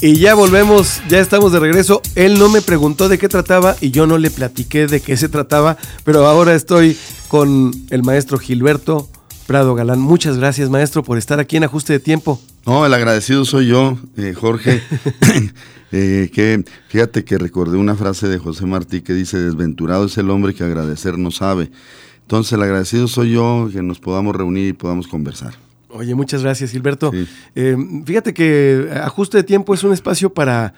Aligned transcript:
Y 0.00 0.14
ya 0.14 0.34
volvemos, 0.34 1.02
ya 1.08 1.18
estamos 1.18 1.50
de 1.50 1.58
regreso. 1.58 2.02
Él 2.14 2.38
no 2.38 2.48
me 2.48 2.62
preguntó 2.62 3.08
de 3.08 3.18
qué 3.18 3.28
trataba 3.28 3.74
y 3.80 3.90
yo 3.90 4.06
no 4.06 4.16
le 4.16 4.30
platiqué 4.30 4.86
de 4.86 5.00
qué 5.00 5.16
se 5.16 5.28
trataba, 5.28 5.76
pero 6.04 6.24
ahora 6.24 6.54
estoy 6.54 6.96
con 7.26 7.72
el 7.90 8.04
maestro 8.04 8.38
Gilberto 8.38 9.08
Prado 9.48 9.74
Galán. 9.74 9.98
Muchas 9.98 10.36
gracias, 10.38 10.70
maestro, 10.70 11.02
por 11.02 11.18
estar 11.18 11.40
aquí 11.40 11.56
en 11.56 11.64
Ajuste 11.64 11.94
de 11.94 11.98
Tiempo. 11.98 12.40
No, 12.64 12.86
el 12.86 12.94
agradecido 12.94 13.44
soy 13.44 13.66
yo, 13.66 13.98
eh, 14.16 14.34
Jorge. 14.34 14.80
eh, 15.92 16.30
que 16.32 16.64
fíjate 16.88 17.24
que 17.24 17.36
recordé 17.36 17.76
una 17.76 17.96
frase 17.96 18.28
de 18.28 18.38
José 18.38 18.66
Martí 18.66 19.00
que 19.00 19.14
dice: 19.14 19.38
Desventurado 19.38 20.04
es 20.04 20.16
el 20.16 20.30
hombre 20.30 20.54
que 20.54 20.62
agradecer 20.62 21.18
no 21.18 21.32
sabe. 21.32 21.72
Entonces, 22.20 22.52
el 22.52 22.62
agradecido 22.62 23.08
soy 23.08 23.32
yo, 23.32 23.68
que 23.72 23.82
nos 23.82 23.98
podamos 23.98 24.36
reunir 24.36 24.68
y 24.68 24.72
podamos 24.74 25.08
conversar. 25.08 25.54
Oye, 25.90 26.14
muchas 26.14 26.42
gracias, 26.42 26.70
Gilberto. 26.70 27.12
Eh, 27.54 27.76
fíjate 28.04 28.34
que 28.34 28.88
Ajuste 29.02 29.38
de 29.38 29.44
Tiempo 29.44 29.72
es 29.74 29.82
un 29.84 29.92
espacio 29.92 30.32
para, 30.32 30.74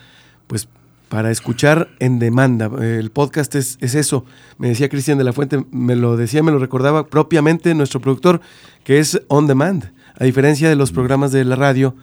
pues, 0.46 0.68
para 1.09 1.30
escuchar 1.30 1.88
en 1.98 2.18
demanda. 2.20 2.70
El 2.80 3.10
podcast 3.10 3.54
es, 3.56 3.77
es 3.80 3.95
eso. 3.96 4.24
Me 4.59 4.68
decía 4.68 4.88
Cristian 4.88 5.18
de 5.18 5.24
la 5.24 5.32
Fuente, 5.32 5.65
me 5.73 5.96
lo 5.96 6.16
decía, 6.16 6.43
me 6.43 6.52
lo 6.52 6.59
recordaba 6.59 7.07
propiamente 7.07 7.74
nuestro 7.74 8.01
productor, 8.01 8.40
que 8.85 9.01
es 9.01 9.20
on 9.26 9.48
demand, 9.48 9.93
a 10.16 10.24
diferencia 10.24 10.68
de 10.68 10.76
los 10.76 10.93
programas 10.93 11.32
de 11.32 11.45
la 11.45 11.57
radio, 11.57 11.96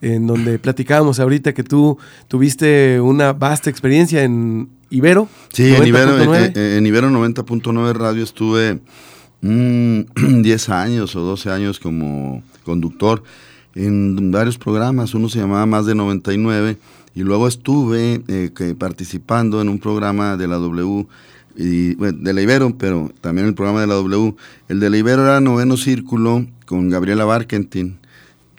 en 0.00 0.26
donde 0.26 0.58
platicábamos 0.58 1.18
ahorita 1.18 1.54
que 1.54 1.64
tú 1.64 1.98
tuviste 2.28 3.00
una 3.00 3.32
vasta 3.32 3.70
experiencia 3.70 4.22
en 4.22 4.68
Ibero. 4.90 5.28
Sí, 5.52 5.74
en 5.74 5.86
Ibero, 5.86 6.20
en, 6.20 6.56
en 6.56 6.86
Ibero 6.86 7.10
90.9 7.10 7.92
Radio 7.94 8.22
estuve 8.22 8.80
mmm, 9.42 10.42
10 10.42 10.68
años 10.70 11.14
o 11.16 11.20
12 11.20 11.50
años 11.50 11.78
como 11.78 12.42
conductor 12.64 13.22
en 13.74 14.30
varios 14.30 14.58
programas. 14.58 15.14
Uno 15.14 15.28
se 15.28 15.40
llamaba 15.40 15.66
Más 15.66 15.86
de 15.86 15.94
99 15.94 16.78
y 17.14 17.22
luego 17.22 17.48
estuve 17.48 18.22
eh, 18.28 18.50
que, 18.54 18.74
participando 18.74 19.60
en 19.60 19.68
un 19.68 19.78
programa 19.78 20.36
de 20.36 20.48
la 20.48 20.56
W, 20.56 21.06
y, 21.56 21.94
bueno, 21.96 22.18
de 22.22 22.32
la 22.32 22.40
Ibero, 22.40 22.76
pero 22.78 23.12
también 23.20 23.46
el 23.46 23.54
programa 23.54 23.82
de 23.82 23.86
la 23.86 23.94
W. 23.94 24.34
El 24.68 24.80
de 24.80 24.90
la 24.90 24.96
Ibero 24.96 25.22
era 25.22 25.40
Noveno 25.40 25.76
Círculo 25.76 26.46
con 26.64 26.88
Gabriela 26.88 27.24
Barkentin. 27.24 27.98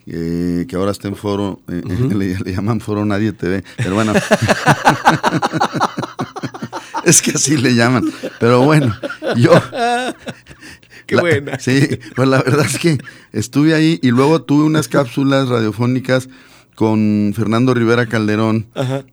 Eh, 0.05 0.65
que 0.67 0.75
ahora 0.75 0.91
está 0.91 1.07
en 1.07 1.15
foro, 1.15 1.61
eh, 1.69 1.81
uh 1.85 1.87
-huh. 1.87 2.13
le, 2.13 2.37
le, 2.37 2.51
llaman 2.51 2.81
foro 2.81 3.05
Nadie 3.05 3.31
TV, 3.31 3.63
pero 3.77 3.95
bueno, 3.95 4.11
es 7.05 7.21
que 7.21 7.31
así 7.31 7.57
le 7.57 7.75
llaman, 7.75 8.05
pero 8.39 8.61
bueno, 8.61 8.95
yo... 9.37 9.51
Qué 11.05 11.15
la, 11.15 11.21
buena. 11.21 11.59
Sí, 11.59 11.99
pues 12.15 12.27
la 12.27 12.41
verdad 12.41 12.65
es 12.65 12.79
que 12.79 12.97
estuve 13.31 13.73
ahí 13.73 13.99
y 14.01 14.11
luego 14.11 14.41
tuve 14.43 14.63
unas 14.63 14.87
cápsulas 14.87 15.49
radiofónicas 15.49 16.29
con 16.75 17.33
Fernando 17.35 17.73
Rivera 17.73 18.07
Calderón 18.07 18.67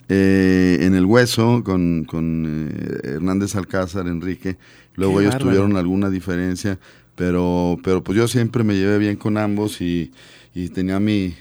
eh, 0.08 0.78
en 0.80 0.94
El 0.94 1.04
Hueso, 1.04 1.62
con, 1.64 2.04
con 2.04 2.70
eh, 2.72 3.00
Hernández 3.14 3.54
Alcázar, 3.56 4.06
Enrique. 4.06 4.56
Luego 4.94 5.16
Qué 5.16 5.24
ellos 5.24 5.34
bárbaro. 5.34 5.50
tuvieron 5.50 5.76
alguna 5.76 6.10
diferencia, 6.10 6.78
pero, 7.16 7.76
pero 7.82 8.02
pues 8.02 8.16
yo 8.16 8.28
siempre 8.28 8.64
me 8.64 8.76
llevé 8.76 8.98
bien 8.98 9.16
con 9.16 9.36
ambos 9.36 9.80
y, 9.80 10.12
y 10.54 10.68
tenía 10.70 11.00
mi, 11.00 11.34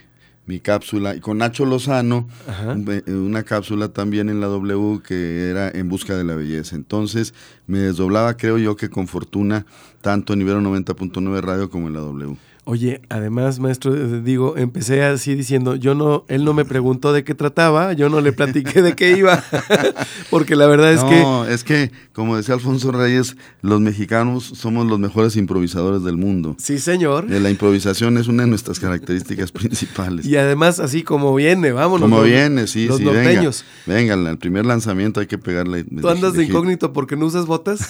mi 0.49 0.59
cápsula. 0.59 1.15
Y 1.15 1.19
con 1.19 1.37
Nacho 1.37 1.63
Lozano, 1.63 2.27
un, 2.67 3.03
una 3.07 3.43
cápsula 3.43 3.89
también 3.89 4.29
en 4.29 4.41
la 4.41 4.47
W 4.47 4.99
que 5.03 5.47
era 5.47 5.69
En 5.69 5.87
Busca 5.89 6.17
de 6.17 6.23
la 6.23 6.33
Belleza. 6.33 6.75
Entonces 6.75 7.35
me 7.67 7.77
desdoblaba, 7.77 8.35
creo 8.35 8.57
yo, 8.57 8.75
que 8.75 8.89
con 8.89 9.07
fortuna, 9.07 9.67
tanto 10.01 10.33
en 10.33 10.41
Ibero 10.41 10.59
90.9 10.59 11.41
Radio 11.41 11.69
como 11.69 11.87
en 11.87 11.93
la 11.93 11.99
W. 11.99 12.35
Oye, 12.69 13.01
además, 13.09 13.57
maestro, 13.57 13.95
digo, 14.21 14.55
empecé 14.55 15.01
así 15.01 15.33
diciendo, 15.33 15.75
yo 15.75 15.95
no, 15.95 16.23
él 16.27 16.45
no 16.45 16.53
me 16.53 16.65
preguntó 16.65 17.11
de 17.11 17.23
qué 17.23 17.33
trataba, 17.33 17.93
yo 17.93 18.09
no 18.09 18.21
le 18.21 18.31
platiqué 18.31 18.83
de 18.83 18.95
qué 18.95 19.17
iba, 19.17 19.43
porque 20.29 20.55
la 20.55 20.67
verdad 20.67 20.93
es 20.93 21.01
no, 21.01 21.09
que... 21.09 21.19
No, 21.19 21.45
es 21.47 21.63
que, 21.63 21.91
como 22.13 22.37
decía 22.37 22.53
Alfonso 22.53 22.91
Reyes, 22.91 23.37
los 23.63 23.81
mexicanos 23.81 24.43
somos 24.43 24.85
los 24.85 24.99
mejores 24.99 25.35
improvisadores 25.35 26.03
del 26.03 26.17
mundo. 26.17 26.57
Sí, 26.59 26.77
señor. 26.77 27.27
La 27.27 27.49
improvisación 27.49 28.19
es 28.19 28.27
una 28.27 28.43
de 28.43 28.49
nuestras 28.49 28.79
características 28.79 29.51
principales. 29.51 30.27
Y 30.27 30.37
además, 30.37 30.79
así 30.79 31.01
como 31.01 31.33
viene, 31.33 31.71
vámonos. 31.71 32.07
Como 32.07 32.21
viene, 32.21 32.67
sí, 32.67 32.85
los 32.85 32.97
sí, 32.97 33.03
norteños. 33.03 33.65
venga. 33.87 34.15
Venga, 34.15 34.29
el 34.29 34.37
primer 34.37 34.67
lanzamiento 34.67 35.21
hay 35.21 35.25
que 35.25 35.39
pegarle. 35.39 35.85
¿Tú 35.85 36.07
andas 36.07 36.33
de, 36.33 36.43
incógnito 36.43 36.93
porque 36.93 37.15
no 37.15 37.25
usas 37.25 37.47
botas? 37.47 37.89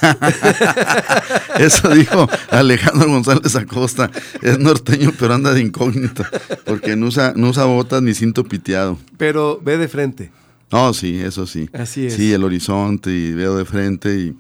Eso 1.60 1.90
dijo 1.90 2.30
Alejandro 2.50 3.10
González 3.10 3.58
Acosta. 3.58 4.10
Es 4.42 4.58
norteño, 4.70 5.12
pero 5.20 5.34
anda 5.34 5.54
de 5.54 5.62
incógnito, 5.62 6.24
porque 6.66 6.96
no 6.96 7.08
usa, 7.08 7.34
no 7.36 7.50
usa 7.50 7.66
botas 7.66 8.02
ni 8.02 8.14
cinto 8.14 8.44
piteado. 8.44 8.98
Pero 9.18 9.60
ve 9.64 9.78
de 9.78 9.88
frente. 9.88 10.32
No, 10.72 10.94
sí, 10.94 11.20
eso 11.20 11.48
sí. 11.48 11.70
Así 11.74 12.06
es. 12.06 12.14
Sí, 12.14 12.32
el 12.32 12.44
horizonte 12.44 13.10
y 13.12 13.34
veo 13.34 13.58
de 13.58 13.66
frente 13.66 14.16
y, 14.16 14.36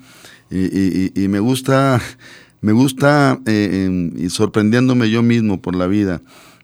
y, 0.52 1.12
y, 1.16 1.24
y 1.24 1.28
me 1.28 1.40
gusta, 1.40 2.00
me 2.62 2.72
gusta 2.72 3.40
eh, 3.46 4.28
sorprendiéndome 4.30 5.10
yo 5.10 5.24
mismo 5.24 5.62
por 5.62 5.76
la 5.76 5.88
vida. 5.88 6.22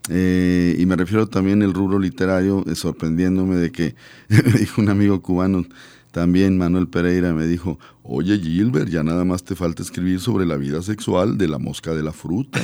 Eh, 0.10 0.76
y 0.78 0.86
me 0.86 0.96
refiero 0.96 1.28
también 1.28 1.64
al 1.64 1.74
rubro 1.74 1.98
literario, 1.98 2.64
eh, 2.68 2.76
sorprendiéndome 2.76 3.56
de 3.56 3.72
que, 3.72 3.96
me 4.30 4.60
dijo 4.60 4.82
un 4.82 4.90
amigo 4.90 5.22
cubano, 5.22 5.66
también 6.16 6.58
Manuel 6.58 6.88
Pereira 6.88 7.34
me 7.34 7.46
dijo, 7.46 7.78
oye 8.02 8.40
Gilbert, 8.40 8.88
ya 8.88 9.04
nada 9.04 9.26
más 9.26 9.44
te 9.44 9.54
falta 9.54 9.84
escribir 9.84 10.22
sobre 10.22 10.46
la 10.46 10.56
vida 10.56 10.82
sexual 10.82 11.38
de 11.38 11.50
la 11.50 11.60
mosca 11.60 11.94
de 11.94 12.04
la 12.04 12.14
fruta. 12.14 12.58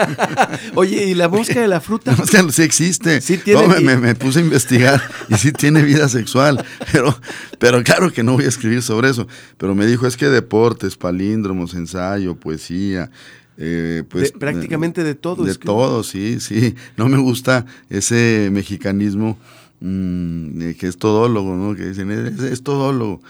oye, 0.74 1.06
¿y 1.06 1.14
la 1.14 1.30
mosca 1.30 1.62
de 1.62 1.68
la 1.68 1.80
fruta? 1.80 2.10
La 2.14 2.18
mosca 2.18 2.44
sí 2.50 2.62
existe. 2.62 3.22
Sí 3.22 3.38
tiene... 3.38 3.66
No, 3.66 3.80
me, 3.80 3.96
me, 3.96 4.14
puse 4.14 4.40
a 4.40 4.42
investigar 4.42 5.00
y 5.30 5.34
sí 5.36 5.50
tiene 5.50 5.82
vida 5.82 6.10
sexual, 6.10 6.62
pero, 6.92 7.18
pero 7.58 7.82
claro 7.82 8.12
que 8.12 8.22
no 8.22 8.34
voy 8.34 8.44
a 8.44 8.48
escribir 8.48 8.82
sobre 8.82 9.08
eso. 9.08 9.26
Pero 9.56 9.74
me 9.74 9.86
dijo, 9.86 10.06
es 10.06 10.18
que 10.18 10.26
deportes, 10.26 10.98
palíndromos, 10.98 11.72
ensayo, 11.72 12.36
poesía, 12.36 13.10
eh, 13.56 14.02
pues, 14.10 14.30
de, 14.30 14.38
prácticamente 14.38 15.02
de 15.04 15.14
todo. 15.14 15.44
De 15.44 15.54
todo, 15.54 16.02
sí, 16.02 16.38
sí. 16.38 16.74
No 16.98 17.08
me 17.08 17.16
gusta 17.16 17.64
ese 17.88 18.50
mexicanismo 18.52 19.38
mmm, 19.84 20.72
que 20.78 20.86
es 20.86 20.96
todólogo, 20.96 21.54
¿no? 21.56 21.74
Que 21.76 21.88
dicen, 21.88 22.10
es, 22.10 22.62
todólogo. 22.62 23.20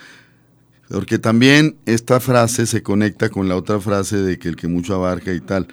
Porque 0.89 1.19
también 1.19 1.77
esta 1.85 2.21
frase 2.21 2.67
se 2.67 2.83
conecta 2.83 3.29
con 3.29 3.49
la 3.49 3.57
otra 3.57 3.81
frase 3.81 4.19
de 4.19 4.39
que 4.39 4.49
el 4.49 4.57
que 4.57 4.69
mucho 4.69 4.95
abarca 4.95 5.33
y 5.33 5.41
tal. 5.41 5.67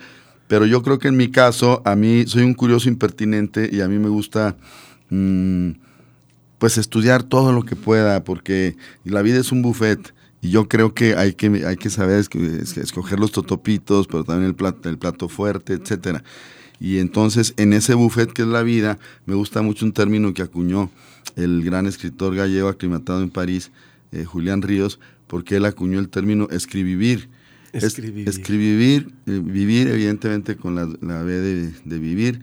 Pero 0.48 0.66
yo 0.66 0.82
creo 0.82 1.00
que 1.00 1.10
en 1.10 1.18
mi 1.18 1.30
caso, 1.30 1.82
a 1.86 1.96
mí 1.96 2.26
soy 2.26 2.44
un 2.44 2.56
curioso 2.56 2.90
impertinente 2.90 3.70
y 3.72 3.82
a 3.82 3.88
mí 3.88 4.00
me 4.00 4.10
gusta 4.10 4.58
mmm, 5.10 5.72
pues 6.58 6.78
estudiar 6.78 7.24
todo 7.24 7.54
lo 7.54 7.64
que 7.64 7.76
pueda, 7.76 8.24
porque 8.24 8.76
la 9.04 9.22
vida 9.22 9.40
es 9.40 9.52
un 9.52 9.62
buffet. 9.62 10.14
Y 10.42 10.50
yo 10.50 10.68
creo 10.68 10.96
que 10.96 11.16
hay 11.16 11.34
que, 11.34 11.64
hay 11.68 11.78
que 11.78 11.92
saber 11.92 12.20
escoger 12.20 13.20
los 13.20 13.32
totopitos, 13.32 14.08
pero 14.08 14.24
también 14.24 14.48
el 14.48 14.56
plato, 14.56 14.90
el 14.90 14.98
plato 14.98 15.30
fuerte, 15.30 15.74
etcétera. 15.74 16.24
Y 16.82 16.98
entonces, 16.98 17.54
en 17.58 17.74
ese 17.74 17.94
buffet 17.94 18.34
que 18.34 18.42
es 18.42 18.48
la 18.48 18.64
vida, 18.64 18.98
me 19.28 19.36
gusta 19.36 19.62
mucho 19.62 19.86
un 19.86 19.92
término 19.92 20.34
que 20.34 20.42
acuñó 20.42 20.90
el 21.36 21.64
gran 21.64 21.86
escritor 21.86 22.36
gallego 22.36 22.70
aclimatado 22.70 23.22
en 23.22 23.30
París, 23.30 23.70
eh, 24.12 24.26
Julián 24.26 24.64
Ríos, 24.64 25.00
porque 25.28 25.58
él 25.58 25.66
acuñó 25.66 26.00
el 26.00 26.10
término 26.10 26.48
escribir. 26.50 27.30
Escribir. 27.72 28.28
Es, 28.28 28.40
escribir, 28.40 29.14
eh, 29.28 29.40
vivir, 29.44 29.90
evidentemente, 29.90 30.56
con 30.56 30.74
la, 30.74 30.90
la 31.02 31.22
B 31.22 31.34
de, 31.34 31.72
de, 31.86 32.00
vivir, 32.00 32.42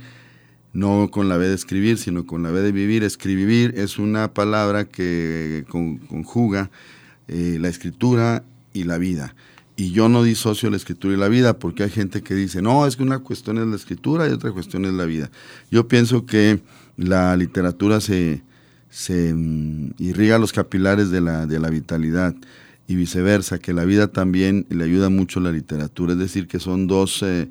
no 0.73 1.11
con 1.11 1.29
la 1.29 1.37
B 1.37 1.49
de 1.49 1.55
escribir, 1.56 1.99
sino 1.99 2.25
con 2.25 2.44
la 2.44 2.52
B 2.52 2.62
de 2.62 2.70
vivir. 2.70 3.02
Escribir 3.02 3.75
es 3.76 3.99
una 3.99 4.32
palabra 4.32 4.85
que 4.85 5.64
con, 5.69 5.99
conjuga 5.99 6.70
eh, 7.26 7.58
la 7.61 7.69
escritura 7.69 8.44
y 8.73 8.85
la 8.85 8.99
vida. 8.99 9.35
Y 9.80 9.92
yo 9.92 10.08
no 10.08 10.25
disocio 10.25 10.70
la 10.70 10.76
escritura 10.76 11.14
y 11.14 11.16
la 11.16 11.28
vida, 11.28 11.60
porque 11.60 11.84
hay 11.84 11.90
gente 11.90 12.20
que 12.20 12.34
dice, 12.34 12.60
no, 12.60 12.84
es 12.84 12.96
que 12.96 13.04
una 13.04 13.20
cuestión 13.20 13.58
es 13.58 13.66
la 13.69 13.76
escritura 13.76 14.26
y 14.26 14.32
otra 14.32 14.50
cuestión 14.50 14.84
es 14.86 14.92
la 14.92 15.04
vida. 15.04 15.30
Yo 15.70 15.86
pienso 15.86 16.26
que 16.26 16.60
la 16.96 17.36
literatura 17.36 18.00
se, 18.00 18.42
se 18.90 19.32
um, 19.32 19.92
irriga 19.98 20.36
los 20.40 20.52
capilares 20.52 21.10
de 21.10 21.20
la, 21.20 21.46
de 21.46 21.60
la 21.60 21.70
vitalidad 21.70 22.34
y 22.88 22.96
viceversa, 22.96 23.60
que 23.60 23.72
la 23.72 23.84
vida 23.84 24.08
también 24.08 24.66
le 24.69 24.82
ayuda 24.82 25.10
mucho 25.10 25.38
a 25.38 25.44
la 25.44 25.52
literatura, 25.52 26.14
es 26.14 26.19
decir, 26.19 26.48
que 26.48 26.58
son 26.58 26.88
dos, 26.88 27.22
eh, 27.22 27.48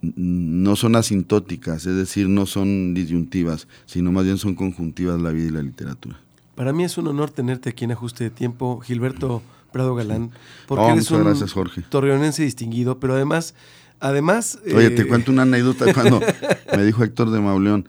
no 0.00 0.74
son 0.74 0.96
asintóticas, 0.96 1.84
es 1.84 1.96
decir, 1.96 2.30
no 2.30 2.46
son 2.46 2.94
disyuntivas, 2.94 3.68
sino 3.84 4.10
más 4.10 4.24
bien 4.24 4.38
son 4.38 4.54
conjuntivas 4.54 5.20
la 5.20 5.32
vida 5.32 5.48
y 5.48 5.50
la 5.50 5.62
literatura. 5.62 6.18
Para 6.54 6.72
mí 6.72 6.82
es 6.84 6.96
un 6.96 7.08
honor 7.08 7.30
tenerte 7.30 7.68
aquí 7.68 7.84
en 7.84 7.92
Ajuste 7.92 8.24
de 8.24 8.30
Tiempo, 8.30 8.80
Gilberto 8.80 9.42
Prado 9.72 9.94
Galán, 9.94 10.30
porque 10.66 10.82
Oh, 10.84 10.86
eres 10.92 11.04
muchas 11.10 11.18
un 11.18 11.24
gracias, 11.24 11.52
Jorge. 11.52 11.82
torreonense 11.88 12.42
distinguido, 12.42 13.00
pero 13.00 13.14
además, 13.14 13.54
además... 14.00 14.58
Oye, 14.74 14.86
eh, 14.86 14.90
te 14.90 15.06
cuento 15.06 15.32
una 15.32 15.42
anécdota 15.42 15.92
cuando 15.94 16.20
me 16.76 16.84
dijo 16.84 17.02
Héctor 17.04 17.30
de 17.30 17.40
Mauleón, 17.40 17.88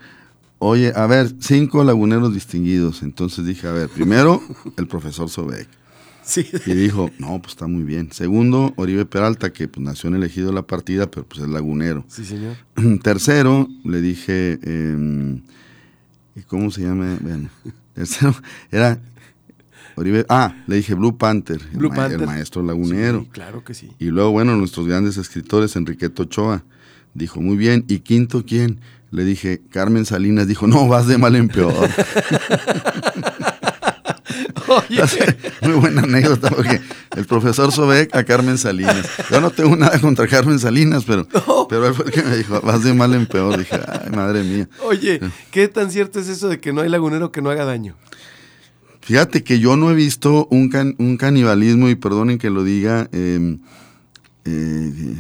oye, 0.59 0.93
a 0.95 1.05
ver, 1.07 1.33
cinco 1.39 1.83
laguneros 1.83 2.33
distinguidos. 2.33 3.01
Entonces 3.03 3.45
dije, 3.45 3.67
a 3.67 3.71
ver, 3.73 3.89
primero, 3.89 4.41
el 4.77 4.87
profesor 4.87 5.29
Sobek. 5.29 5.67
Sí, 6.25 6.47
Y 6.65 6.73
dijo, 6.73 7.11
no, 7.19 7.41
pues 7.41 7.51
está 7.53 7.67
muy 7.67 7.83
bien. 7.83 8.09
Segundo, 8.13 8.71
Oribe 8.77 9.05
Peralta, 9.05 9.51
que 9.51 9.67
pues, 9.67 9.83
nació 9.85 10.07
en 10.07 10.15
elegido 10.15 10.47
de 10.47 10.53
la 10.53 10.61
partida, 10.61 11.11
pero 11.11 11.25
pues 11.27 11.41
es 11.41 11.49
lagunero. 11.49 12.05
sí, 12.07 12.23
señor. 12.23 12.55
Tercero, 13.03 13.67
le 13.83 13.99
dije, 13.99 14.57
eh, 14.63 15.41
¿y 16.37 16.41
¿cómo 16.43 16.71
se 16.71 16.83
llama? 16.83 17.17
Bueno, 17.19 17.49
tercero 17.93 18.33
era 18.71 18.99
Oribe, 19.95 20.25
ah, 20.29 20.55
le 20.67 20.77
dije 20.77 20.93
Blue 20.95 21.17
Panther, 21.17 21.61
el, 21.71 21.77
Blue 21.77 21.89
ma- 21.89 21.95
Panther. 21.95 22.19
el 22.21 22.25
maestro 22.25 22.63
lagunero. 22.63 23.21
Sí, 23.21 23.29
claro 23.31 23.63
que 23.63 23.73
sí. 23.73 23.91
Y 23.99 24.05
luego, 24.05 24.31
bueno, 24.31 24.55
nuestros 24.55 24.87
grandes 24.87 25.17
escritores, 25.17 25.75
Enriqueto 25.75 26.23
Ochoa, 26.23 26.63
dijo, 27.13 27.41
muy 27.41 27.55
bien. 27.57 27.85
¿Y 27.87 27.99
quinto 27.99 28.43
quién? 28.45 28.79
Le 29.11 29.23
dije, 29.23 29.61
Carmen 29.69 30.05
Salinas, 30.05 30.47
dijo, 30.47 30.65
no, 30.67 30.87
vas 30.87 31.05
de 31.07 31.17
mal 31.19 31.35
en 31.35 31.47
peor. 31.47 31.73
Oye, 34.67 35.03
Muy 35.61 35.73
buena 35.73 36.01
anécdota, 36.03 36.49
porque 36.49 36.81
el 37.15 37.25
profesor 37.25 37.71
Sobek 37.71 38.15
a 38.15 38.23
Carmen 38.23 38.57
Salinas. 38.57 39.07
Yo 39.29 39.41
no 39.41 39.51
tengo 39.51 39.75
nada 39.75 39.99
contra 39.99 40.27
Carmen 40.27 40.57
Salinas, 40.57 41.03
pero, 41.05 41.27
pero 41.69 41.87
él 41.87 41.93
fue 41.93 42.05
el 42.05 42.11
que 42.11 42.23
me 42.23 42.37
dijo, 42.37 42.59
vas 42.61 42.83
de 42.83 42.93
mal 42.93 43.13
en 43.13 43.25
peor. 43.25 43.57
Dije, 43.57 43.79
ay, 43.87 44.09
madre 44.11 44.43
mía. 44.43 44.67
oye, 44.83 45.19
¿qué 45.51 45.67
tan 45.67 45.91
cierto 45.91 46.19
es 46.19 46.27
eso 46.29 46.47
de 46.49 46.59
que 46.59 46.73
no 46.73 46.81
hay 46.81 46.89
lagunero 46.89 47.31
que 47.31 47.41
no 47.41 47.49
haga 47.49 47.65
daño? 47.65 47.95
Fíjate 49.05 49.43
que 49.43 49.59
yo 49.59 49.75
no 49.75 49.91
he 49.91 49.95
visto 49.95 50.47
un, 50.49 50.69
can- 50.69 50.95
un 50.97 51.17
canibalismo, 51.17 51.89
y 51.89 51.95
perdonen 51.95 52.37
que 52.37 52.49
lo 52.49 52.63
diga, 52.63 53.09
eh, 53.11 53.57
eh, 54.45 55.15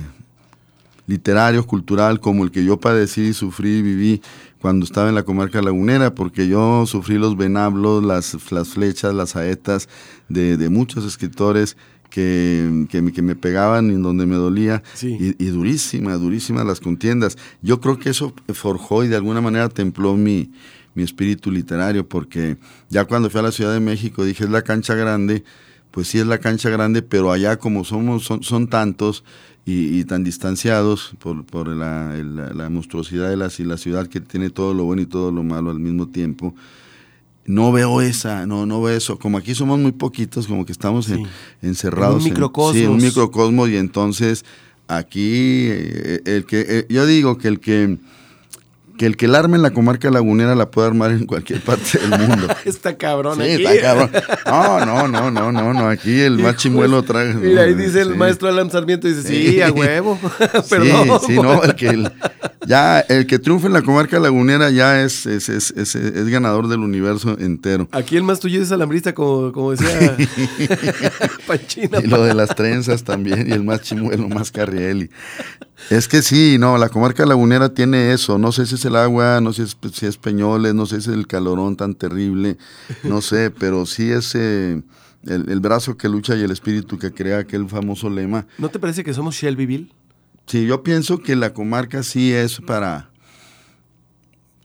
literario, 1.05 1.65
cultural, 1.67 2.19
como 2.19 2.43
el 2.45 2.51
que 2.51 2.63
yo 2.63 2.79
padecí, 2.79 3.33
sufrí 3.33 3.77
y 3.77 3.81
viví 3.81 4.21
cuando 4.61 4.85
estaba 4.85 5.09
en 5.09 5.15
la 5.15 5.23
comarca 5.23 5.61
lagunera, 5.61 6.15
porque 6.15 6.47
yo 6.47 6.85
sufrí 6.85 7.17
los 7.17 7.35
venablos, 7.35 8.03
las, 8.03 8.37
las 8.51 8.69
flechas, 8.69 9.13
las 9.13 9.31
saetas 9.31 9.89
de, 10.29 10.55
de 10.55 10.69
muchos 10.69 11.03
escritores 11.05 11.75
que, 12.09 12.85
que, 12.89 13.01
me- 13.01 13.11
que 13.11 13.21
me 13.21 13.35
pegaban 13.35 13.89
y 13.89 13.95
en 13.95 14.01
donde 14.03 14.25
me 14.25 14.35
dolía, 14.35 14.81
Sí. 14.93 15.17
y, 15.19 15.43
y 15.43 15.47
durísimas, 15.49 16.21
durísimas 16.21 16.65
las 16.65 16.79
contiendas. 16.79 17.37
Yo 17.61 17.81
creo 17.81 17.99
que 17.99 18.11
eso 18.11 18.33
forjó 18.53 19.03
y 19.03 19.09
de 19.09 19.17
alguna 19.17 19.41
manera 19.41 19.67
templó 19.67 20.15
mi, 20.15 20.51
mi 20.95 21.03
espíritu 21.03 21.51
literario, 21.51 22.07
porque 22.07 22.57
ya 22.89 23.05
cuando 23.05 23.29
fui 23.29 23.39
a 23.39 23.43
la 23.43 23.51
Ciudad 23.51 23.73
de 23.73 23.79
México 23.79 24.23
dije, 24.25 24.43
es 24.43 24.49
la 24.49 24.61
cancha 24.61 24.95
grande, 24.95 25.43
pues 25.91 26.07
sí 26.07 26.19
es 26.19 26.25
la 26.27 26.37
cancha 26.39 26.69
grande, 26.69 27.01
pero 27.01 27.31
allá 27.31 27.57
como 27.57 27.83
somos, 27.83 28.23
son, 28.23 28.43
son 28.43 28.67
tantos 28.67 29.23
y, 29.65 29.99
y 29.99 30.03
tan 30.05 30.23
distanciados 30.23 31.13
por, 31.19 31.45
por 31.45 31.67
la, 31.67 32.13
la- 32.17 32.53
la 32.53 32.69
monstruosidad 32.69 33.29
de 33.29 33.37
la, 33.37 33.49
la 33.57 33.77
ciudad 33.77 34.07
que 34.07 34.19
tiene 34.21 34.49
todo 34.49 34.73
lo 34.73 34.83
bueno 34.85 35.01
y 35.01 35.05
todo 35.05 35.31
lo 35.31 35.43
malo 35.43 35.71
al 35.71 35.79
mismo 35.79 36.07
tiempo, 36.09 36.53
no 37.45 37.71
veo 37.71 38.01
esa, 38.01 38.45
no, 38.45 38.65
no 38.65 38.81
veo 38.81 38.95
eso. 38.95 39.19
Como 39.19 39.37
aquí 39.37 39.53
somos 39.53 39.77
muy 39.79 39.91
poquitos, 39.91 40.47
como 40.47 40.65
que 40.65 40.71
estamos 40.71 41.09
en- 41.09 41.25
Sí. 41.25 41.31
encerrados. 41.61 42.15
En 42.17 42.23
un 42.23 42.29
microcosmos. 42.29 42.75
sí, 42.77 42.83
en 42.85 42.91
un 42.91 43.01
microcosmos 43.01 43.69
y 43.69 43.77
entonces 43.77 44.45
aquí 44.87 45.67
eh, 45.69 46.21
el 46.25 46.45
que 46.45 46.65
eh, 46.67 46.85
yo 46.89 47.05
digo 47.05 47.37
que 47.37 47.47
el 47.49 47.59
que 47.59 47.97
que 49.03 49.07
el 49.07 49.17
que 49.17 49.27
la 49.27 49.39
arma 49.39 49.57
en 49.57 49.61
la 49.63 49.71
comarca 49.71 50.09
lagunera 50.09 50.55
la 50.55 50.71
puede 50.71 50.87
armar 50.87 51.11
en 51.11 51.25
cualquier 51.25 51.59
parte 51.59 51.99
del 51.99 52.09
mundo. 52.21 52.47
Está 52.65 52.95
cabrón 52.97 53.35
Sí, 53.35 53.41
aquí. 53.51 53.65
está 53.65 53.81
cabrón. 53.81 54.11
No, 54.45 54.85
no, 54.85 55.07
no, 55.09 55.29
no, 55.29 55.51
no, 55.51 55.73
no. 55.73 55.89
Aquí 55.89 56.21
el 56.21 56.39
más 56.39 56.55
chimuelo 56.55 57.03
trae. 57.03 57.33
Mira, 57.33 57.63
ahí 57.63 57.73
dice 57.73 57.99
el 57.99 58.13
Sí. 58.13 58.17
maestro 58.17 58.47
Alan 58.47 58.71
Sarmiento, 58.71 59.09
dice, 59.09 59.23
sí, 59.23 59.47
Sí. 59.51 59.61
a 59.61 59.71
huevo. 59.73 60.17
Perdón. 60.69 61.19
Sí, 61.19 61.25
sí, 61.27 61.33
no, 61.41 61.61
el 61.63 61.75
que 61.75 61.87
el- 61.89 62.11
ya 62.65 63.01
el 63.01 63.27
que 63.27 63.39
triunfa 63.39 63.67
en 63.67 63.73
la 63.73 63.81
comarca 63.81 64.17
lagunera 64.21 64.69
ya 64.69 65.01
es, 65.01 65.25
es, 65.25 65.49
es, 65.49 65.71
es- 65.71 65.95
es 65.95 66.27
ganador 66.29 66.69
del 66.69 66.79
universo 66.79 67.37
entero. 67.37 67.89
Aquí 67.91 68.15
el 68.15 68.23
más 68.23 68.39
tuyo 68.39 68.61
es 68.61 68.71
alambrista, 68.71 69.13
como, 69.13 69.51
como 69.51 69.71
decía 69.71 70.15
Panchina. 71.45 71.99
Y 72.01 72.07
lo 72.07 72.23
de 72.23 72.33
las 72.33 72.55
trenzas 72.55 73.03
también, 73.03 73.49
y 73.49 73.51
el 73.51 73.63
más 73.65 73.81
chimuelo, 73.81 74.29
más 74.29 74.49
carriel. 74.51 75.03
y- 75.03 75.09
Es 75.89 76.07
que 76.07 76.21
sí, 76.21 76.57
no, 76.59 76.77
la 76.77 76.89
comarca 76.89 77.25
lagunera 77.25 77.73
tiene 77.73 78.13
eso. 78.13 78.37
No 78.37 78.51
sé 78.51 78.65
si 78.65 78.75
es 78.75 78.85
el 78.85 78.95
agua, 78.95 79.41
no 79.41 79.53
sé 79.53 79.67
si 79.67 79.75
es, 79.87 79.93
si 79.95 80.05
es 80.05 80.17
Peñoles, 80.17 80.73
no 80.73 80.85
sé 80.85 81.01
si 81.01 81.09
es 81.09 81.15
el 81.15 81.27
calorón 81.27 81.75
tan 81.75 81.93
terrible, 81.95 82.57
no 83.03 83.21
sé, 83.21 83.51
pero 83.59 83.85
sí 83.85 84.09
es 84.11 84.33
eh, 84.35 84.81
el, 85.25 85.49
el 85.49 85.59
brazo 85.59 85.97
que 85.97 86.09
lucha 86.09 86.35
y 86.35 86.41
el 86.41 86.51
espíritu 86.51 86.97
que 86.97 87.11
crea 87.11 87.39
aquel 87.39 87.67
famoso 87.69 88.09
lema. 88.09 88.45
¿No 88.57 88.69
te 88.69 88.79
parece 88.79 89.03
que 89.03 89.13
somos 89.13 89.35
Shelbyville? 89.35 89.91
Sí, 90.47 90.65
yo 90.65 90.83
pienso 90.83 91.19
que 91.21 91.35
la 91.35 91.53
comarca 91.53 92.03
sí 92.03 92.33
es 92.33 92.59
para. 92.59 93.09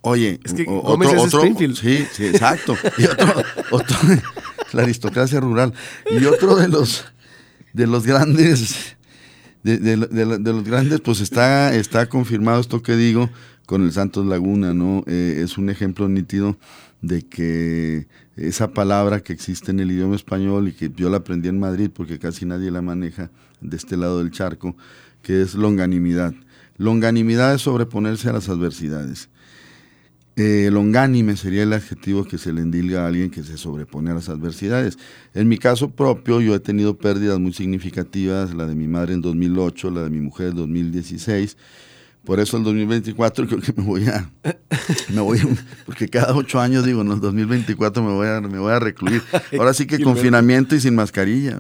Oye, 0.01 0.41
Es 0.45 0.55
que 0.55 0.65
o- 0.69 0.81
Gómez 0.83 1.13
es 1.13 1.25
Springfield. 1.35 1.77
Sí, 1.77 2.07
sí, 2.13 2.27
exacto. 2.27 2.77
Y 2.97 3.05
otro, 3.05 3.35
otro, 3.73 3.97
la 4.73 4.83
aristocracia 4.83 5.41
rural. 5.41 5.73
Y 6.11 6.25
otro 6.25 6.57
de 6.57 6.69
los 6.69 7.05
de 7.73 7.87
los 7.87 8.07
grandes, 8.07 8.97
de, 9.63 9.79
de- 9.79 9.97
de- 10.39 10.53
los 10.53 10.65
grandes, 10.65 11.01
pues 11.01 11.21
está, 11.21 11.75
está 11.75 12.09
confirmado 12.09 12.61
esto 12.61 12.83
que 12.83 12.97
digo 12.97 13.29
con 13.67 13.83
el 13.83 13.93
Santos 13.93 14.27
Laguna, 14.27 14.73
¿no? 14.73 15.05
Eh, 15.07 15.43
es 15.45 15.59
un 15.59 15.69
ejemplo 15.71 16.09
nítido 16.09 16.57
de 17.03 17.23
que 17.23 18.07
esa 18.37 18.73
palabra 18.73 19.21
que 19.21 19.33
existe 19.33 19.71
en 19.71 19.81
el 19.81 19.91
idioma 19.91 20.17
español 20.17 20.69
y 20.69 20.73
que 20.73 20.91
yo 20.97 21.11
la 21.11 21.19
aprendí 21.19 21.49
en 21.49 21.61
Madrid 21.61 21.91
porque 21.93 22.19
casi 22.19 22.47
nadie 22.47 22.71
la 22.71 22.83
maneja 22.83 23.31
de 23.61 23.77
este 23.77 23.97
lado 23.97 24.19
del 24.19 24.31
charco, 24.31 24.77
que 25.23 25.43
es 25.43 25.55
longanimidad. 25.55 26.35
Longanimidad 26.77 27.55
es 27.55 27.63
sobreponerse 27.63 28.29
a 28.29 28.33
las 28.33 28.49
adversidades. 28.49 29.29
Eh, 30.41 30.71
longánime 30.71 31.37
sería 31.37 31.65
el 31.65 31.73
adjetivo 31.73 32.23
que 32.23 32.39
se 32.39 32.53
le 32.53 32.61
endilga 32.61 33.03
a 33.03 33.09
alguien 33.09 33.29
que 33.29 33.43
se 33.43 33.59
sobrepone 33.59 34.13
a 34.13 34.15
las 34.15 34.29
adversidades. 34.29 34.97
En 35.35 35.49
mi 35.49 35.59
caso 35.59 35.91
propio, 35.91 36.41
yo 36.41 36.55
he 36.55 36.61
tenido 36.61 36.97
pérdidas 36.97 37.41
muy 37.41 37.53
significativas, 37.53 38.55
la 38.55 38.65
de 38.67 38.77
mi 38.77 38.87
madre 38.87 39.15
en 39.15 39.21
2008, 39.21 39.91
la 39.91 40.05
de 40.05 40.11
mi 40.11 40.21
mujer 40.21 40.51
en 40.51 40.55
2016. 40.55 41.57
Por 42.29 42.41
eso 42.41 42.59
el 42.59 42.65
2024 42.65 43.47
creo 43.49 43.61
que 43.63 43.73
me 43.75 43.83
voy 43.85 44.07
a, 44.07 44.31
me 45.09 45.21
voy 45.23 45.39
a- 45.39 45.47
porque 45.87 46.09
cada 46.09 46.35
ocho 46.37 46.61
años 46.61 46.85
digo, 46.85 47.01
en 47.01 47.11
el 47.11 47.21
2024 47.21 48.03
me 48.03 48.13
voy 48.13 48.29
a, 48.29 48.41
me 48.43 48.59
voy 48.59 48.71
a 48.71 48.79
recluir. 48.79 49.23
Ahora 49.59 49.73
sí 49.73 49.87
que 49.87 49.97
Gilberto. 49.97 50.15
confinamiento 50.15 50.75
y 50.77 50.81
sin 50.81 50.95
mascarilla. 50.95 51.59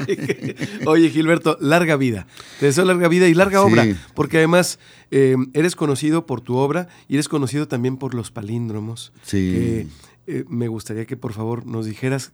Oye, 0.86 1.10
Gilberto, 1.10 1.58
larga 1.60 1.96
vida. 1.96 2.26
Te 2.60 2.66
deseo 2.66 2.84
larga 2.84 3.08
vida 3.08 3.28
y 3.28 3.34
larga 3.34 3.60
Sí. 3.60 3.70
obra, 3.72 3.84
porque 4.14 4.38
además 4.38 4.78
eh, 5.10 5.36
eres 5.52 5.76
conocido 5.76 6.24
por 6.26 6.40
tu 6.40 6.56
obra 6.56 6.88
y 7.08 7.14
eres 7.14 7.28
conocido 7.28 7.68
también 7.68 7.96
por 7.98 8.14
los 8.14 8.30
palíndromos. 8.30 9.12
Sí. 9.22 9.36
que, 9.52 9.86
eh, 10.26 10.44
me 10.48 10.68
gustaría 10.68 11.04
que 11.04 11.16
por 11.16 11.32
favor 11.32 11.66
nos 11.66 11.84
dijeras, 11.86 12.32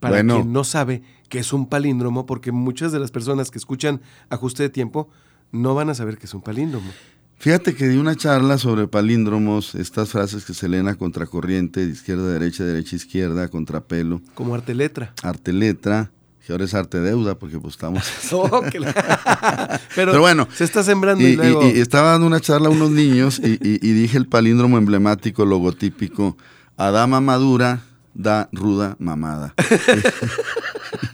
para 0.00 0.16
Bueno. 0.16 0.34
quien 0.34 0.52
no 0.52 0.64
sabe 0.64 1.02
qué 1.28 1.38
es 1.38 1.52
un 1.52 1.68
palíndromo, 1.68 2.26
porque 2.26 2.50
muchas 2.52 2.90
de 2.92 2.98
las 2.98 3.10
personas 3.12 3.50
que 3.50 3.58
escuchan 3.58 4.02
ajuste 4.28 4.64
de 4.64 4.68
tiempo 4.68 5.08
no 5.52 5.74
van 5.74 5.90
a 5.90 5.94
saber 5.94 6.18
qué 6.18 6.26
es 6.26 6.34
un 6.34 6.42
palíndromo. 6.42 6.90
Fíjate 7.38 7.74
que 7.74 7.88
di 7.88 7.96
una 7.96 8.14
charla 8.14 8.56
sobre 8.58 8.86
palíndromos, 8.86 9.74
estas 9.74 10.10
frases 10.10 10.44
que 10.44 10.54
se 10.54 10.68
leen 10.68 10.86
a 10.88 10.94
contracorriente, 10.94 11.84
de 11.84 11.92
izquierda 11.92 12.24
a 12.28 12.32
derecha, 12.32 12.64
derecha 12.64 12.94
a 12.94 12.98
izquierda, 12.98 13.48
contrapelo, 13.48 14.20
Como 14.34 14.54
arte 14.54 14.74
letra. 14.74 15.12
arte 15.24 15.52
letra, 15.52 16.12
que 16.46 16.52
ahora 16.52 16.64
es 16.66 16.74
arte 16.74 17.00
deuda, 17.00 17.34
porque 17.36 17.58
pues 17.58 17.74
estamos... 17.74 18.04
Que 18.70 18.78
la- 18.78 18.92
Pero, 19.96 20.12
Pero 20.12 20.20
bueno, 20.20 20.46
se 20.54 20.62
está 20.64 20.84
sembrando 20.84 21.22
Y, 21.24 21.32
y, 21.32 21.36
luego. 21.36 21.64
y- 21.68 21.78
y 21.78 21.80
estaba 21.80 22.12
dando 22.12 22.28
una 22.28 22.38
charla 22.40 22.68
a 22.68 22.70
unos 22.70 22.90
niños 22.90 23.40
y 23.42 23.56
dije 23.92 24.16
el 24.18 24.26
palíndromo 24.26 24.78
emblemático, 24.78 25.44
logotípico, 25.44 26.36
Adama 26.76 27.20
madura, 27.20 27.80
da 28.14 28.48
ruda 28.52 28.94
mamada. 29.00 29.54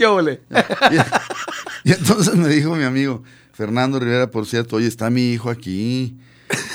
¿Qué 0.00 0.06
ole? 0.06 0.40
Y 1.84 1.92
entonces 1.92 2.34
me 2.34 2.48
dijo 2.48 2.74
mi 2.74 2.84
amigo 2.84 3.22
Fernando 3.52 4.00
Rivera, 4.00 4.30
por 4.30 4.46
cierto, 4.46 4.76
oye, 4.76 4.86
está 4.86 5.10
mi 5.10 5.30
hijo 5.30 5.50
aquí. 5.50 6.16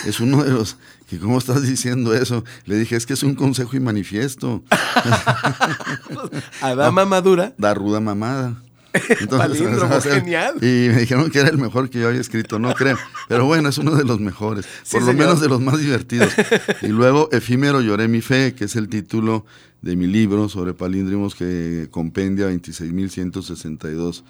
Es 0.05 0.19
uno 0.19 0.43
de 0.43 0.51
los 0.51 0.77
que, 1.07 1.17
¿cómo 1.17 1.39
estás 1.39 1.63
diciendo 1.63 2.13
eso? 2.13 2.43
Le 2.65 2.75
dije, 2.77 2.95
es 2.95 3.07
que 3.07 3.13
es 3.13 3.23
un 3.23 3.33
consejo 3.33 3.75
y 3.75 3.79
manifiesto. 3.79 4.63
Adama 6.61 7.05
Madura. 7.07 7.55
Da 7.57 7.73
ruda 7.73 7.99
mamada. 7.99 8.61
Palíndromo, 9.29 10.01
genial. 10.01 10.55
Y 10.61 10.89
me 10.89 10.99
dijeron 11.01 11.29
que 11.29 11.39
era 11.39 11.49
el 11.49 11.57
mejor 11.57 11.89
que 11.89 11.99
yo 11.99 12.07
había 12.07 12.21
escrito, 12.21 12.59
no 12.59 12.73
creo. 12.73 12.97
Pero 13.27 13.45
bueno, 13.45 13.69
es 13.69 13.77
uno 13.77 13.95
de 13.95 14.03
los 14.03 14.19
mejores, 14.19 14.65
Sí, 14.83 14.93
por 14.93 15.01
lo 15.01 15.07
señor. 15.07 15.25
menos 15.25 15.41
de 15.41 15.47
los 15.49 15.61
más 15.61 15.79
divertidos. 15.79 16.33
Y 16.81 16.87
luego 16.87 17.29
Efímero 17.31 17.81
lloré 17.81 18.07
mi 18.07 18.21
fe, 18.21 18.53
que 18.53 18.65
es 18.65 18.75
el 18.75 18.89
título 18.89 19.45
de 19.81 19.95
mi 19.95 20.07
libro 20.07 20.49
sobre 20.49 20.73
palíndromos 20.73 21.35
que 21.35 21.87
compendia 21.91 22.49
26.162 22.49 24.23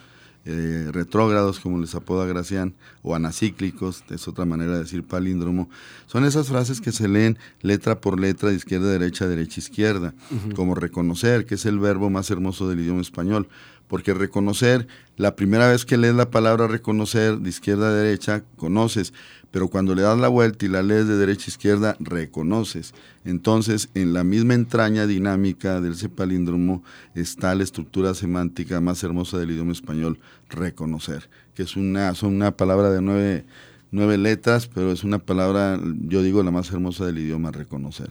eh, 0.48 0.90
retrógrados, 0.92 1.60
como 1.60 1.80
les 1.80 1.96
apoda 1.96 2.26
Gracián, 2.28 2.76
o 3.02 3.16
anacíclicos, 3.16 4.04
es 4.12 4.28
otra 4.28 4.46
manera 4.46 4.74
de 4.74 4.80
decir 4.80 5.04
palíndromo, 5.04 5.70
son 6.06 6.24
esas 6.24 6.50
frases 6.50 6.82
que 6.82 6.92
se 6.92 7.08
leen 7.08 7.40
letra 7.62 8.00
por 8.00 8.20
letra 8.20 8.50
de 8.50 8.56
izquierda 8.56 8.90
a 8.90 8.92
derecha, 8.92 9.28
derecha 9.28 9.56
a 9.60 9.64
izquierda, 9.64 10.14
como 10.56 10.76
reconocer, 10.76 11.48
que 11.48 11.56
es 11.56 11.66
el 11.66 11.80
verbo 11.80 12.12
más 12.12 12.30
hermoso 12.30 12.70
del 12.70 12.80
idioma 12.82 13.02
español, 13.02 13.48
porque 13.88 14.14
reconocer, 14.14 14.88
la 15.18 15.36
primera 15.36 15.70
vez 15.70 15.86
que 15.86 15.98
lees 15.98 16.16
la 16.16 16.32
palabra 16.32 16.68
reconocer 16.68 17.38
de 17.38 17.50
izquierda 17.50 17.90
a 17.90 17.94
derecha, 17.94 18.44
conoces, 18.56 19.14
pero 19.52 19.70
cuando 19.70 19.96
le 19.96 20.02
das 20.02 20.20
la 20.20 20.28
vuelta 20.28 20.66
y 20.66 20.70
la 20.70 20.84
lees 20.84 21.08
de 21.08 21.16
derecha 21.16 21.46
a 21.46 21.50
izquierda, 21.50 21.96
reconoces. 22.00 22.94
Entonces, 23.24 23.90
en 23.94 24.14
la 24.14 24.24
misma 24.24 24.54
entraña 24.54 25.08
dinámica 25.08 25.80
del 25.80 25.94
ese 25.94 26.10
palíndromo 26.10 26.84
está 27.14 27.56
la 27.56 27.64
estructura 27.64 28.14
semántica 28.14 28.82
más 28.82 29.04
hermosa 29.04 29.38
del 29.38 29.52
idioma 29.52 29.72
español, 29.72 30.20
reconocer, 30.50 31.30
que 31.54 31.64
es 31.64 31.76
una, 31.76 32.14
son 32.16 32.36
una 32.36 32.52
palabra 32.52 32.90
de 32.90 33.02
nueve, 33.02 33.46
nueve 33.92 34.18
letras, 34.18 34.68
pero 34.68 34.92
es 34.92 35.04
una 35.04 35.20
palabra, 35.20 35.80
yo 36.02 36.22
digo, 36.22 36.44
la 36.44 36.52
más 36.52 36.72
hermosa 36.72 37.06
del 37.06 37.20
idioma, 37.20 37.52
reconocer. 37.52 38.10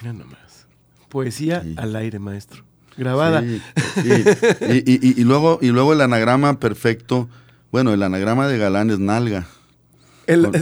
Mira 0.00 0.12
nomás. 0.12 0.66
Poesía 1.08 1.64
al 1.76 1.94
aire, 1.96 2.18
maestro. 2.18 2.64
Grabada. 2.96 3.44
y, 3.44 5.24
luego, 5.24 5.58
y 5.62 5.68
luego 5.68 5.92
el 5.92 6.00
anagrama 6.00 6.60
perfecto, 6.60 7.28
bueno, 7.70 7.92
el 7.92 8.02
anagrama 8.02 8.48
de 8.48 8.58
galán 8.58 8.90
es 8.90 8.98
nalga 8.98 9.46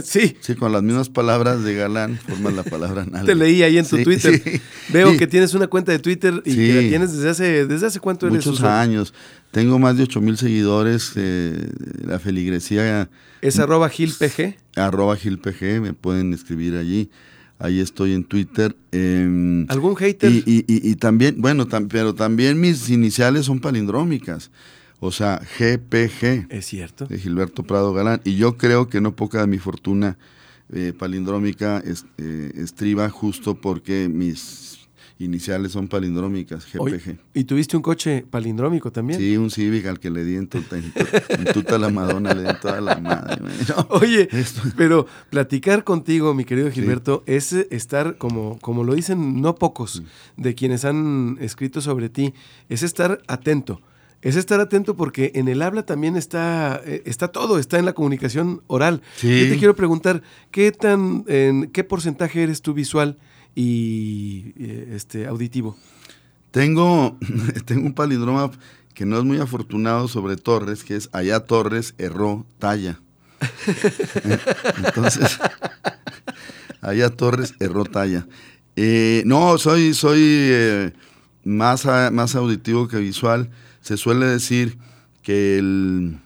sí. 0.03 0.37
Sí, 0.39 0.55
con 0.55 0.71
las 0.71 0.83
mismas 0.83 1.09
palabras 1.09 1.63
de 1.63 1.75
galán 1.75 2.17
forman 2.17 2.55
la 2.55 2.63
palabra 2.63 3.05
nalga. 3.05 3.25
Te 3.25 3.35
leí 3.35 3.63
ahí 3.63 3.77
en 3.77 3.87
tu 3.87 4.01
Twitter. 4.03 4.41
Veo 4.89 5.17
que 5.17 5.27
tienes 5.27 5.53
una 5.53 5.67
cuenta 5.67 5.91
de 5.91 5.99
Twitter 5.99 6.41
y 6.45 6.55
que 6.55 6.73
la 6.73 6.81
tienes 6.81 7.13
desde 7.13 7.29
hace, 7.29 7.65
desde 7.65 7.87
hace 7.87 7.99
cuánto 7.99 8.27
eres 8.27 8.45
Muchos 8.45 8.63
años. 8.63 9.13
Tengo 9.51 9.79
más 9.79 9.97
de 9.97 10.03
8 10.03 10.21
mil 10.21 10.37
seguidores. 10.37 11.13
Eh, 11.15 11.69
la 12.05 12.19
feligresía. 12.19 13.09
¿Es 13.41 13.59
arroba 13.59 13.89
gilpg? 13.89 14.55
Arroba 14.75 15.15
gilpg, 15.15 15.81
me 15.81 15.93
pueden 15.93 16.33
escribir 16.33 16.75
allí. 16.75 17.09
Ahí 17.61 17.79
estoy 17.79 18.13
en 18.13 18.23
Twitter. 18.23 18.75
Em, 18.91 19.65
¿Algún 19.69 19.95
hater? 19.95 20.31
Y, 20.31 20.95
también, 20.95 21.35
bueno, 21.39 21.67
pero 21.89 22.15
también 22.15 22.59
mis 22.59 22.89
iniciales 22.89 23.45
son 23.45 23.59
palindrómicas. 23.59 24.49
O 24.99 25.11
sea, 25.11 25.41
GPG. 25.57 26.47
Es 26.49 26.65
cierto. 26.65 27.05
De 27.05 27.17
Gilberto 27.17 27.63
Prado 27.63 27.93
Galán. 27.93 28.21
Y 28.23 28.35
yo 28.35 28.57
creo 28.57 28.87
que 28.87 29.01
no 29.01 29.15
poca 29.15 29.41
de 29.41 29.47
mi 29.47 29.57
fortuna 29.57 30.17
eh, 30.73 30.93
palindrómica 30.97 31.83
eh, 32.17 32.51
estriba 32.55 33.09
justo 33.09 33.55
porque 33.55 34.09
mis 34.09 34.80
iniciales 35.21 35.71
son 35.71 35.87
palindrómicas, 35.87 36.65
GPG. 36.71 37.17
¿Y 37.33 37.43
tuviste 37.45 37.77
un 37.77 37.83
coche 37.83 38.25
palindrómico 38.29 38.91
también? 38.91 39.19
Sí, 39.19 39.37
un 39.37 39.49
Civic 39.49 39.85
al 39.85 39.99
que 39.99 40.09
le 40.09 40.23
di 40.23 40.35
en 40.35 40.47
tuta, 40.47 40.77
en 40.77 41.81
la 41.81 41.89
Madonna, 41.89 42.33
le 42.33 42.43
di 42.43 42.59
toda 42.61 42.81
la 42.81 42.97
madre. 42.97 43.41
Oye, 43.89 44.29
pero 44.77 45.05
platicar 45.29 45.83
contigo, 45.83 46.33
mi 46.33 46.45
querido 46.45 46.71
Gilberto, 46.71 47.23
es 47.25 47.53
estar, 47.53 48.17
como, 48.17 48.59
como 48.59 48.83
lo 48.83 48.95
dicen 48.95 49.41
no 49.41 49.55
pocos 49.55 50.03
de 50.37 50.55
quienes 50.55 50.85
han 50.85 51.37
escrito 51.39 51.81
sobre 51.81 52.09
ti, 52.09 52.33
es 52.69 52.83
estar 52.83 53.21
atento 53.27 53.81
es 54.21 54.35
estar 54.35 54.59
atento 54.59 54.95
porque 54.95 55.31
en 55.35 55.47
el 55.47 55.61
habla 55.61 55.83
también 55.83 56.15
está, 56.15 56.81
eh, 56.85 57.01
está 57.05 57.29
todo, 57.29 57.57
está 57.57 57.79
en 57.79 57.85
la 57.85 57.93
comunicación 57.93 58.61
oral. 58.67 59.01
Yo 59.21 59.29
te 59.29 59.57
quiero 59.57 59.75
preguntar, 59.75 60.21
¿qué 60.51 60.71
tan, 60.71 61.25
en 61.27 61.71
qué 61.71 61.83
porcentaje 61.83 62.43
eres 62.43 62.61
tú 62.61 62.73
visual 62.73 63.17
y 63.55 64.53
eh, 64.57 64.93
este 64.95 65.27
auditivo? 65.27 65.77
Tengo, 66.51 67.17
tengo 67.65 67.87
un 67.87 67.93
palindroma 67.93 68.51
que 68.93 69.05
no 69.05 69.17
es 69.17 69.23
muy 69.23 69.39
afortunado 69.39 70.07
sobre 70.07 70.35
Torres, 70.35 70.83
que 70.83 70.95
es 70.95 71.09
allá 71.13 71.39
Torres 71.41 71.93
erró 71.97 72.45
talla. 72.59 72.99
Entonces, 74.85 75.39
allá 76.81 77.09
Torres 77.09 77.55
erró 77.59 77.85
talla. 77.85 78.27
Eh, 78.75 79.23
no, 79.25 79.57
soy, 79.57 79.93
soy 79.93 80.93
más, 81.43 81.85
más 82.11 82.35
auditivo 82.35 82.87
que 82.87 82.97
visual 82.97 83.49
se 83.81 83.97
suele 83.97 84.27
decir 84.27 84.77
que 85.23 85.57
el 85.57 86.19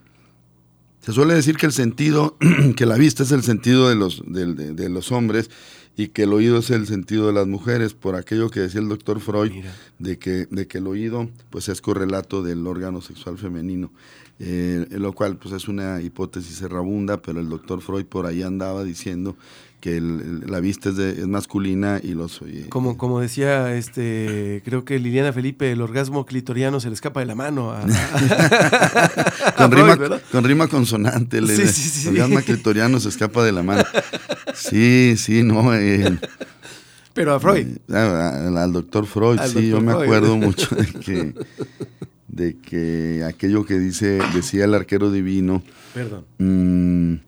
se 1.05 1.13
suele 1.13 1.35
decir 1.35 1.55
que 1.55 1.67
el 1.67 1.71
sentido, 1.71 2.35
que 2.75 2.87
la 2.87 2.95
vista 2.95 3.21
es 3.21 3.31
el 3.31 3.43
sentido 3.43 3.89
de 3.89 3.95
los, 3.95 4.23
de, 4.25 4.89
los 4.89 5.11
hombres 5.11 5.51
y 5.97 6.09
que 6.09 6.23
el 6.23 6.33
oído 6.33 6.57
es 6.57 6.69
el 6.71 6.87
sentido 6.87 7.27
de 7.27 7.33
las 7.33 7.47
mujeres, 7.47 7.93
por 7.93 8.15
aquello 8.15 8.49
que 8.49 8.59
decía 8.59 8.81
el 8.81 8.89
doctor 8.89 9.19
Freud, 9.19 9.51
de 9.99 10.17
que, 10.17 10.47
de 10.49 10.67
que 10.67 10.79
el 10.79 10.87
oído 10.87 11.29
pues 11.49 11.69
es 11.69 11.81
correlato 11.81 12.43
del 12.43 12.67
órgano 12.67 13.01
sexual 13.01 13.37
femenino. 13.37 13.91
Eh, 14.37 14.85
lo 14.91 15.13
cual 15.13 15.37
pues 15.37 15.53
es 15.53 15.69
una 15.69 16.01
hipótesis 16.01 16.61
errabunda, 16.61 17.21
pero 17.21 17.39
el 17.39 17.47
doctor 17.47 17.81
Freud 17.81 18.05
por 18.05 18.25
ahí 18.25 18.43
andaba 18.43 18.83
diciendo 18.83 19.37
que 19.85 20.01
la 20.01 20.59
vista 20.61 20.89
es, 20.89 20.97
es, 20.97 21.27
masculina 21.27 21.99
y 22.01 22.15
los... 22.15 22.41
como, 22.69 22.97
como 22.97 23.19
decía, 23.19 23.75
este 23.75 24.63
creo 24.65 24.83
que 24.83 24.97
Liliana 24.97 25.31
Felipe, 25.31 25.71
el 25.71 25.79
orgasmo 25.79 26.25
clitoriano 26.25 26.79
se 26.79 26.87
le 26.87 26.95
escapa 26.95 27.19
de 27.19 27.27
la 27.27 27.35
mano. 27.35 27.71
con, 29.57 29.71
rima, 29.71 29.95
con, 30.31 30.43
rima, 30.43 30.67
consonante, 30.67 31.37
el, 31.37 31.43
orgasmo 32.07 32.39
clitoriano 32.39 32.99
se 32.99 33.09
escapa 33.09 33.43
de 33.43 33.51
la 33.51 33.61
mano. 33.61 33.83
Sí, 34.55 35.13
sí, 35.17 35.43
no. 35.43 35.75
Eh, 35.75 36.17
pero 37.13 37.35
a 37.35 37.39
Freud. 37.39 37.67
Eh, 37.87 37.95
al, 37.95 38.73
doctor 38.73 39.05
Freud, 39.05 39.39
sí, 39.45 39.69
yo 39.69 39.81
me 39.81 39.91
acuerdo 39.91 40.35
mucho 40.37 40.75
de 40.75 40.87
que, 40.87 41.33
de 42.27 42.57
que 42.57 43.23
aquello 43.23 43.67
que 43.67 43.77
dice, 43.77 44.17
decía 44.33 44.65
el 44.65 44.73
arquero 44.73 45.11
divino. 45.11 45.61
Perdón. 45.93 46.25
Mmm, 46.39 47.24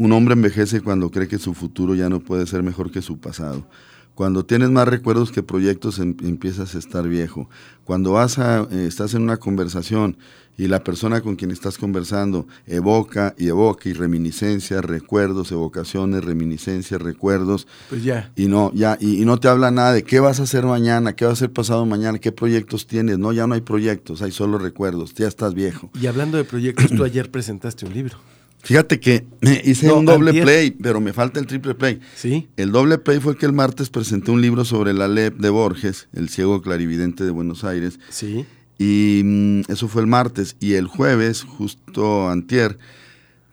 un 0.00 0.12
hombre 0.12 0.32
envejece 0.32 0.80
cuando 0.80 1.10
cree 1.10 1.28
que 1.28 1.38
su 1.38 1.52
futuro 1.52 1.94
ya 1.94 2.08
no 2.08 2.20
puede 2.20 2.46
ser 2.46 2.62
mejor 2.62 2.90
que 2.90 3.02
su 3.02 3.18
pasado. 3.18 3.66
Cuando 4.14 4.46
tienes 4.46 4.70
más 4.70 4.88
recuerdos 4.88 5.30
que 5.30 5.42
proyectos 5.42 5.98
em, 5.98 6.16
empiezas 6.22 6.74
a 6.74 6.78
estar 6.78 7.06
viejo. 7.06 7.50
Cuando 7.84 8.12
vas 8.12 8.38
a, 8.38 8.66
eh, 8.70 8.86
estás 8.86 9.12
en 9.12 9.22
una 9.22 9.36
conversación 9.36 10.16
y 10.56 10.68
la 10.68 10.82
persona 10.84 11.20
con 11.20 11.36
quien 11.36 11.50
estás 11.50 11.76
conversando 11.76 12.46
evoca 12.66 13.34
y 13.36 13.48
evoca 13.48 13.90
y 13.90 13.92
reminiscencias, 13.92 14.82
recuerdos, 14.82 15.52
evocaciones, 15.52 16.24
reminiscencias, 16.24 17.00
recuerdos. 17.00 17.66
Pues 17.90 18.02
ya. 18.02 18.32
Y 18.36 18.46
no, 18.46 18.72
ya, 18.72 18.96
y, 18.98 19.20
y, 19.20 19.26
no 19.26 19.38
te 19.38 19.48
habla 19.48 19.70
nada 19.70 19.92
de 19.92 20.02
qué 20.02 20.18
vas 20.18 20.40
a 20.40 20.44
hacer 20.44 20.64
mañana, 20.64 21.14
qué 21.14 21.26
vas 21.26 21.32
a 21.32 21.44
hacer 21.44 21.52
pasado 21.52 21.84
mañana, 21.84 22.18
qué 22.18 22.32
proyectos 22.32 22.86
tienes. 22.86 23.18
No, 23.18 23.34
ya 23.34 23.46
no 23.46 23.52
hay 23.52 23.60
proyectos, 23.60 24.22
hay 24.22 24.32
solo 24.32 24.56
recuerdos, 24.56 25.12
ya 25.12 25.28
estás 25.28 25.52
viejo. 25.52 25.90
Y 26.00 26.06
hablando 26.06 26.38
de 26.38 26.44
proyectos, 26.44 26.90
tú 26.96 27.04
ayer 27.04 27.30
presentaste 27.30 27.84
un 27.84 27.92
libro. 27.92 28.16
Fíjate 28.62 29.00
que 29.00 29.26
hice 29.64 29.90
un 29.92 30.04
doble 30.04 30.42
play, 30.42 30.70
pero 30.70 31.00
me 31.00 31.12
falta 31.12 31.40
el 31.40 31.46
triple 31.46 31.74
play. 31.74 32.00
Sí. 32.14 32.48
El 32.56 32.72
doble 32.72 32.98
play 32.98 33.20
fue 33.20 33.36
que 33.36 33.46
el 33.46 33.52
martes 33.52 33.90
presenté 33.90 34.30
un 34.30 34.40
libro 34.40 34.64
sobre 34.64 34.92
la 34.92 35.08
LEP 35.08 35.38
de 35.38 35.50
Borges, 35.50 36.08
el 36.12 36.28
ciego 36.28 36.62
clarividente 36.62 37.24
de 37.24 37.30
Buenos 37.30 37.64
Aires. 37.64 37.98
Sí. 38.10 38.46
Y 38.78 39.22
mm, 39.24 39.60
eso 39.68 39.88
fue 39.88 40.02
el 40.02 40.08
martes. 40.08 40.56
Y 40.60 40.74
el 40.74 40.86
jueves, 40.86 41.42
justo 41.42 42.28
antier, 42.28 42.78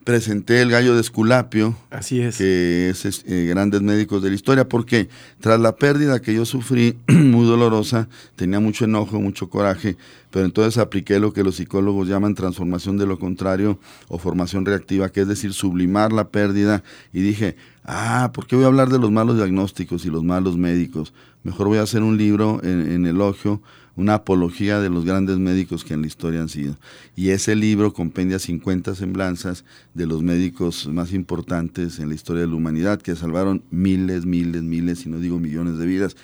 presenté 0.08 0.62
El 0.62 0.70
Gallo 0.70 0.94
de 0.94 1.02
Esculapio. 1.02 1.76
Así 1.90 2.22
es. 2.22 2.38
Que 2.38 2.88
es 2.88 3.24
eh, 3.26 3.44
Grandes 3.50 3.82
Médicos 3.82 4.22
de 4.22 4.30
la 4.30 4.36
Historia, 4.36 4.66
porque 4.66 5.10
tras 5.38 5.60
la 5.60 5.76
pérdida 5.76 6.22
que 6.22 6.32
yo 6.32 6.46
sufrí, 6.46 6.96
muy 7.08 7.46
dolorosa, 7.46 8.08
tenía 8.34 8.58
mucho 8.58 8.86
enojo, 8.86 9.20
mucho 9.20 9.50
coraje, 9.50 9.98
pero 10.30 10.46
entonces 10.46 10.78
apliqué 10.78 11.20
lo 11.20 11.34
que 11.34 11.44
los 11.44 11.56
psicólogos 11.56 12.08
llaman 12.08 12.34
transformación 12.34 12.96
de 12.96 13.04
lo 13.04 13.18
contrario 13.18 13.78
o 14.08 14.16
formación 14.16 14.64
reactiva, 14.64 15.10
que 15.10 15.20
es 15.20 15.28
decir, 15.28 15.52
sublimar 15.52 16.10
la 16.10 16.28
pérdida, 16.28 16.82
y 17.12 17.20
dije, 17.20 17.56
ah, 17.84 18.30
¿por 18.32 18.46
qué 18.46 18.56
voy 18.56 18.64
a 18.64 18.68
hablar 18.68 18.88
de 18.88 18.98
los 18.98 19.10
malos 19.10 19.36
diagnósticos 19.36 20.06
y 20.06 20.08
los 20.08 20.24
malos 20.24 20.56
médicos? 20.56 21.12
Mejor 21.42 21.68
voy 21.68 21.76
a 21.76 21.82
hacer 21.82 22.02
un 22.02 22.16
libro 22.16 22.62
en, 22.64 22.92
en 22.92 23.06
elogio 23.06 23.60
una 23.98 24.14
apología 24.14 24.78
de 24.78 24.90
los 24.90 25.04
grandes 25.04 25.38
médicos 25.38 25.84
que 25.84 25.92
en 25.92 26.02
la 26.02 26.06
historia 26.06 26.40
han 26.40 26.48
sido. 26.48 26.76
Y 27.16 27.30
ese 27.30 27.56
libro 27.56 27.92
compendia 27.92 28.38
50 28.38 28.94
semblanzas 28.94 29.64
de 29.92 30.06
los 30.06 30.22
médicos 30.22 30.86
más 30.86 31.12
importantes 31.12 31.98
en 31.98 32.08
la 32.08 32.14
historia 32.14 32.42
de 32.42 32.48
la 32.48 32.54
humanidad, 32.54 33.02
que 33.02 33.16
salvaron 33.16 33.64
miles, 33.72 34.24
miles, 34.24 34.62
miles, 34.62 35.00
si 35.00 35.08
no 35.08 35.18
digo 35.18 35.40
millones 35.40 35.78
de 35.78 35.86
vidas. 35.86 36.16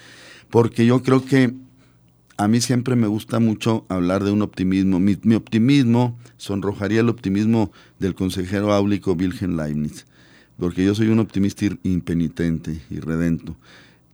Porque 0.50 0.86
yo 0.86 1.02
creo 1.02 1.24
que 1.24 1.52
a 2.36 2.46
mí 2.46 2.60
siempre 2.60 2.94
me 2.94 3.08
gusta 3.08 3.40
mucho 3.40 3.84
hablar 3.88 4.22
de 4.22 4.30
un 4.30 4.42
optimismo. 4.42 5.00
Mi, 5.00 5.34
optimismo 5.34 6.16
sonrojaría 6.36 7.00
el 7.00 7.08
optimismo 7.08 7.72
del 7.98 8.14
consejero 8.14 8.72
áulico 8.72 9.14
Wilhelm 9.14 9.56
Leibniz, 9.56 10.06
porque 10.58 10.84
yo 10.84 10.94
soy 10.94 11.08
un 11.08 11.18
optimista 11.18 11.66
impenitente 11.82 12.80
y 12.88 13.00
redento. 13.00 13.56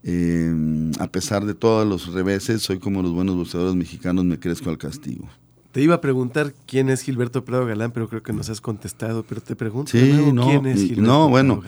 Eh, 0.03 0.91
a 0.99 1.09
pesar 1.09 1.45
de 1.45 1.55
todos 1.55 1.87
los 1.87 2.13
reveses, 2.13 2.63
soy 2.63 2.79
como 2.79 3.03
los 3.03 3.13
buenos 3.13 3.37
boxeadores 3.37 3.75
mexicanos, 3.75 4.25
me 4.25 4.39
crezco 4.39 4.71
al 4.71 4.79
castigo. 4.79 5.29
Te 5.73 5.81
iba 5.81 5.95
a 5.95 6.01
preguntar 6.01 6.53
quién 6.67 6.89
es 6.89 7.03
Gilberto 7.03 7.45
Prado 7.45 7.67
Galán, 7.67 7.93
pero 7.93 8.09
creo 8.09 8.23
que 8.23 8.33
nos 8.33 8.51
has 8.51 8.61
contestado. 8.61 9.25
Pero 9.29 9.41
te 9.41 9.55
pregunto 9.55 9.93
no, 10.33 10.47
quién 10.47 10.67
es 10.67 10.81
Gilberto 10.81 11.03
No, 11.03 11.29
bueno, 11.29 11.63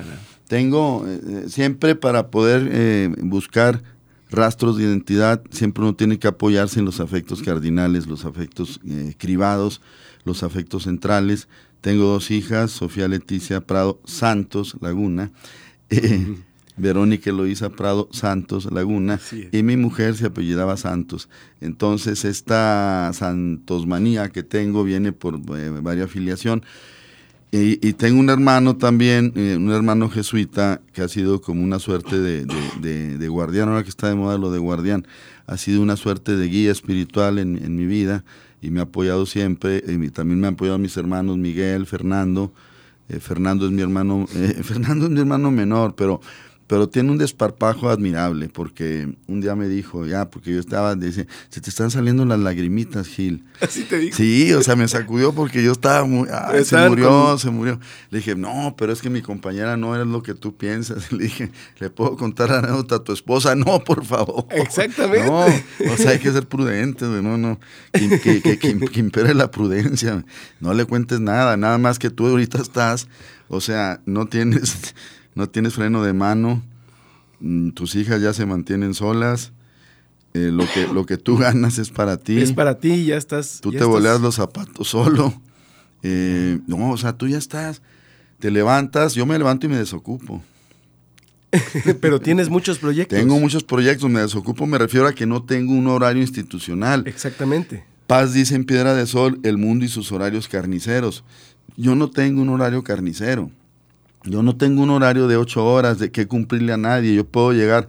tengo 0.48 1.04
eh, 1.06 1.44
siempre 1.48 1.94
para 1.94 2.28
poder 2.28 2.68
eh, 2.72 3.14
buscar 3.18 3.82
rastros 4.32 4.76
de 4.76 4.84
identidad, 4.84 5.42
siempre 5.50 5.84
uno 5.84 5.94
tiene 5.94 6.18
que 6.18 6.26
apoyarse 6.26 6.80
en 6.80 6.86
los 6.86 7.00
afectos 7.00 7.42
cardinales, 7.42 8.06
los 8.06 8.24
afectos 8.24 8.80
eh, 8.84 9.14
cribados, 9.18 9.80
los 10.24 10.42
afectos 10.42 10.84
centrales. 10.84 11.48
Tengo 11.80 12.04
dos 12.04 12.30
hijas, 12.30 12.70
Sofía 12.70 13.08
Leticia 13.08 13.60
Prado 13.60 14.00
Santos 14.04 14.76
Laguna, 14.80 15.30
eh, 15.90 16.36
Verónica 16.76 17.30
Eloísa 17.30 17.70
Prado 17.70 18.08
Santos 18.12 18.70
Laguna, 18.72 19.20
y 19.52 19.62
mi 19.62 19.76
mujer 19.76 20.16
se 20.16 20.26
apellidaba 20.26 20.76
Santos. 20.76 21.28
Entonces 21.60 22.24
esta 22.24 23.10
santosmanía 23.12 24.30
que 24.30 24.42
tengo 24.42 24.84
viene 24.84 25.12
por 25.12 25.40
eh, 25.56 25.70
varias 25.82 26.06
afiliación. 26.06 26.64
Y, 27.54 27.92
tengo 27.92 28.18
un 28.18 28.30
hermano 28.30 28.78
también, 28.78 29.34
eh, 29.36 29.56
un 29.58 29.70
hermano 29.70 30.08
jesuita, 30.08 30.80
que 30.94 31.02
ha 31.02 31.08
sido 31.08 31.42
como 31.42 31.62
una 31.62 31.78
suerte 31.78 32.18
de, 32.18 33.28
guardián, 33.28 33.68
ahora 33.68 33.82
que 33.82 33.90
está 33.90 34.08
de 34.08 34.14
moda 34.14 34.38
lo 34.38 34.50
de 34.50 34.58
guardián, 34.58 35.06
ha 35.46 35.58
sido 35.58 35.82
una 35.82 35.96
suerte 35.96 36.34
de 36.34 36.48
guía 36.48 36.72
espiritual 36.72 37.38
en, 37.38 37.76
mi 37.76 37.84
vida 37.84 38.24
y 38.62 38.70
me 38.70 38.80
ha 38.80 38.84
apoyado 38.84 39.26
siempre. 39.26 39.84
Y 39.86 40.08
también 40.08 40.40
me 40.40 40.46
han 40.46 40.54
apoyado 40.54 40.78
mis 40.78 40.96
hermanos 40.96 41.36
Miguel, 41.36 41.84
Fernando. 41.84 42.54
Eh, 43.10 43.20
Fernando 43.20 43.66
es 43.66 43.72
mi 43.72 43.82
hermano, 43.82 44.26
eh, 44.34 44.60
Fernando 44.64 45.04
es 45.04 45.10
mi 45.10 45.20
hermano 45.20 45.50
menor, 45.50 45.94
pero 45.94 46.22
pero 46.66 46.88
tiene 46.88 47.10
un 47.10 47.18
desparpajo 47.18 47.90
admirable, 47.90 48.48
porque 48.48 49.14
un 49.26 49.40
día 49.40 49.54
me 49.54 49.68
dijo, 49.68 50.06
ya, 50.06 50.30
porque 50.30 50.52
yo 50.52 50.60
estaba, 50.60 50.94
dice, 50.94 51.26
se 51.48 51.60
te 51.60 51.70
están 51.70 51.90
saliendo 51.90 52.24
las 52.24 52.38
lagrimitas, 52.38 53.08
Gil. 53.08 53.44
Así 53.60 53.82
te 53.84 53.98
dijo. 53.98 54.16
Sí, 54.16 54.52
o 54.52 54.62
sea, 54.62 54.76
me 54.76 54.88
sacudió 54.88 55.32
porque 55.32 55.62
yo 55.62 55.72
estaba 55.72 56.04
muy, 56.04 56.28
se 56.64 56.88
murió, 56.88 57.38
se 57.38 57.50
murió. 57.50 57.78
Le 58.10 58.18
dije, 58.18 58.34
no, 58.34 58.74
pero 58.76 58.92
es 58.92 59.02
que 59.02 59.10
mi 59.10 59.22
compañera 59.22 59.76
no 59.76 59.94
era 59.94 60.04
lo 60.04 60.22
que 60.22 60.34
tú 60.34 60.56
piensas. 60.56 61.12
Le 61.12 61.24
dije, 61.24 61.50
¿le 61.78 61.90
puedo 61.90 62.16
contar 62.16 62.50
la 62.50 62.58
anécdota 62.58 62.96
a 62.96 63.04
tu 63.04 63.12
esposa? 63.12 63.54
No, 63.62 63.78
por 63.84 64.04
favor. 64.04 64.46
Exactamente. 64.50 65.26
No, 65.26 65.44
o 65.92 65.96
sea, 65.96 66.10
hay 66.12 66.18
que 66.18 66.32
ser 66.32 66.48
prudentes, 66.48 67.08
no, 67.08 67.38
no, 67.38 67.60
que, 67.92 68.40
que, 68.42 68.58
que 68.58 69.00
impere 69.00 69.34
la 69.34 69.50
prudencia. 69.50 70.24
No 70.58 70.74
le 70.74 70.84
cuentes 70.84 71.20
nada, 71.20 71.56
nada 71.56 71.78
más 71.78 71.98
que 72.00 72.10
tú 72.10 72.26
ahorita 72.26 72.58
estás, 72.58 73.06
o 73.48 73.60
sea, 73.60 74.00
no 74.04 74.26
tienes 74.26 74.94
no 75.34 75.48
tienes 75.48 75.74
freno 75.74 76.02
de 76.02 76.12
mano, 76.12 76.62
mm, 77.40 77.70
tus 77.70 77.94
hijas 77.94 78.20
ya 78.20 78.32
se 78.32 78.46
mantienen 78.46 78.94
solas, 78.94 79.52
eh, 80.34 80.50
lo, 80.52 80.64
que, 80.72 80.86
lo 80.92 81.06
que 81.06 81.18
tú 81.18 81.36
ganas 81.38 81.78
es 81.78 81.90
para 81.90 82.16
ti. 82.16 82.38
Es 82.38 82.52
para 82.52 82.78
ti, 82.78 83.04
ya 83.06 83.16
estás. 83.16 83.60
Tú 83.60 83.70
te 83.70 83.84
boleas 83.84 84.20
los 84.20 84.36
zapatos 84.36 84.88
solo. 84.88 85.32
Eh, 86.04 86.58
no, 86.66 86.90
o 86.90 86.96
sea, 86.96 87.12
tú 87.12 87.28
ya 87.28 87.38
estás, 87.38 87.80
te 88.40 88.50
levantas, 88.50 89.14
yo 89.14 89.24
me 89.24 89.38
levanto 89.38 89.66
y 89.66 89.68
me 89.68 89.76
desocupo. 89.76 90.42
Pero 92.00 92.20
tienes 92.20 92.48
muchos 92.48 92.78
proyectos. 92.78 93.16
Tengo 93.16 93.38
muchos 93.38 93.62
proyectos, 93.62 94.10
me 94.10 94.18
desocupo, 94.18 94.66
me 94.66 94.78
refiero 94.78 95.06
a 95.06 95.12
que 95.12 95.26
no 95.26 95.44
tengo 95.44 95.72
un 95.72 95.86
horario 95.86 96.20
institucional. 96.20 97.04
Exactamente. 97.06 97.84
Paz 98.08 98.32
dice 98.32 98.56
en 98.56 98.64
Piedra 98.64 98.94
de 98.94 99.06
Sol, 99.06 99.38
el 99.44 99.58
mundo 99.58 99.84
y 99.84 99.88
sus 99.88 100.10
horarios 100.10 100.48
carniceros. 100.48 101.22
Yo 101.76 101.94
no 101.94 102.10
tengo 102.10 102.42
un 102.42 102.48
horario 102.48 102.82
carnicero. 102.82 103.50
Yo 104.24 104.42
no 104.42 104.54
tengo 104.56 104.82
un 104.82 104.90
horario 104.90 105.26
de 105.26 105.36
ocho 105.36 105.64
horas 105.64 105.98
de 105.98 106.12
que 106.12 106.28
cumplirle 106.28 106.72
a 106.72 106.76
nadie. 106.76 107.14
Yo 107.14 107.24
puedo 107.26 107.52
llegar, 107.52 107.88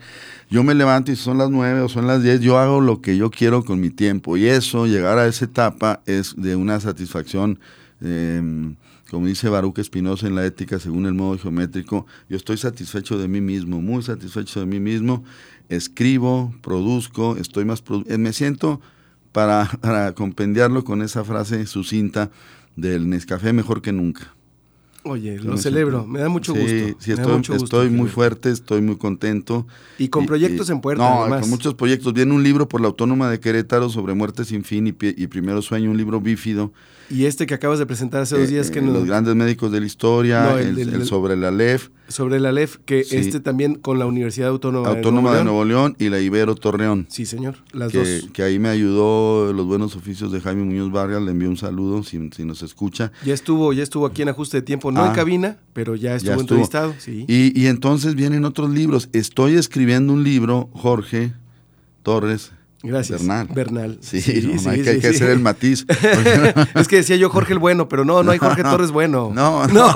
yo 0.49 0.63
me 0.63 0.73
levanto 0.73 1.11
y 1.11 1.15
son 1.15 1.37
las 1.37 1.51
nueve 1.51 1.81
o 1.81 1.89
son 1.89 2.07
las 2.07 2.23
diez, 2.23 2.41
yo 2.41 2.57
hago 2.57 2.81
lo 2.81 3.01
que 3.01 3.17
yo 3.17 3.29
quiero 3.29 3.63
con 3.63 3.79
mi 3.79 3.91
tiempo. 3.91 4.35
Y 4.35 4.47
eso, 4.47 4.87
llegar 4.87 5.19
a 5.19 5.27
esa 5.27 5.45
etapa 5.45 6.01
es 6.05 6.35
de 6.35 6.55
una 6.55 6.79
satisfacción, 6.79 7.59
em, 8.01 8.75
como 9.11 9.27
dice 9.27 9.47
Baruch 9.47 9.77
Espinosa 9.77 10.25
en 10.25 10.33
la 10.33 10.43
ética, 10.43 10.79
según 10.79 11.05
el 11.05 11.13
modo 11.13 11.37
geométrico, 11.37 12.07
yo 12.29 12.37
estoy 12.37 12.57
satisfecho 12.57 13.19
de 13.19 13.27
mí 13.27 13.39
mismo, 13.39 13.79
muy 13.79 14.01
satisfecho 14.01 14.59
de 14.59 14.65
mí 14.65 14.79
mismo. 14.79 15.23
Escribo, 15.69 16.53
produzco, 16.61 17.37
estoy 17.37 17.65
más... 17.65 17.83
Eh, 18.07 18.17
me 18.17 18.33
siento 18.33 18.81
para, 19.31 19.69
para 19.81 20.13
compendiarlo 20.13 20.83
con 20.83 21.03
esa 21.03 21.23
frase 21.23 21.67
sucinta 21.67 22.31
del 22.75 23.07
Nescafé 23.07 23.53
mejor 23.53 23.83
que 23.83 23.91
nunca. 23.91 24.33
Oye, 25.05 25.37
lo 25.39 25.57
celebro, 25.57 26.05
me 26.05 26.19
da 26.19 26.29
mucho 26.29 26.53
gusto. 26.53 26.69
Sí, 26.99 27.11
estoy, 27.11 27.41
estoy 27.55 27.89
muy 27.89 28.09
fuerte, 28.09 28.49
estoy 28.51 28.81
muy 28.81 28.95
contento. 28.95 29.67
Y 29.97 30.07
con 30.07 30.25
proyectos 30.25 30.69
en 30.69 30.79
puerta. 30.79 31.27
No, 31.27 31.39
con 31.39 31.49
muchos 31.49 31.73
proyectos. 31.73 32.13
Viene 32.13 32.33
un 32.33 32.41
libro 32.41 32.69
por 32.69 32.79
la 32.79 32.87
Autónoma 32.87 33.29
de 33.29 33.39
Querétaro 33.39 33.89
sobre 33.89 34.13
muerte 34.13 34.45
sin 34.45 34.63
fin 34.63 34.87
y, 34.87 34.95
y 35.01 35.27
primero 35.27 35.61
sueño, 35.61 35.91
un 35.91 35.97
libro 35.97 36.21
bífido 36.21 36.71
y 37.13 37.25
este 37.25 37.45
que 37.45 37.53
acabas 37.53 37.77
de 37.79 37.85
presentar 37.85 38.21
hace 38.21 38.37
dos 38.37 38.49
días, 38.49 38.71
que 38.71 38.79
eh, 38.79 38.81
Los 38.81 39.05
grandes 39.05 39.35
médicos 39.35 39.71
de 39.71 39.79
la 39.79 39.85
historia, 39.85 40.59
el, 40.59 41.05
sobre 41.05 41.37
la 41.37 41.51
LEF. 41.51 41.89
Sobre 42.07 42.39
la 42.39 42.51
LEF, 42.51 42.77
que 42.85 43.01
este 43.01 43.39
también 43.39 43.75
con 43.75 43.99
la 43.99 44.05
Universidad 44.05 44.49
Autónoma, 44.49 44.89
Autónoma 44.89 45.35
de, 45.35 45.43
Nuevo, 45.43 45.63
León 45.63 45.95
y 45.99 46.09
la 46.09 46.19
Ibero 46.19 46.55
Torreón. 46.55 47.05
Sí, 47.09 47.25
señor, 47.25 47.57
las 47.71 47.91
que, 47.91 47.99
dos. 47.99 48.29
Que 48.33 48.43
ahí 48.43 48.57
me 48.57 48.69
ayudó 48.69 49.53
los 49.53 49.65
buenos 49.65 49.95
oficios 49.95 50.31
de 50.31 50.41
Jaime 50.41 50.63
Muñoz 50.63 50.91
Vargas, 50.91 51.21
le 51.21 51.31
envío 51.31 51.49
un 51.49 51.57
saludo 51.57 52.03
si, 52.03 52.17
nos 52.17 52.63
escucha. 52.63 53.11
Ya 53.23 53.33
estuvo, 53.33 53.71
ya 53.73 53.83
estuvo 53.83 54.07
aquí 54.07 54.23
en 54.23 54.29
ajuste 54.29 54.57
de 54.57 54.63
tiempo, 54.63 54.91
no 54.91 55.05
en 55.05 55.11
ah, 55.11 55.13
cabina, 55.13 55.57
pero 55.73 55.95
ya 55.95 56.15
estuvo, 56.15 56.41
entrevistado. 56.41 56.95
Sí. 56.97 57.25
Y, 57.27 57.59
y 57.59 57.67
entonces 57.67 58.15
vienen 58.15 58.43
otros 58.43 58.71
libros. 58.71 59.09
Estoy 59.13 59.55
escribiendo 59.55 60.13
un 60.13 60.23
libro, 60.23 60.69
Jorge 60.73 61.33
Torres, 62.01 62.51
Gracias. 62.83 63.21
Bernal. 63.21 63.47
Bernal. 63.47 63.97
Sí, 64.01 64.17
no, 64.43 64.69
hay, 64.69 64.83
que, 64.83 65.07
hacer 65.07 65.29
el 65.29 65.39
matiz. 65.39 65.85
es 66.75 66.87
que 66.89 66.97
decía 66.97 67.15
yo 67.15 67.29
Jorge 67.29 67.53
el 67.53 67.59
Bueno, 67.59 67.87
pero 67.87 68.03
no, 68.03 68.23
no 68.23 68.31
hay 68.31 68.39
Jorge 68.39 68.61
Torres 68.63 68.91
Bueno. 68.91 69.31
No, 69.33 69.65
no. 69.67 69.87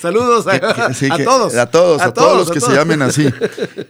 Saludos 0.00 0.46
a, 0.46 0.60
todos. 1.24 1.54
A 1.54 1.70
todos, 1.70 2.02
a, 2.02 2.12
todos, 2.12 2.36
los 2.36 2.50
que 2.50 2.60
se 2.60 2.72
llamen 2.72 3.00
así. 3.00 3.28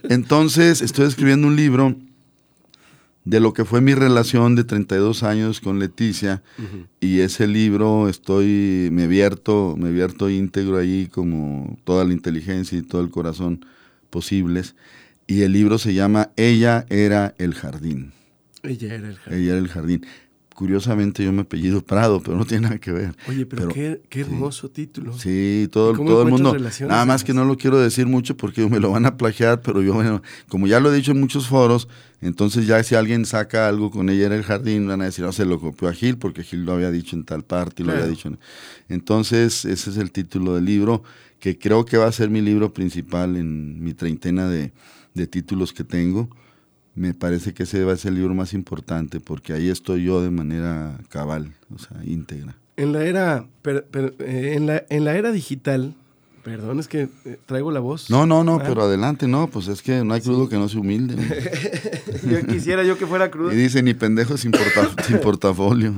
Entonces, 0.03 0.81
estoy 0.81 1.07
escribiendo 1.07 1.47
un 1.47 1.57
libro 1.57 1.95
de 3.25 3.39
lo 3.39 3.53
que 3.53 3.65
fue 3.65 3.81
mi 3.81 3.93
relación 3.93 4.55
de 4.55 4.63
32 4.63 5.23
años 5.23 5.59
con 5.59 5.79
Leticia 5.79 6.41
y 6.99 7.19
ese 7.19 7.45
libro 7.47 8.09
estoy 8.09 8.89
me 8.91 9.05
vierto 9.05 9.75
me 9.77 9.91
vierto 9.91 10.27
íntegro 10.27 10.79
ahí 10.79 11.07
como 11.07 11.77
toda 11.83 12.03
la 12.03 12.13
inteligencia 12.13 12.79
y 12.79 12.81
todo 12.81 13.01
el 13.01 13.11
corazón 13.11 13.63
posibles. 14.11 14.75
Y 15.25 15.41
el 15.41 15.53
libro 15.53 15.79
se 15.79 15.95
llama 15.95 16.29
Ella 16.35 16.85
era 16.89 17.33
el 17.39 17.55
jardín. 17.55 18.11
Ella 18.61 18.93
era 18.93 19.07
el 19.07 19.15
jardín. 19.15 19.39
Ella 19.39 19.51
era 19.53 19.59
el 19.59 19.67
jardín. 19.67 20.05
Curiosamente 20.53 21.23
yo 21.23 21.31
me 21.31 21.41
apellido 21.41 21.81
Prado, 21.81 22.21
pero 22.21 22.37
no 22.37 22.45
tiene 22.45 22.65
nada 22.67 22.77
que 22.77 22.91
ver. 22.91 23.15
Oye, 23.27 23.47
pero, 23.47 23.69
qué, 23.69 24.01
hermoso 24.11 24.69
título. 24.69 25.17
Sí, 25.17 25.67
todo, 25.71 25.93
todo 25.93 26.21
el 26.21 26.29
mundo. 26.29 26.55
Nada 26.81 27.05
más 27.05 27.23
que 27.23 27.33
no 27.33 27.45
lo 27.45 27.57
quiero 27.57 27.79
decir 27.79 28.05
mucho 28.05 28.37
porque 28.37 28.67
me 28.69 28.79
lo 28.79 28.91
van 28.91 29.05
a 29.05 29.17
plagiar, 29.17 29.61
pero 29.61 29.81
yo, 29.81 29.93
bueno, 29.93 30.21
como 30.49 30.67
ya 30.67 30.79
lo 30.79 30.91
he 30.91 30.95
dicho 30.95 31.13
en 31.13 31.19
muchos 31.19 31.47
foros, 31.47 31.87
entonces 32.19 32.67
ya 32.67 32.83
si 32.83 32.93
alguien 32.93 33.25
saca 33.25 33.67
algo 33.67 33.89
con 33.89 34.09
ella 34.09 34.27
era 34.27 34.35
el 34.35 34.43
jardín, 34.43 34.87
van 34.87 35.01
a 35.01 35.05
decir, 35.05 35.25
no, 35.25 35.31
se 35.31 35.45
lo 35.45 35.59
copió 35.59 35.87
a 35.87 35.93
Gil 35.93 36.17
porque 36.17 36.43
Gil 36.43 36.65
lo 36.65 36.73
había 36.73 36.91
dicho 36.91 37.15
en 37.15 37.23
tal 37.23 37.43
parte 37.43 37.81
y 37.81 37.85
lo 37.85 37.93
había 37.93 38.05
dicho. 38.05 38.31
Entonces, 38.89 39.65
ese 39.65 39.89
es 39.89 39.97
el 39.97 40.11
título 40.11 40.53
del 40.53 40.65
libro 40.65 41.01
que 41.41 41.57
creo 41.57 41.83
que 41.85 41.97
va 41.97 42.05
a 42.05 42.11
ser 42.11 42.29
mi 42.29 42.39
libro 42.39 42.71
principal 42.71 43.35
en 43.35 43.83
mi 43.83 43.93
treintena 43.93 44.47
de, 44.47 44.71
títulos 45.27 45.73
que 45.73 45.83
tengo. 45.83 46.29
Me 46.93 47.13
parece 47.13 47.53
que 47.53 47.63
ese 47.63 47.83
va 47.83 47.93
a 47.93 47.97
ser 47.97 48.09
el 48.09 48.19
libro 48.19 48.33
más 48.35 48.53
importante 48.53 49.19
porque 49.19 49.53
ahí 49.53 49.69
estoy 49.69 50.03
yo 50.03 50.21
de 50.21 50.29
manera 50.29 50.97
cabal, 51.09 51.51
o 51.73 51.79
sea, 51.79 51.97
íntegra. 52.05 52.55
En 52.77 52.93
la 52.93 53.03
era, 53.03 53.45
eh, 53.65 54.53
en, 54.55 54.67
la, 54.67 54.83
en 54.89 55.03
la 55.03 55.15
era 55.15 55.31
digital, 55.31 55.95
Perdón, 56.43 56.79
es 56.79 56.87
que 56.87 57.07
eh, 57.25 57.37
traigo 57.45 57.71
la 57.71 57.79
voz. 57.79 58.09
No, 58.09 58.25
no, 58.25 58.43
no, 58.43 58.55
ah. 58.55 58.63
pero 58.65 58.81
adelante, 58.81 59.27
no, 59.27 59.47
pues 59.47 59.67
es 59.67 59.83
que 59.83 60.03
no 60.03 60.15
hay 60.15 60.21
crudo 60.21 60.49
que 60.49 60.55
no 60.55 60.69
se 60.69 60.77
humilde. 60.79 61.15
yo 62.27 62.47
quisiera 62.47 62.83
yo 62.83 62.97
que 62.97 63.05
fuera 63.05 63.29
crudo. 63.29 63.53
Y 63.53 63.57
dice, 63.57 63.83
ni 63.83 63.93
pendejo 63.93 64.37
sin, 64.37 64.51
portafolio. 65.21 65.93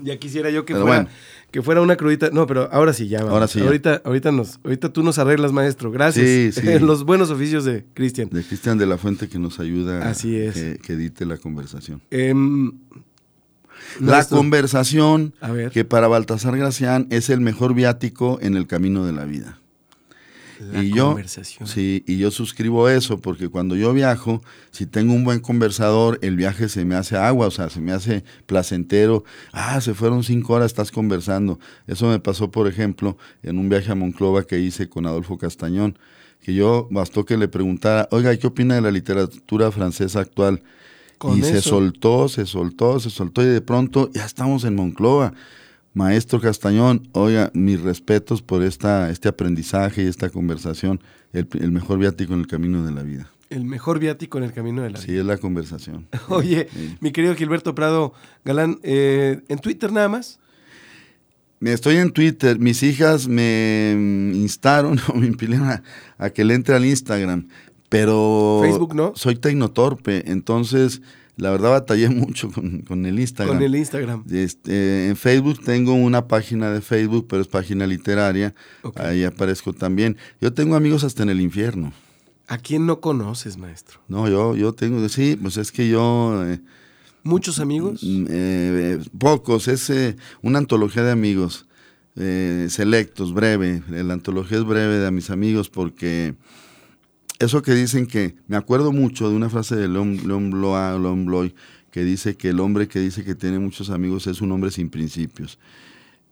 Ya 0.00 0.16
quisiera 0.16 0.50
yo 0.50 0.64
que 0.64 0.76
fuera 0.76 1.08
que 1.50 1.62
fuera 1.62 1.80
una 1.80 1.96
crudita. 1.96 2.30
No, 2.30 2.46
pero 2.46 2.68
ahora 2.72 2.92
sí, 2.92 3.08
ya. 3.08 3.20
Ahora 3.20 3.48
sí. 3.48 3.60
Ahorita, 3.60 4.02
ahorita, 4.04 4.32
nos, 4.32 4.60
ahorita 4.64 4.92
tú 4.92 5.02
nos 5.02 5.18
arreglas, 5.18 5.52
maestro. 5.52 5.90
Gracias. 5.90 6.26
Sí, 6.26 6.52
sí. 6.60 6.78
Los 6.78 7.04
buenos 7.04 7.30
oficios 7.30 7.64
de 7.64 7.84
Cristian. 7.94 8.28
De 8.30 8.42
Cristian 8.42 8.78
de 8.78 8.86
la 8.86 8.98
Fuente 8.98 9.28
que 9.28 9.38
nos 9.38 9.60
ayuda 9.60 10.08
Así 10.08 10.36
es. 10.36 10.54
Que, 10.80 10.92
edite 10.92 11.24
la 11.24 11.38
conversación. 11.38 12.02
Em, 12.10 12.72
la 14.00 14.24
conversación 14.24 15.34
que 15.72 15.84
para 15.84 16.08
Baltasar 16.08 16.56
Gracián 16.56 17.06
es 17.10 17.30
el 17.30 17.40
mejor 17.40 17.74
viático 17.74 18.38
en 18.42 18.56
el 18.56 18.66
camino 18.66 19.06
de 19.06 19.12
la 19.12 19.24
vida 19.24 19.58
y 20.80 20.90
yo, 20.90 21.16
Sí, 21.64 22.04
y 22.06 22.18
yo 22.18 22.30
suscribo 22.30 22.88
eso 22.88 23.18
porque 23.20 23.48
cuando 23.48 23.76
yo 23.76 23.92
viajo, 23.92 24.42
si 24.70 24.86
tengo 24.86 25.14
un 25.14 25.24
buen 25.24 25.40
conversador, 25.40 26.18
el 26.22 26.36
viaje 26.36 26.68
se 26.68 26.84
me 26.84 26.94
hace 26.94 27.16
agua, 27.16 27.46
o 27.46 27.50
sea, 27.50 27.70
se 27.70 27.80
me 27.80 27.92
hace 27.92 28.24
placentero. 28.46 29.24
Ah, 29.52 29.80
se 29.80 29.94
fueron 29.94 30.24
cinco 30.24 30.54
horas, 30.54 30.66
estás 30.66 30.90
conversando. 30.90 31.58
Eso 31.86 32.08
me 32.08 32.18
pasó, 32.18 32.50
por 32.50 32.66
ejemplo, 32.68 33.16
en 33.42 33.58
un 33.58 33.68
viaje 33.68 33.92
a 33.92 33.94
Monclova 33.94 34.44
que 34.44 34.58
hice 34.58 34.88
con 34.88 35.06
Adolfo 35.06 35.38
Castañón, 35.38 35.98
que 36.42 36.54
yo 36.54 36.88
bastó 36.90 37.24
que 37.24 37.36
le 37.36 37.48
preguntara, 37.48 38.08
oiga, 38.10 38.36
¿qué 38.36 38.46
opina 38.46 38.74
de 38.74 38.80
la 38.80 38.90
literatura 38.90 39.70
francesa 39.70 40.20
actual? 40.20 40.62
y 41.36 41.42
se 41.42 41.60
soltó, 41.60 42.28
se 42.28 42.46
soltó, 42.46 43.00
se 43.00 43.10
soltó 43.10 43.42
y 43.42 43.46
de 43.46 43.60
pronto 43.60 44.08
ya 44.12 44.24
estamos 44.24 44.62
en 44.64 44.76
Monclova 44.76 45.34
Maestro 45.98 46.40
Castañón, 46.40 47.08
oiga, 47.10 47.50
mis 47.54 47.80
respetos 47.80 48.40
por 48.40 48.62
esta, 48.62 49.10
este 49.10 49.28
aprendizaje 49.28 50.04
y 50.04 50.06
esta 50.06 50.30
conversación, 50.30 51.00
el, 51.32 51.72
mejor 51.72 51.98
viático 51.98 52.34
en 52.34 52.38
el 52.38 52.46
camino 52.46 52.86
de 52.86 52.92
la 52.92 53.02
vida. 53.02 53.28
El 53.50 53.64
mejor 53.64 53.98
viático 53.98 54.38
en 54.38 54.44
el 54.44 54.52
camino 54.52 54.82
de 54.82 54.90
la 54.90 54.98
vida. 55.00 55.06
Sí, 55.06 55.16
es 55.16 55.24
la 55.24 55.38
conversación. 55.38 56.06
Oye, 56.28 56.68
mi 57.00 57.10
querido 57.10 57.34
Gilberto 57.34 57.74
Prado 57.74 58.12
Galán, 58.44 58.78
eh, 58.84 59.40
¿en 59.48 59.58
Twitter 59.58 59.90
nada 59.90 60.08
más? 60.08 60.38
Estoy 61.60 61.96
en 61.96 62.12
Twitter. 62.12 62.60
Mis 62.60 62.84
hijas 62.84 63.26
me 63.26 63.90
instaron 64.34 65.00
o 65.08 65.14
me 65.14 65.26
impidieron 65.26 65.82
a, 66.16 66.30
que 66.30 66.44
le 66.44 66.54
entre 66.54 66.76
al 66.76 66.84
Instagram. 66.84 67.48
Pero. 67.88 68.60
Facebook 68.62 68.94
no. 68.94 69.12
Soy 69.14 69.36
tecnotorpe. 69.36 70.30
Entonces, 70.30 71.00
la 71.38 71.50
verdad 71.50 71.70
batallé 71.70 72.08
mucho 72.10 72.50
con, 72.50 73.06
el 73.06 73.18
Instagram. 73.18 73.56
Con 73.56 73.64
el 73.64 73.74
Instagram. 73.74 74.24
Este, 74.30 75.08
en 75.08 75.16
Facebook 75.16 75.62
tengo 75.64 75.94
una 75.94 76.26
página 76.26 76.70
de 76.70 76.80
Facebook, 76.80 77.26
pero 77.28 77.40
es 77.40 77.48
página 77.48 77.86
literaria. 77.86 78.54
Ahí 78.96 79.24
aparezco 79.24 79.72
también. 79.72 80.16
Yo 80.40 80.52
tengo 80.52 80.76
amigos 80.76 81.04
hasta 81.04 81.22
en 81.22 81.30
el 81.30 81.40
infierno. 81.40 81.92
¿A 82.48 82.58
quién 82.58 82.86
no 82.86 83.00
conoces, 83.00 83.58
maestro? 83.58 84.00
No, 84.08 84.28
yo, 84.28 84.56
yo 84.56 84.72
tengo. 84.72 85.06
Sí, 85.08 85.38
pues 85.40 85.56
es 85.58 85.70
que 85.70 85.88
yo. 85.88 86.44
Eh, 86.46 86.60
¿Muchos 87.22 87.60
amigos? 87.60 88.02
Mm, 88.02 88.26
eh, 88.28 88.98
pocos, 89.18 89.68
es 89.68 89.90
eh, 89.90 90.16
una 90.40 90.58
antología 90.58 91.02
de 91.02 91.12
amigos, 91.12 91.66
selectos, 92.14 93.34
breve. 93.34 93.82
La 93.90 94.14
antología 94.14 94.58
es 94.58 94.64
breve 94.64 94.98
de 94.98 95.10
mis 95.10 95.30
amigos 95.30 95.68
porque 95.68 96.34
eso 97.38 97.62
que 97.62 97.74
dicen 97.74 98.06
que, 98.06 98.36
me 98.46 98.56
acuerdo 98.56 98.92
mucho 98.92 99.28
de 99.28 99.36
una 99.36 99.48
frase 99.48 99.76
de 99.76 99.88
Leon, 99.88 100.26
Leon, 100.26 101.26
Bloy, 101.26 101.54
que 101.90 102.04
dice 102.04 102.36
que 102.36 102.50
el 102.50 102.60
hombre 102.60 102.88
que 102.88 103.00
dice 103.00 103.24
que 103.24 103.34
tiene 103.34 103.58
muchos 103.58 103.90
amigos 103.90 104.26
es 104.26 104.40
un 104.40 104.52
hombre 104.52 104.70
sin 104.70 104.90
principios. 104.90 105.58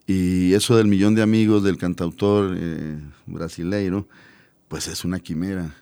Y 0.07 0.53
eso 0.53 0.77
del 0.77 0.87
millón 0.87 1.15
de 1.15 1.23
amigos 1.23 1.65
del 1.65 1.79
cantautor 1.79 2.57
brasileiro, 3.27 4.07
pues 4.69 4.87
es 4.89 5.05
una 5.05 5.19
quimera 5.19 5.75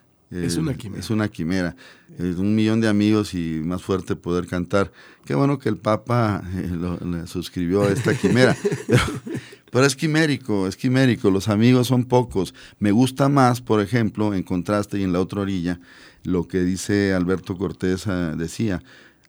es 0.43 0.57
una 0.57 0.75
quimera. 0.75 1.01
Es 1.01 1.11
una 1.11 1.29
quimera. 1.29 1.77
Un 2.19 2.55
millón 2.55 2.81
de 2.81 2.89
amigos 2.89 3.35
y 3.35 3.61
más 3.65 3.83
fuerte 3.83 4.17
poder 4.17 4.47
cantar. 4.47 4.93
Qué 5.25 5.35
bueno 5.35 5.59
que 5.59 5.69
el 5.69 5.77
Papa 5.77 6.43
eh, 6.57 6.71
lo, 6.71 7.27
suscribió 7.27 7.83
a 7.83 7.91
esta 7.91 8.15
quimera. 8.15 8.57
pero, 8.87 9.03
es 9.83 9.97
quimérico, 9.97 10.69
es 10.69 10.77
quimérico. 10.77 11.31
Los 11.31 11.49
amigos 11.49 11.89
son 11.89 12.05
pocos. 12.05 12.55
Me 12.79 12.93
gusta 12.93 13.29
más, 13.29 13.61
por 13.61 13.81
ejemplo, 13.81 14.33
en 14.33 14.45
contraste 14.45 14.99
y 14.99 15.03
en 15.03 15.13
la 15.13 15.21
otra 15.21 15.41
orilla, 15.41 15.81
lo 16.23 16.47
que 16.47 16.61
dice 16.61 17.13
Alberto 17.13 17.59
Cortés, 17.59 18.07
ah, 18.07 18.35
decía, 18.37 18.83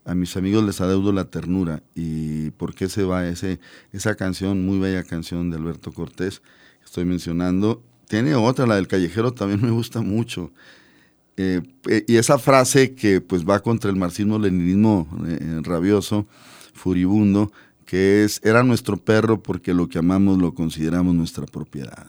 a 0.06 0.14
mis 0.14 0.38
amigos 0.38 0.64
les 0.64 0.82
adeudo 0.82 1.12
la 1.12 1.26
ternura. 1.26 1.82
¿Y 1.96 2.52
por 2.52 2.76
qué 2.76 2.90
se 2.90 3.04
va 3.04 3.28
ese, 3.28 3.60
esa 3.92 4.16
canción, 4.16 4.64
muy 4.66 4.78
bella 4.78 5.04
canción 5.04 5.50
de 5.50 5.58
Alberto 5.58 5.92
Cortés, 5.92 6.44
estoy 6.84 7.06
mencionando? 7.06 7.82
Tiene 8.08 8.36
otra, 8.36 8.68
la 8.68 8.76
del 8.76 8.88
callejero, 8.88 9.34
también 9.34 9.62
me 9.64 9.72
gusta 9.72 10.02
mucho. 10.02 10.52
Eh, 11.38 11.62
eh, 11.90 12.06
y 12.08 12.16
esa 12.16 12.38
frase 12.38 12.94
que 12.94 13.20
pues 13.20 13.44
va 13.46 13.62
contra 13.62 13.90
el 13.90 13.98
marxismo-leninismo 13.98 15.08
eh, 15.28 15.60
rabioso, 15.64 16.28
furibundo, 16.74 17.52
que 17.96 18.26
es, 18.26 18.42
era 18.44 18.62
nuestro 18.62 18.98
perro 18.98 19.42
porque 19.42 19.74
lo 19.74 19.88
que 19.88 20.00
amamos 20.00 20.38
lo 20.38 20.54
consideramos 20.54 21.16
nuestra 21.16 21.46
propiedad. 21.46 22.08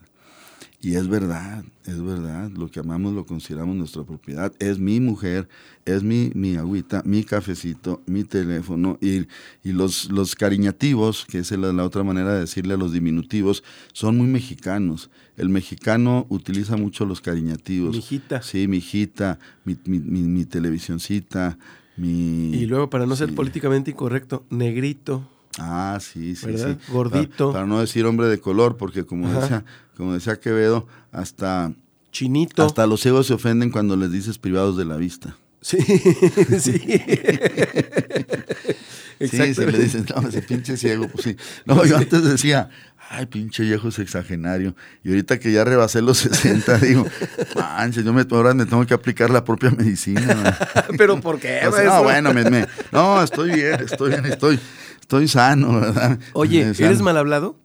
Y 0.81 0.97
es 0.97 1.07
verdad, 1.07 1.65
es 1.85 2.03
verdad, 2.03 2.51
lo 2.51 2.69
que 2.73 2.81
amamos 2.81 3.15
lo 3.15 3.25
consideramos 3.25 3.77
nuestra 3.77 4.03
propiedad. 4.03 4.53
Es 4.59 4.81
mi 4.81 4.99
mujer, 4.99 5.49
es 5.85 6.03
mi, 6.03 6.33
mi 6.35 6.57
agüita, 6.57 7.03
mi 7.05 7.23
cafecito, 7.23 8.03
mi 8.07 8.25
teléfono. 8.25 8.99
Y, 9.01 9.29
y 9.63 9.73
los, 9.73 10.11
los 10.11 10.35
cariñativos, 10.35 11.25
que 11.25 11.39
es 11.39 11.53
la, 11.53 11.73
la, 11.73 11.85
otra 11.85 12.03
manera 12.03 12.35
de 12.35 12.41
decirle 12.41 12.75
a 12.75 12.79
los 12.79 12.93
diminutivos, 12.93 13.63
son 13.93 14.17
muy 14.17 14.27
mexicanos. 14.27 15.09
El 15.37 15.51
mexicano 15.51 16.27
utiliza 16.31 16.77
mucho 16.77 17.07
los 17.07 17.21
cariñativos. 17.21 17.93
Mi 17.93 17.99
hijita. 17.99 18.43
Sí, 18.43 18.67
mi 18.67 18.79
hijita, 18.79 19.39
mi, 19.65 19.77
mi, 19.85 20.01
mi, 20.01 20.45
televisioncita, 20.47 21.59
mi... 21.97 22.55
Y 22.55 22.67
luego, 22.67 22.91
para 22.91 23.07
no 23.07 23.15
ser 23.15 23.37
políticamente 23.37 23.93
incorrecto, 23.93 24.45
negrito. 24.51 25.31
Ah, 25.59 25.99
sí, 26.01 26.37
sí, 26.37 26.59
sí. 26.59 26.77
Gordito. 26.89 27.53
Para, 27.53 27.67
no 27.67 27.81
decir 27.81 28.05
hombre 28.05 28.29
de 28.29 28.39
color, 28.39 28.77
porque 28.77 29.05
como 29.05 29.29
decía, 29.33 29.65
como 29.97 30.15
decía 30.15 30.39
Quevedo, 30.39 30.87
hasta 31.13 31.73
chinito. 32.13 32.65
Hasta 32.65 32.87
los 32.87 33.01
ciegos 33.01 33.27
se 33.27 33.35
ofenden 33.35 33.71
cuando 33.71 33.97
les 33.97 34.13
dices 34.13 34.39
privados 34.39 34.77
de 34.77 34.85
la 34.85 34.97
vista. 34.97 35.37
Sí, 35.61 35.79
sí. 36.61 37.01
Sí, 39.19 39.55
si 39.55 39.67
le 39.67 39.79
dicen, 39.79 40.07
no, 40.15 40.29
ese 40.29 40.43
pinche 40.43 40.77
ciego, 40.77 41.09
pues 41.09 41.25
sí. 41.25 41.37
No, 41.65 41.85
yo 41.87 41.97
antes 41.97 42.23
decía, 42.23 42.69
ay, 43.09 43.27
pinche 43.27 43.63
viejo 43.63 43.91
sexagenario. 43.91 44.75
Y 45.03 45.09
ahorita 45.09 45.39
que 45.39 45.53
ya 45.53 45.65
rebasé 45.65 46.03
los 46.03 46.19
60, 46.19 46.79
digo, 46.79 47.07
manches, 47.55 48.05
yo 48.05 48.13
me, 48.13 48.27
ahora 48.31 48.53
me 48.55 48.67
tengo 48.67 48.85
que 48.87 48.95
aplicar 48.95 49.31
la 49.31 49.45
propia 49.45 49.71
medicina. 49.71 50.59
¿Pero 50.99 51.21
por 51.21 51.41
qué? 51.41 51.61
no, 51.85 52.03
bueno, 52.03 52.35
me, 52.35 52.67
no, 52.93 53.23
estoy 53.23 53.53
bien, 53.53 53.81
estoy 53.81 54.11
bien, 54.11 54.27
estoy, 54.27 54.61
estoy 55.07 55.29
sano, 55.29 55.81
¿verdad? 55.81 56.19
Oye, 56.33 56.63
¿eres 56.63 57.01
mal 57.01 57.17
hablado? 57.17 57.57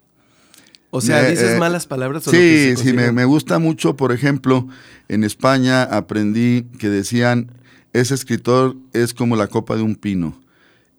O 0.92 1.02
sea, 1.02 1.28
¿dices 1.28 1.56
eh, 1.56 1.58
malas 1.58 1.88
palabras? 1.88 2.28
¿o 2.28 2.32
sí, 2.32 2.76
sí, 2.78 2.94
me, 2.94 3.12
me, 3.12 3.26
gusta 3.26 3.58
mucho, 3.58 3.96
por 3.96 4.12
ejemplo, 4.12 4.68
en 5.08 5.24
España 5.24 5.84
aprendí 5.84 6.68
que 6.78 6.90
decían, 6.90 7.52
ese 7.94 8.14
escritor 8.14 8.76
es 8.94 9.16
como 9.16 9.36
la 9.36 9.48
copa 9.48 9.76
de 9.76 9.82
un 9.82 9.96
pino. 9.96 10.40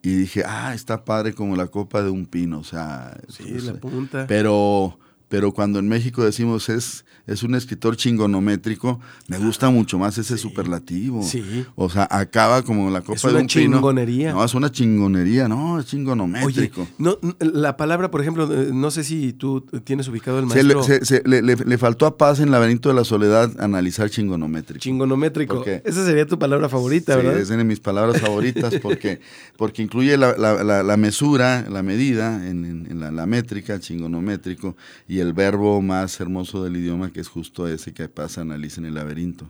Y 0.03 0.17
dije, 0.17 0.43
ah, 0.45 0.75
está 0.75 1.05
padre 1.05 1.33
como 1.33 1.55
la 1.55 1.69
copa 1.69 2.03
de 2.03 2.11
un 2.11 2.27
pino, 2.27 2.59
o 2.59 2.65
sea... 2.65 3.17
Sí, 3.29 3.45
pues, 3.49 3.65
la 3.65 3.75
punta. 3.75 4.27
Pero 4.27 4.99
pero 5.33 5.51
cuando 5.51 5.79
en 5.79 5.89
México 5.89 6.23
decimos 6.23 6.69
es, 6.69 7.07
es 7.27 7.43
un 7.43 7.55
escritor 7.55 7.97
chingonométrico, 7.97 9.01
me 9.29 9.39
gusta 9.39 9.71
mucho 9.71 9.99
más 9.99 10.19
ese 10.19 10.37
superlativo. 10.37 11.23
Sí. 11.23 11.65
O 11.75 11.89
sea, 11.89 12.07
acaba 12.11 12.61
como 12.61 12.91
la 12.91 13.01
copa 13.01 13.29
de 13.29 13.41
un 13.41 13.47
pino. 13.47 13.47
Es 13.47 13.57
una 13.57 13.77
chingonería. 13.77 14.33
No, 14.35 14.45
es 14.45 14.53
una 14.53 14.71
chingonería, 14.71 15.49
no, 15.49 15.81
es 15.81 15.87
chingonométrico. 15.87 16.83
Oye, 16.83 16.91
no, 16.99 17.17
la 17.39 17.79
palabra, 17.79 18.11
por 18.11 18.21
ejemplo, 18.21 18.47
eh, 18.53 18.73
no 18.75 18.91
sé 18.91 19.05
si 19.05 19.33
tú 19.33 19.63
tienes 19.85 20.07
ubicado 20.09 20.39
el 20.39 20.45
maestro. 20.45 20.83
Se 20.83 21.23
le, 21.25 21.41
le, 21.41 21.79
faltó 21.79 22.05
a 22.05 22.19
Paz 22.19 22.41
en 22.41 22.51
Laberinto 22.51 22.91
de 22.91 22.97
la 22.97 23.05
Soledad 23.05 23.59
analizar 23.59 24.11
chingonométrico. 24.11 24.81
Chingonométrico. 24.81 25.65
Esa 25.65 26.05
sería 26.05 26.27
tu 26.27 26.39
palabra 26.39 26.69
favorita, 26.69 27.17
¿verdad? 27.17 27.39
Es 27.39 27.49
de 27.49 27.65
mis 27.65 27.81
palabras 27.81 28.21
favoritas 28.21 28.75
porque, 28.83 29.21
porque 29.57 29.81
incluye 29.81 30.19
la, 30.19 30.37
la, 30.37 30.83
la, 30.83 30.97
mesura, 30.99 31.65
la 31.71 31.83
medida 31.83 32.47
en, 32.47 32.87
en, 32.91 33.17
la, 33.17 33.25
métrica, 33.25 33.81
chingonométrico, 33.81 34.77
y 35.09 35.22
el 35.23 35.33
verbo 35.33 35.81
más 35.81 36.21
hermoso 36.21 36.63
del 36.63 36.77
idioma 36.77 37.11
que 37.13 37.21
es 37.21 37.29
justo 37.29 37.67
ese 37.69 37.95
que 37.95 38.09
pasa, 38.09 38.43
analiza 38.43 38.81
en 38.81 38.87
el 38.87 38.95
laberinto. 38.95 39.49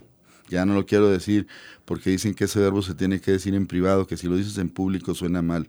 Ya 0.49 0.67
no 0.67 0.75
lo 0.75 0.87
quiero 0.87 1.09
decir 1.09 1.47
porque 1.85 2.11
dicen 2.11 2.35
que 2.35 2.45
ese 2.45 2.61
verbo 2.61 2.83
se 2.83 2.95
tiene 2.95 3.21
que 3.21 3.33
decir 3.33 3.55
en 3.55 3.67
privado, 3.67 4.07
que 4.07 4.17
si 4.17 4.29
lo 4.29 4.37
dices 4.37 4.59
en 4.59 4.69
público 4.69 5.15
suena 5.15 5.43
mal, 5.43 5.67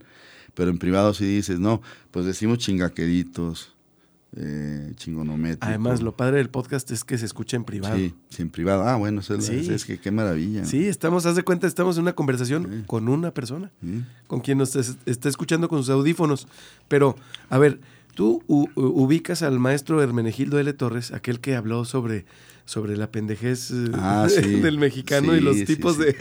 pero 0.54 0.70
en 0.70 0.78
privado 0.78 1.14
si 1.14 1.24
dices, 1.24 1.58
no, 1.58 1.80
pues 2.10 2.26
decimos 2.26 2.58
chingaqueritos, 2.58 3.74
eh, 4.36 4.92
chingonométrico. 4.96 5.66
Además, 5.66 6.02
lo 6.02 6.16
padre 6.16 6.38
del 6.38 6.50
podcast 6.50 6.90
es 6.90 7.04
que 7.04 7.16
se 7.18 7.24
escucha 7.24 7.56
en 7.56 7.64
privado. 7.64 7.96
Sí, 7.96 8.14
en 8.38 8.50
privado. 8.50 8.82
Ah, 8.82 8.96
bueno, 8.96 9.20
es, 9.20 9.84
que 9.84 9.98
qué 9.98 10.10
maravilla. 10.10 10.64
Sí, 10.64 10.86
estamos, 10.86 11.24
haz 11.24 11.36
de 11.36 11.44
cuenta, 11.44 11.68
estamos 11.68 11.96
en 11.96 12.02
una 12.02 12.14
conversación 12.14 12.84
con 12.86 13.08
una 13.08 13.32
persona, 13.32 13.70
con 14.26 14.40
quien 14.40 14.58
nos 14.58 14.74
está 14.74 15.28
escuchando 15.28 15.68
con 15.68 15.78
sus 15.78 15.90
audífonos. 15.90 16.48
Pero, 16.88 17.16
a 17.48 17.58
ver, 17.58 17.78
Tú 18.14 18.42
ubicas 18.46 19.42
al 19.42 19.58
maestro 19.58 20.00
Hermenegildo 20.00 20.60
L. 20.60 20.72
Torres, 20.74 21.12
aquel 21.12 21.40
que 21.40 21.56
habló 21.56 21.84
sobre, 21.84 22.26
sobre 22.64 22.96
la 22.96 23.10
pendejez 23.10 23.72
eh, 23.72 23.90
ah, 23.94 24.28
del 24.62 24.78
mexicano 24.78 25.34
y 25.34 25.40
los 25.40 25.64
tipos 25.64 25.98
de... 25.98 26.14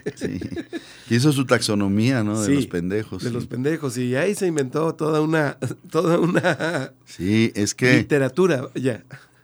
Que 1.08 1.16
hizo 1.16 1.32
su 1.32 1.46
taxonomía, 1.46 2.24
¿no? 2.24 2.42
De 2.42 2.56
los 2.56 2.66
pendejos. 2.66 3.24
De 3.24 3.32
los 3.32 3.46
pendejos, 3.46 3.96
y 4.00 4.16
ahí 4.16 4.34
se 4.34 4.48
inventó 4.48 4.96
toda 4.96 5.22
una... 5.22 5.58
Toda 5.92 6.20
una 6.20 6.94
sí, 7.06 7.52
es 7.54 7.76
que... 7.76 7.98
Literatura, 7.98 8.70
ya. 8.74 9.04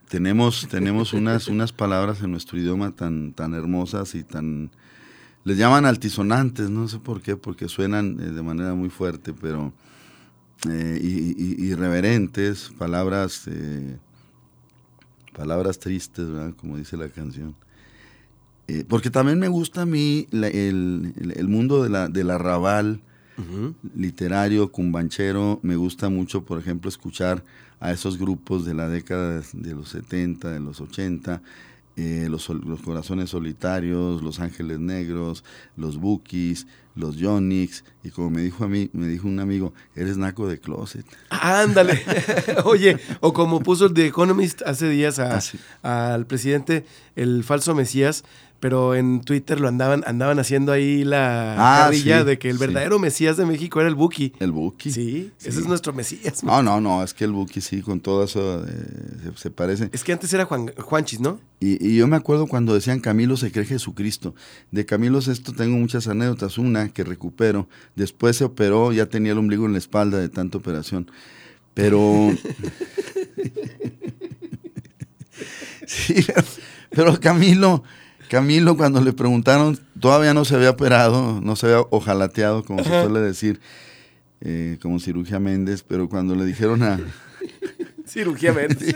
Tenemos, 0.09 0.67
tenemos 0.69 1.13
unas, 1.13 1.47
unas 1.47 1.71
palabras 1.71 2.23
en 2.23 2.31
nuestro 2.31 2.57
idioma 2.57 2.95
tan, 2.95 3.33
tan 3.33 3.53
hermosas 3.53 4.15
y 4.15 4.23
tan... 4.23 4.71
Les 5.43 5.57
llaman 5.57 5.85
altisonantes, 5.85 6.71
no 6.71 6.87
sé 6.87 6.97
por 6.97 7.21
qué, 7.21 7.35
porque 7.35 7.69
suenan 7.69 8.17
eh, 8.19 8.31
de 8.31 8.41
manera 8.41 8.73
muy 8.73 8.89
fuerte, 8.89 9.33
pero 9.33 9.71
eh, 10.67 10.99
y, 11.01 11.65
irreverentes, 11.65 12.71
palabras, 12.77 13.43
eh, 13.47 13.97
palabras 15.35 15.79
tristes, 15.79 16.27
como 16.57 16.77
dice 16.77 16.97
la 16.97 17.09
canción. 17.09 17.55
Eh, 18.67 18.83
porque 18.87 19.09
también 19.09 19.39
me 19.39 19.47
gusta 19.47 19.83
a 19.83 19.85
mí 19.85 20.27
el, 20.31 21.47
mundo 21.47 21.81
de 21.83 21.89
la, 21.89 22.07
del 22.07 22.29
arrabal 22.29 23.01
literario, 23.95 24.69
cumbanchero. 24.69 25.59
Me 25.63 25.77
gusta 25.77 26.09
mucho, 26.09 26.43
por 26.43 26.59
ejemplo, 26.59 26.89
escuchar 26.89 27.43
a 27.79 27.91
esos 27.93 28.17
grupos 28.17 28.65
de 28.65 28.73
la 28.73 28.89
década 28.89 29.41
de 29.53 29.73
los 29.73 29.89
70, 29.89 30.51
de 30.51 30.59
los 30.59 30.81
80, 30.81 31.41
eh, 31.95 32.27
los, 32.29 32.47
los, 32.49 32.81
Corazones 32.81 33.31
Solitarios, 33.31 34.21
Los 34.21 34.39
Ángeles 34.39 34.79
Negros, 34.79 35.43
Los 35.75 35.97
Bookies, 35.97 36.65
Los 36.95 37.17
Yonix, 37.17 37.83
y 38.03 38.09
como 38.09 38.29
me 38.29 38.41
dijo 38.41 38.63
a 38.63 38.67
mí, 38.67 38.89
me 38.93 39.07
dijo 39.07 39.27
un 39.27 39.39
amigo, 39.39 39.73
eres 39.95 40.17
naco 40.17 40.47
de 40.47 40.59
closet. 40.59 41.05
Ándale. 41.29 42.01
Oye, 42.63 42.97
o 43.19 43.33
como 43.33 43.59
puso 43.61 43.87
el 43.87 43.93
The 43.93 44.07
Economist 44.07 44.61
hace 44.61 44.87
días 44.87 45.19
a, 45.19 45.39
ah, 45.83 46.13
al 46.13 46.25
presidente, 46.25 46.85
el 47.15 47.43
falso 47.43 47.75
Mesías, 47.75 48.23
pero 48.59 48.95
en 48.95 49.21
Twitter 49.21 49.59
lo 49.59 49.67
andaban, 49.67 50.03
andaban 50.05 50.39
haciendo 50.39 50.71
ahí 50.71 51.03
la 51.03 51.85
ah, 51.85 51.89
de 51.89 52.37
que 52.37 52.49
el 52.49 52.57
verdadero 52.57 52.99
Mesías 52.99 53.37
de 53.37 53.45
México 53.45 53.79
era 53.79 53.87
el 53.87 53.95
Buki. 53.95 54.33
El 54.39 54.51
Buki. 54.51 54.91
Sí, 54.91 55.31
ese 55.39 55.61
es 55.61 55.67
nuestro 55.67 55.93
Mesías. 55.93 56.43
No, 56.43 56.61
no, 56.61 56.81
no, 56.81 57.03
es 57.03 57.13
que 57.13 57.23
el 57.23 57.31
Buki 57.31 57.61
sí, 57.61 57.81
con 57.81 58.01
todo 58.01 58.23
eso 58.23 58.65
eh, 58.65 59.31
se, 59.35 59.49
parece. 59.49 59.89
Es 59.93 60.03
que 60.03 60.11
antes 60.11 60.33
era 60.33 60.45
Juan, 60.45 60.73
Juanchis, 60.77 61.19
¿no? 61.19 61.39
Y, 61.59 61.95
yo 61.95 62.07
me 62.07 62.17
acuerdo 62.17 62.47
cuando 62.47 62.73
decían 62.73 62.99
Camilo 62.99 63.37
se 63.37 63.51
cree 63.51 63.65
Jesucristo. 63.65 64.35
De 64.71 64.85
Camilo 64.85 65.19
esto 65.19 65.53
tengo 65.53 65.77
muchas 65.77 66.07
anécdotas. 66.07 66.57
Una 66.57 66.89
que 66.89 67.03
recupero, 67.03 67.69
después 67.95 68.37
se 68.37 68.43
operó, 68.43 68.91
ya 68.91 69.05
tenía 69.05 69.31
el 69.31 69.37
ombligo 69.37 69.65
en 69.65 69.73
la 69.73 69.79
espalda 69.79 70.17
de 70.17 70.29
tanta 70.29 70.57
operación. 70.57 71.09
Pero... 71.73 72.09
sí, 75.85 76.25
pero 76.89 77.19
Camilo 77.19 77.83
Camilo, 78.29 78.77
cuando 78.77 79.01
le 79.01 79.11
preguntaron, 79.11 79.79
todavía 79.99 80.35
no 80.35 80.45
se 80.45 80.55
había 80.55 80.69
operado, 80.69 81.41
no 81.41 81.55
se 81.55 81.65
había 81.65 81.81
ojalateado, 81.89 82.63
como 82.63 82.83
se 82.83 82.89
suele 82.89 83.19
decir, 83.19 83.59
eh, 84.41 84.77
como 84.81 84.99
cirugía 84.99 85.39
Méndez, 85.39 85.83
pero 85.85 86.07
cuando 86.07 86.35
le 86.35 86.45
dijeron 86.45 86.83
a... 86.83 86.99
cirugía 88.05 88.53
Méndez. 88.53 88.95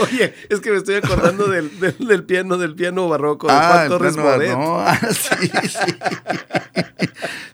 Oye, 0.00 0.32
es 0.48 0.60
que 0.60 0.70
me 0.70 0.76
estoy 0.76 0.94
acordando 0.94 1.48
del, 1.48 1.70
del, 1.98 2.24
piano, 2.24 2.56
del 2.56 2.76
piano 2.76 3.08
barroco 3.08 3.48
de 3.48 3.52
ah, 3.52 3.72
Juan 3.72 3.88
Torres 3.88 4.16
No, 4.16 4.80
ah, 4.80 5.00
sí, 5.10 5.50
sí. 5.68 5.92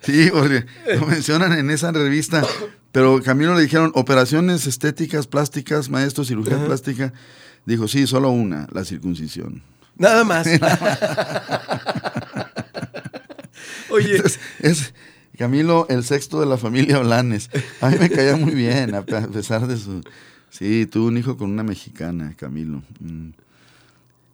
sí, 0.02 0.30
porque 0.30 0.66
lo 0.94 1.06
mencionan 1.06 1.52
en 1.54 1.70
esa 1.70 1.90
revista. 1.90 2.44
Pero 2.92 3.22
Camilo 3.22 3.54
le 3.54 3.62
dijeron 3.62 3.92
operaciones 3.94 4.66
estéticas, 4.66 5.26
plásticas, 5.26 5.88
maestro, 5.88 6.22
cirugía 6.24 6.62
plástica. 6.64 7.14
Dijo, 7.64 7.88
sí, 7.88 8.06
solo 8.06 8.30
una, 8.30 8.68
la 8.72 8.84
circuncisión. 8.84 9.62
Nada 9.96 10.24
más. 10.24 10.46
Oye. 13.90 14.22
Es, 14.60 14.92
Camilo, 15.36 15.86
el 15.88 16.04
sexto 16.04 16.40
de 16.40 16.46
la 16.46 16.56
familia 16.56 16.98
Blanes. 16.98 17.50
A 17.80 17.90
mí 17.90 17.96
me 17.98 18.10
caía 18.10 18.36
muy 18.36 18.54
bien, 18.54 18.94
a 18.94 19.02
pesar 19.02 19.66
de 19.66 19.76
su. 19.76 20.02
Sí, 20.50 20.86
tuvo 20.86 21.08
un 21.08 21.18
hijo 21.18 21.36
con 21.36 21.50
una 21.50 21.62
mexicana, 21.62 22.34
Camilo. 22.36 22.82
Mm. 23.00 23.30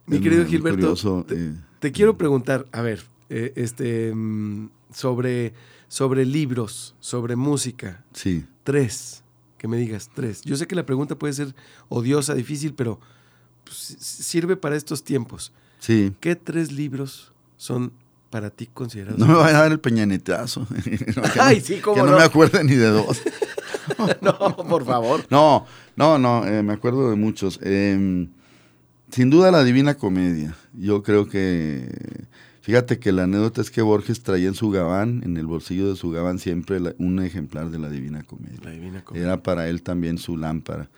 Mi 0.06 0.20
querido 0.20 0.44
Gilberto, 0.46 1.26
eh, 1.30 1.54
te, 1.78 1.92
quiero 1.92 2.18
preguntar, 2.18 2.66
a 2.72 2.82
ver, 2.82 3.02
eh, 3.30 3.52
este, 3.56 4.12
mm, 4.14 4.68
sobre, 4.92 5.54
sobre 5.88 6.26
libros, 6.26 6.94
sobre 7.00 7.36
música. 7.36 8.04
Sí. 8.12 8.44
Tres, 8.64 9.22
que 9.58 9.68
me 9.68 9.76
digas, 9.76 10.10
tres. 10.14 10.42
Yo 10.42 10.56
sé 10.56 10.66
que 10.66 10.74
la 10.74 10.84
pregunta 10.84 11.16
puede 11.16 11.32
ser 11.32 11.54
odiosa, 11.88 12.34
difícil, 12.34 12.74
pero 12.74 13.00
pues, 13.64 13.96
sirve 13.98 14.56
para 14.56 14.76
estos 14.76 15.04
tiempos. 15.04 15.52
Sí. 15.78 16.12
¿Qué 16.20 16.36
tres 16.36 16.72
libros 16.72 17.32
son 17.56 17.92
para 18.30 18.50
ti 18.50 18.68
considerados? 18.72 19.18
No 19.18 19.26
me 19.26 19.34
vaya 19.34 19.58
a 19.58 19.62
dar 19.62 19.72
el 19.72 19.80
peñanetazo. 19.80 20.66
Ay, 21.40 21.60
sí, 21.60 21.80
cómo 21.80 21.96
que 21.96 22.10
no, 22.10 22.16
me 22.16 22.22
acuerdo 22.22 22.62
ni 22.62 22.74
de 22.74 22.88
dos. 22.88 23.22
no, 24.20 24.56
por 24.56 24.84
favor. 24.84 25.24
No, 25.30 25.66
no, 25.96 26.18
no, 26.18 26.46
eh, 26.46 26.62
me 26.62 26.72
acuerdo 26.72 27.10
de 27.10 27.16
muchos. 27.16 27.58
Em, 27.62 28.28
sin 29.10 29.30
duda 29.30 29.50
la 29.50 29.64
Divina 29.64 29.94
Comedia. 29.94 30.54
Yo 30.72 31.02
creo 31.02 31.28
que, 31.28 32.26
fíjate 32.62 32.98
que 32.98 33.12
la 33.12 33.24
anécdota 33.24 33.60
es 33.60 33.70
que 33.70 33.82
Borges 33.82 34.22
traía 34.22 34.48
en 34.48 34.54
su 34.54 34.70
gabán, 34.70 35.22
en 35.24 35.36
el 35.36 35.46
bolsillo 35.46 35.88
de 35.90 35.96
su 35.96 36.10
gabán 36.10 36.38
siempre 36.38 36.80
un 36.98 37.22
ejemplar 37.22 37.70
de 37.70 37.78
la 37.78 37.90
Divina 37.90 38.22
Comedia. 38.22 38.60
La 38.62 38.70
Divina 38.70 39.04
Comedia. 39.04 39.26
Era 39.26 39.42
para 39.42 39.68
él 39.68 39.82
también 39.82 40.18
su 40.18 40.36
lámpara. 40.36 40.88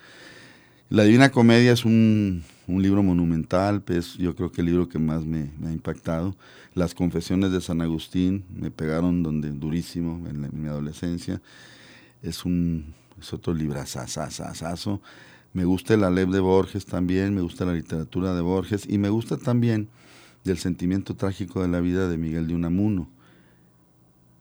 La 0.90 1.03
Divina 1.05 1.31
Comedia 1.31 1.72
es 1.72 1.85
un, 1.85 2.44
libro 2.68 3.03
monumental, 3.03 3.83
pues 3.83 4.14
yo 4.14 4.35
creo 4.35 4.50
que 4.50 4.62
el 4.62 4.66
libro 4.66 4.88
que 4.88 4.98
más 4.98 5.24
me, 5.24 5.50
ha 5.64 5.72
impactado. 5.72 6.35
Las 6.74 6.94
Confesiones 6.94 7.53
de 7.53 7.61
San 7.61 7.81
Agustín 7.81 8.44
me 8.55 8.70
pegaron 8.70 9.22
donde 9.22 9.50
durísimo 9.50 10.27
en, 10.29 10.48
mi 10.61 10.68
adolescencia. 10.68 11.40
Es 12.22 12.44
un 12.44 12.94
es 13.20 13.33
otro 13.33 13.55
librazazazazo. 13.55 15.00
Me 15.53 15.64
gusta 15.64 15.94
el 15.94 16.05
Alep 16.05 16.31
de 16.31 16.40
Borges 16.40 16.85
también, 16.85 17.35
me 17.35 17.42
gusta 17.42 17.64
la 17.64 17.74
literatura 17.74 18.35
de 18.35 18.40
Borges 18.40 18.87
y 18.88 18.98
me 18.98 19.09
gusta 19.09 19.37
también 19.37 19.88
del 20.42 20.59
sentimiento 20.59 21.14
trágico 21.14 21.62
de 21.62 21.68
la 21.68 21.81
vida 21.81 22.09
de 22.09 22.18
Miguel 22.18 22.48
de 22.48 22.55
Unamuno. 22.55 23.09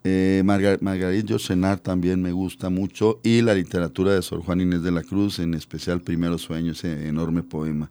Eh, 0.05 0.41
Margarita 0.43 1.77
también 1.77 2.21
me 2.21 2.33
gusta 2.33 2.69
mucho 2.69 3.21
y 3.23 3.41
la 3.41 3.53
literatura 3.53 4.13
de 4.13 4.21
Sor 4.21 4.41
Juan 4.41 4.59
Inés 4.59 4.83
de 4.83 4.91
la 4.91 5.01
Cruz, 5.01 5.39
en 5.39 5.53
especial 5.53 6.01
Primeros 6.01 6.41
Sueños, 6.41 6.83
ese 6.83 7.07
enorme 7.07 7.41
poema. 7.41 7.89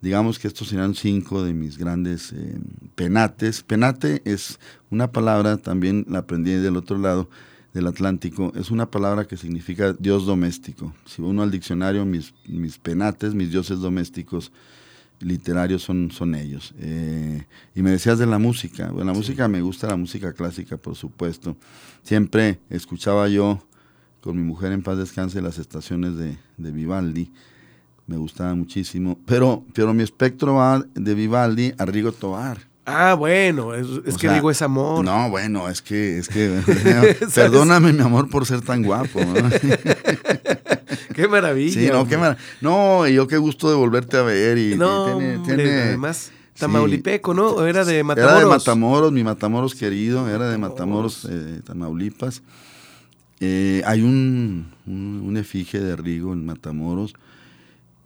Digamos 0.00 0.38
que 0.38 0.48
estos 0.48 0.68
serán 0.68 0.94
cinco 0.94 1.44
de 1.44 1.54
mis 1.54 1.78
grandes 1.78 2.32
eh, 2.32 2.58
penates. 2.94 3.62
Penate 3.62 4.22
es 4.24 4.58
una 4.90 5.12
palabra, 5.12 5.56
también 5.56 6.04
la 6.08 6.20
aprendí 6.20 6.52
del 6.52 6.76
otro 6.76 6.98
lado 6.98 7.28
del 7.72 7.86
Atlántico, 7.86 8.52
es 8.56 8.70
una 8.70 8.90
palabra 8.90 9.26
que 9.26 9.36
significa 9.36 9.92
Dios 9.92 10.26
doméstico. 10.26 10.94
Si 11.04 11.22
uno 11.22 11.42
al 11.42 11.50
diccionario, 11.50 12.04
mis, 12.04 12.34
mis 12.46 12.78
penates, 12.78 13.34
mis 13.34 13.50
dioses 13.50 13.80
domésticos, 13.80 14.50
literarios 15.20 15.82
son, 15.82 16.10
son 16.10 16.34
ellos. 16.34 16.74
Eh, 16.78 17.44
y 17.74 17.82
me 17.82 17.90
decías 17.90 18.18
de 18.18 18.26
la 18.26 18.38
música. 18.38 18.88
Bueno, 18.90 19.12
la 19.12 19.16
música 19.16 19.48
me 19.48 19.60
gusta 19.60 19.88
la 19.88 19.96
música 19.96 20.32
clásica, 20.32 20.76
por 20.76 20.94
supuesto. 20.94 21.56
Siempre 22.02 22.58
escuchaba 22.70 23.28
yo 23.28 23.60
con 24.20 24.36
mi 24.36 24.42
mujer 24.42 24.72
en 24.72 24.82
paz 24.82 24.98
descanse 24.98 25.40
las 25.40 25.58
estaciones 25.58 26.16
de, 26.16 26.36
Vivaldi. 26.56 27.32
Me 28.06 28.16
gustaba 28.16 28.54
muchísimo. 28.54 29.18
Pero, 29.26 29.64
pero 29.74 29.94
mi 29.94 30.02
espectro 30.02 30.54
va 30.54 30.84
de 30.94 31.14
Vivaldi 31.14 31.72
a 31.78 31.84
Rigo 31.84 32.12
Tobar. 32.12 32.58
Ah, 32.90 33.12
bueno, 33.12 33.74
es, 33.74 34.16
que 34.16 34.30
digo 34.30 34.50
es 34.50 34.62
amor. 34.62 35.04
No, 35.04 35.28
bueno, 35.28 35.68
es 35.68 35.82
que, 35.82 36.16
es 36.18 36.28
que, 36.28 36.62
perdóname 37.34 37.92
mi 37.92 38.00
amor 38.00 38.30
por 38.30 38.46
ser 38.46 38.62
tan 38.62 38.82
guapo. 38.82 39.20
qué 41.18 41.26
maravilla. 41.26 41.72
Sí, 41.72 41.88
no, 41.90 42.06
qué 42.06 42.16
maravilla. 42.16 42.44
No, 42.60 43.06
y 43.08 43.14
yo 43.14 43.26
qué 43.26 43.38
gusto 43.38 43.68
de 43.68 43.74
volverte 43.74 44.16
a 44.16 44.22
ver. 44.22 44.56
Y, 44.56 44.76
no, 44.76 45.18
tiene, 45.44 45.82
además, 45.82 46.30
Tamaulipeco, 46.56 47.34
¿no? 47.34 47.66
Era 47.66 47.84
de 47.84 48.04
Matamoros. 48.04 48.36
Era 48.36 48.40
de 48.40 48.46
Matamoros, 48.46 49.12
mi 49.12 49.24
Matamoros 49.24 49.74
querido, 49.74 50.28
era 50.28 50.48
de 50.48 50.58
Matamoros, 50.58 51.26
eh, 51.28 51.60
Tamaulipas. 51.64 52.42
Eh, 53.40 53.82
hay 53.84 54.02
un, 54.02 54.66
un, 54.86 55.36
efigie 55.36 55.80
de 55.80 55.96
Rigo 55.96 56.32
en 56.32 56.46
Matamoros. 56.46 57.14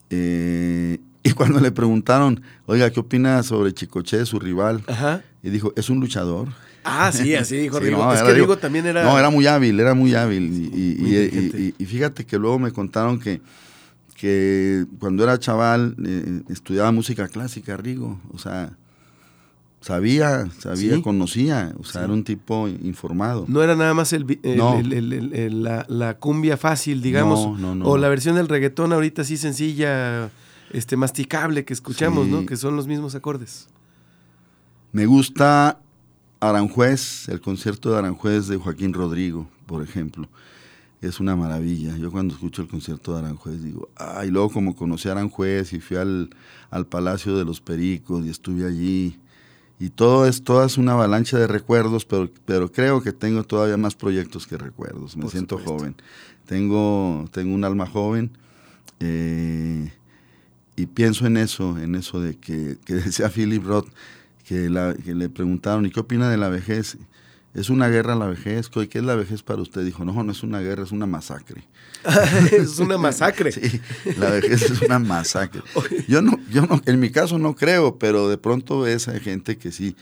Eh, 0.08 0.98
y 1.22 1.32
cuando 1.32 1.60
le 1.60 1.70
preguntaron, 1.70 2.40
oiga, 2.64 2.90
¿qué 2.90 3.00
opina 3.00 3.42
sobre 3.42 3.74
Chicoche, 3.74 4.24
su 4.24 4.38
rival? 4.38 4.82
Y 5.42 5.50
dijo, 5.50 5.74
es 5.76 5.90
un 5.90 6.00
luchador. 6.00 6.48
Ah, 6.84 7.12
sí, 7.12 7.34
así 7.34 7.56
dijo 7.56 7.78
Rigo. 7.78 8.12
es 8.12 8.22
que 8.22 8.34
Rigo 8.34 8.58
también 8.58 8.86
era... 8.86 9.04
No, 9.04 9.18
era 9.18 9.30
muy 9.30 9.46
hábil, 9.46 9.78
era 9.78 9.94
muy 9.94 10.14
hábil. 10.14 10.50
Y, 11.78 11.84
fíjate 11.84 12.24
que 12.24 12.38
luego 12.38 12.58
me 12.58 12.72
contaron 12.72 13.18
que, 13.18 13.40
que 14.16 14.84
cuando 14.98 15.24
era 15.24 15.38
chaval 15.38 15.96
eh, 16.04 16.42
estudiaba 16.48 16.92
música 16.92 17.28
clásica, 17.28 17.76
Rigo. 17.76 18.20
O 18.32 18.38
sea, 18.38 18.72
sabía, 19.80 20.48
sabía, 20.58 21.00
conocía. 21.02 21.74
O 21.78 21.84
sea, 21.84 22.04
era 22.04 22.12
un 22.12 22.24
tipo 22.24 22.68
informado. 22.68 23.44
No 23.48 23.62
era 23.62 23.76
nada 23.76 23.94
más 23.94 24.12
el, 24.12 24.26
la, 25.88 26.16
cumbia 26.18 26.56
fácil, 26.56 27.02
digamos. 27.02 27.60
o 27.84 27.98
la 27.98 28.08
versión 28.08 28.36
del 28.36 28.48
reggaetón 28.48 28.92
ahorita 28.92 29.22
así 29.22 29.36
sencilla 29.36 30.30
este, 30.72 30.96
masticable 30.96 31.64
que 31.64 31.74
escuchamos, 31.74 32.26
¿no? 32.28 32.46
Que 32.46 32.56
son 32.56 32.76
los 32.76 32.86
mismos 32.86 33.14
acordes. 33.14 33.68
Me 34.92 35.06
gusta 35.06 35.78
Aranjuez, 36.42 37.28
el 37.28 37.40
concierto 37.40 37.92
de 37.92 37.98
Aranjuez 37.98 38.48
de 38.48 38.56
Joaquín 38.56 38.92
Rodrigo, 38.92 39.48
por 39.66 39.80
ejemplo. 39.80 40.28
Es 41.00 41.20
una 41.20 41.36
maravilla. 41.36 41.96
Yo 41.96 42.10
cuando 42.10 42.34
escucho 42.34 42.62
el 42.62 42.68
concierto 42.68 43.12
de 43.12 43.20
Aranjuez 43.20 43.62
digo, 43.62 43.88
ay, 43.94 44.28
luego 44.30 44.50
como 44.50 44.74
conocí 44.74 45.08
a 45.08 45.12
Aranjuez 45.12 45.72
y 45.72 45.78
fui 45.78 45.96
al, 45.96 46.30
Palacio 46.88 47.36
de 47.36 47.44
los 47.44 47.60
Pericos 47.60 48.26
y 48.26 48.30
estuve 48.30 48.66
allí. 48.66 49.18
Y 49.78 49.90
todo 49.90 50.26
es, 50.26 50.42
toda 50.42 50.66
es 50.66 50.78
una 50.78 50.92
avalancha 50.92 51.38
de 51.38 51.46
recuerdos, 51.46 52.04
pero, 52.04 52.28
pero 52.44 52.72
creo 52.72 53.02
que 53.02 53.12
tengo 53.12 53.44
todavía 53.44 53.76
más 53.76 53.94
proyectos 53.94 54.48
que 54.48 54.58
recuerdos. 54.58 55.16
Me 55.16 55.28
siento 55.28 55.58
joven. 55.58 55.94
Tengo, 56.46 57.24
tengo 57.30 57.54
un 57.54 57.62
alma 57.64 57.86
joven. 57.86 58.32
Eh, 58.98 59.92
y 60.74 60.86
pienso 60.86 61.24
en 61.26 61.36
eso, 61.36 61.78
en 61.78 61.94
eso 61.94 62.20
de 62.20 62.34
que, 62.36 62.78
que 62.84 62.94
decía 62.94 63.28
Philip 63.28 63.64
Roth, 63.64 63.86
que, 64.44 64.68
la, 64.68 64.94
que, 64.94 65.14
le 65.14 65.28
preguntaron, 65.28 65.86
¿y 65.86 65.90
qué 65.90 66.00
opina 66.00 66.30
de 66.30 66.36
la 66.36 66.48
vejez? 66.48 66.98
es 67.54 67.68
una 67.68 67.88
guerra 67.88 68.14
la 68.14 68.26
vejez. 68.26 68.68
¿Qué 68.68 68.98
es 68.98 69.04
la 69.04 69.14
vejez 69.14 69.42
para 69.42 69.60
usted? 69.60 69.84
Dijo, 69.84 70.04
no, 70.04 70.22
no 70.22 70.32
es 70.32 70.42
una 70.42 70.60
guerra, 70.60 70.84
es 70.84 70.92
una 70.92 71.06
masacre. 71.06 71.64
es 72.52 72.78
una 72.78 72.98
masacre. 72.98 73.52
sí, 73.52 73.80
la 74.16 74.30
vejez 74.30 74.62
es 74.62 74.82
una 74.82 74.98
masacre. 74.98 75.62
Yo 76.08 76.22
no, 76.22 76.38
yo 76.50 76.66
no, 76.66 76.80
en 76.86 77.00
mi 77.00 77.10
caso 77.10 77.38
no 77.38 77.54
creo, 77.54 77.98
pero 77.98 78.28
de 78.28 78.38
pronto 78.38 78.80
ves 78.80 79.08
a 79.08 79.18
gente 79.20 79.58
que 79.58 79.70
sí. 79.70 79.96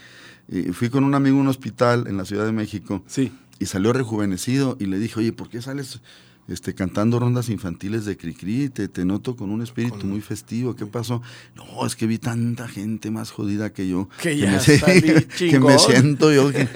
Y 0.48 0.72
fui 0.72 0.90
con 0.90 1.05
un 1.05 1.14
amigo 1.14 1.38
a 1.38 1.40
un 1.40 1.48
hospital 1.48 2.07
en 2.07 2.16
la 2.16 2.24
Ciudad 2.24 2.44
de 2.44 2.53
México. 2.53 3.03
Sí. 3.07 3.33
Y 3.59 3.66
salió 3.66 3.92
rejuvenecido 3.92 4.76
y 4.81 4.87
le 4.87 4.98
dije, 4.98 5.20
oye, 5.20 5.33
¿por 5.33 5.48
qué 5.48 5.61
sales 5.61 6.00
este, 6.50 6.74
cantando 6.74 7.18
rondas 7.18 7.48
infantiles 7.48 8.04
de 8.04 8.16
Cricri, 8.18 8.68
te, 8.68 8.88
te 8.88 9.04
noto 9.06 9.36
con 9.36 9.50
un 9.50 9.62
espíritu 9.62 10.04
muy 10.06 10.20
festivo, 10.20 10.76
¿qué 10.76 10.84
pasó? 10.84 11.22
No, 11.54 11.86
es 11.86 11.96
que 11.96 12.06
vi 12.06 12.18
tanta 12.18 12.68
gente 12.68 13.10
más 13.10 13.30
jodida 13.30 13.72
que 13.72 13.88
yo. 13.88 14.08
Que, 14.20 14.30
que 14.30 14.36
ya 14.38 14.50
me, 14.52 14.60
salí 14.60 15.24
que 15.38 15.58
me 15.58 15.78
siento 15.78 16.32
yo. 16.32 16.50
que- 16.52 16.68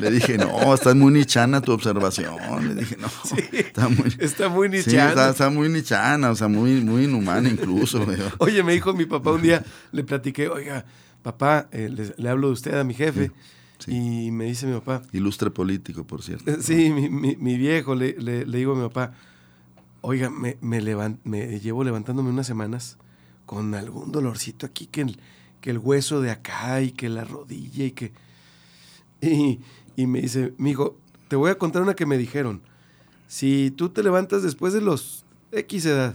le 0.00 0.10
dije, 0.10 0.38
no, 0.38 0.74
está 0.74 0.94
muy 0.94 1.12
nichana 1.12 1.60
tu 1.60 1.72
observación. 1.72 2.36
Le 2.68 2.74
dije, 2.74 2.96
no, 3.00 3.08
está 3.52 3.88
muy... 3.88 4.14
Está 4.18 4.48
muy 4.48 4.68
Sí, 4.70 4.76
nichana. 4.90 5.08
está, 5.10 5.30
está 5.30 5.50
muy 5.50 5.68
nichana, 5.68 6.30
o 6.30 6.34
sea, 6.34 6.48
muy, 6.48 6.80
muy 6.80 7.04
inhumana 7.04 7.48
incluso. 7.48 8.04
Oye, 8.38 8.62
me 8.62 8.72
dijo 8.72 8.92
mi 8.94 9.06
papá 9.06 9.32
un 9.32 9.42
día, 9.42 9.64
le 9.92 10.04
platiqué, 10.04 10.48
oiga, 10.48 10.84
papá, 11.22 11.68
eh, 11.72 11.88
le, 11.94 12.14
le 12.16 12.28
hablo 12.28 12.48
de 12.48 12.52
usted 12.54 12.74
a 12.78 12.84
mi 12.84 12.94
jefe. 12.94 13.26
Sí, 13.26 13.32
sí. 13.78 14.26
Y 14.26 14.30
me 14.30 14.44
dice 14.44 14.66
mi 14.66 14.74
papá, 14.74 15.02
Ilustre 15.12 15.50
político, 15.50 16.04
por 16.04 16.22
cierto. 16.22 16.50
eh, 16.50 16.58
sí, 16.60 16.90
mi, 16.90 17.08
mi- 17.08 17.36
mi 17.36 17.56
viejo, 17.56 17.94
le, 17.94 18.14
le- 18.18 18.46
le 18.46 18.58
digo 18.58 18.72
a 18.72 18.76
mi 18.76 18.82
papá, 18.88 19.12
oiga, 20.00 20.30
me, 20.30 20.56
me, 20.60 20.80
me 21.24 21.60
llevo 21.60 21.84
levantándome 21.84 22.30
unas 22.30 22.46
semanas 22.46 22.98
con 23.46 23.74
algún 23.74 24.12
dolorcito 24.12 24.66
aquí, 24.66 24.86
que 24.86 25.00
el, 25.02 25.18
que 25.60 25.70
el 25.70 25.78
hueso 25.78 26.20
de 26.20 26.30
acá 26.30 26.80
y 26.82 26.90
que 26.92 27.08
la 27.08 27.24
rodilla 27.24 27.84
y 27.84 27.90
que... 27.92 28.12
Y, 29.20 29.60
y 29.96 30.06
me 30.06 30.20
dice, 30.20 30.54
mi 30.58 30.70
hijo, 30.70 30.96
te 31.28 31.36
voy 31.36 31.50
a 31.50 31.58
contar 31.58 31.82
una 31.82 31.94
que 31.94 32.06
me 32.06 32.18
dijeron. 32.18 32.62
Si 33.26 33.70
tú 33.76 33.88
te 33.88 34.02
levantas 34.02 34.42
después 34.42 34.72
de 34.72 34.80
los 34.80 35.24
X 35.52 35.86
edad, 35.86 36.14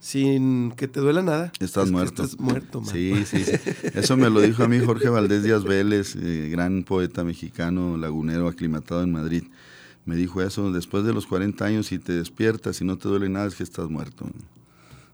sin 0.00 0.72
que 0.72 0.88
te 0.88 1.00
duela 1.00 1.22
nada, 1.22 1.52
Estás 1.58 1.86
es 1.86 1.92
muerto. 1.92 2.22
Estás 2.22 2.40
muerto, 2.40 2.80
man. 2.80 2.92
Sí, 2.92 3.24
sí, 3.24 3.44
sí. 3.44 3.52
Eso 3.94 4.16
me 4.16 4.30
lo 4.30 4.40
dijo 4.40 4.62
a 4.62 4.68
mí 4.68 4.78
Jorge 4.78 5.08
Valdés 5.08 5.42
Díaz 5.42 5.64
Vélez, 5.64 6.16
eh, 6.16 6.48
gran 6.50 6.84
poeta 6.84 7.24
mexicano, 7.24 7.96
lagunero, 7.96 8.48
aclimatado 8.48 9.02
en 9.02 9.12
Madrid. 9.12 9.44
Me 10.04 10.14
dijo 10.14 10.40
eso, 10.40 10.70
después 10.70 11.04
de 11.04 11.12
los 11.12 11.26
40 11.26 11.64
años, 11.64 11.86
si 11.86 11.98
te 11.98 12.12
despiertas 12.12 12.80
y 12.80 12.84
no 12.84 12.96
te 12.96 13.08
duele 13.08 13.28
nada, 13.28 13.48
es 13.48 13.56
que 13.56 13.64
estás 13.64 13.90
muerto. 13.90 14.26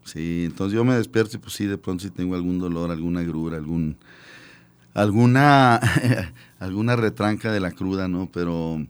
Sí, 0.04 0.44
entonces 0.46 0.74
yo 0.74 0.84
me 0.84 0.94
despierto 0.94 1.36
y 1.36 1.40
pues 1.40 1.54
sí, 1.54 1.66
de 1.66 1.78
pronto 1.78 2.04
sí 2.04 2.10
tengo 2.10 2.34
algún 2.34 2.58
dolor, 2.58 2.90
alguna 2.90 3.20
agrura, 3.20 3.56
algún, 3.56 3.96
alguna, 4.94 5.76
alguna 6.58 6.96
retranca 6.96 7.52
de 7.52 7.60
la 7.60 7.70
cruda, 7.70 8.08
¿no? 8.08 8.28
Pero, 8.32 8.84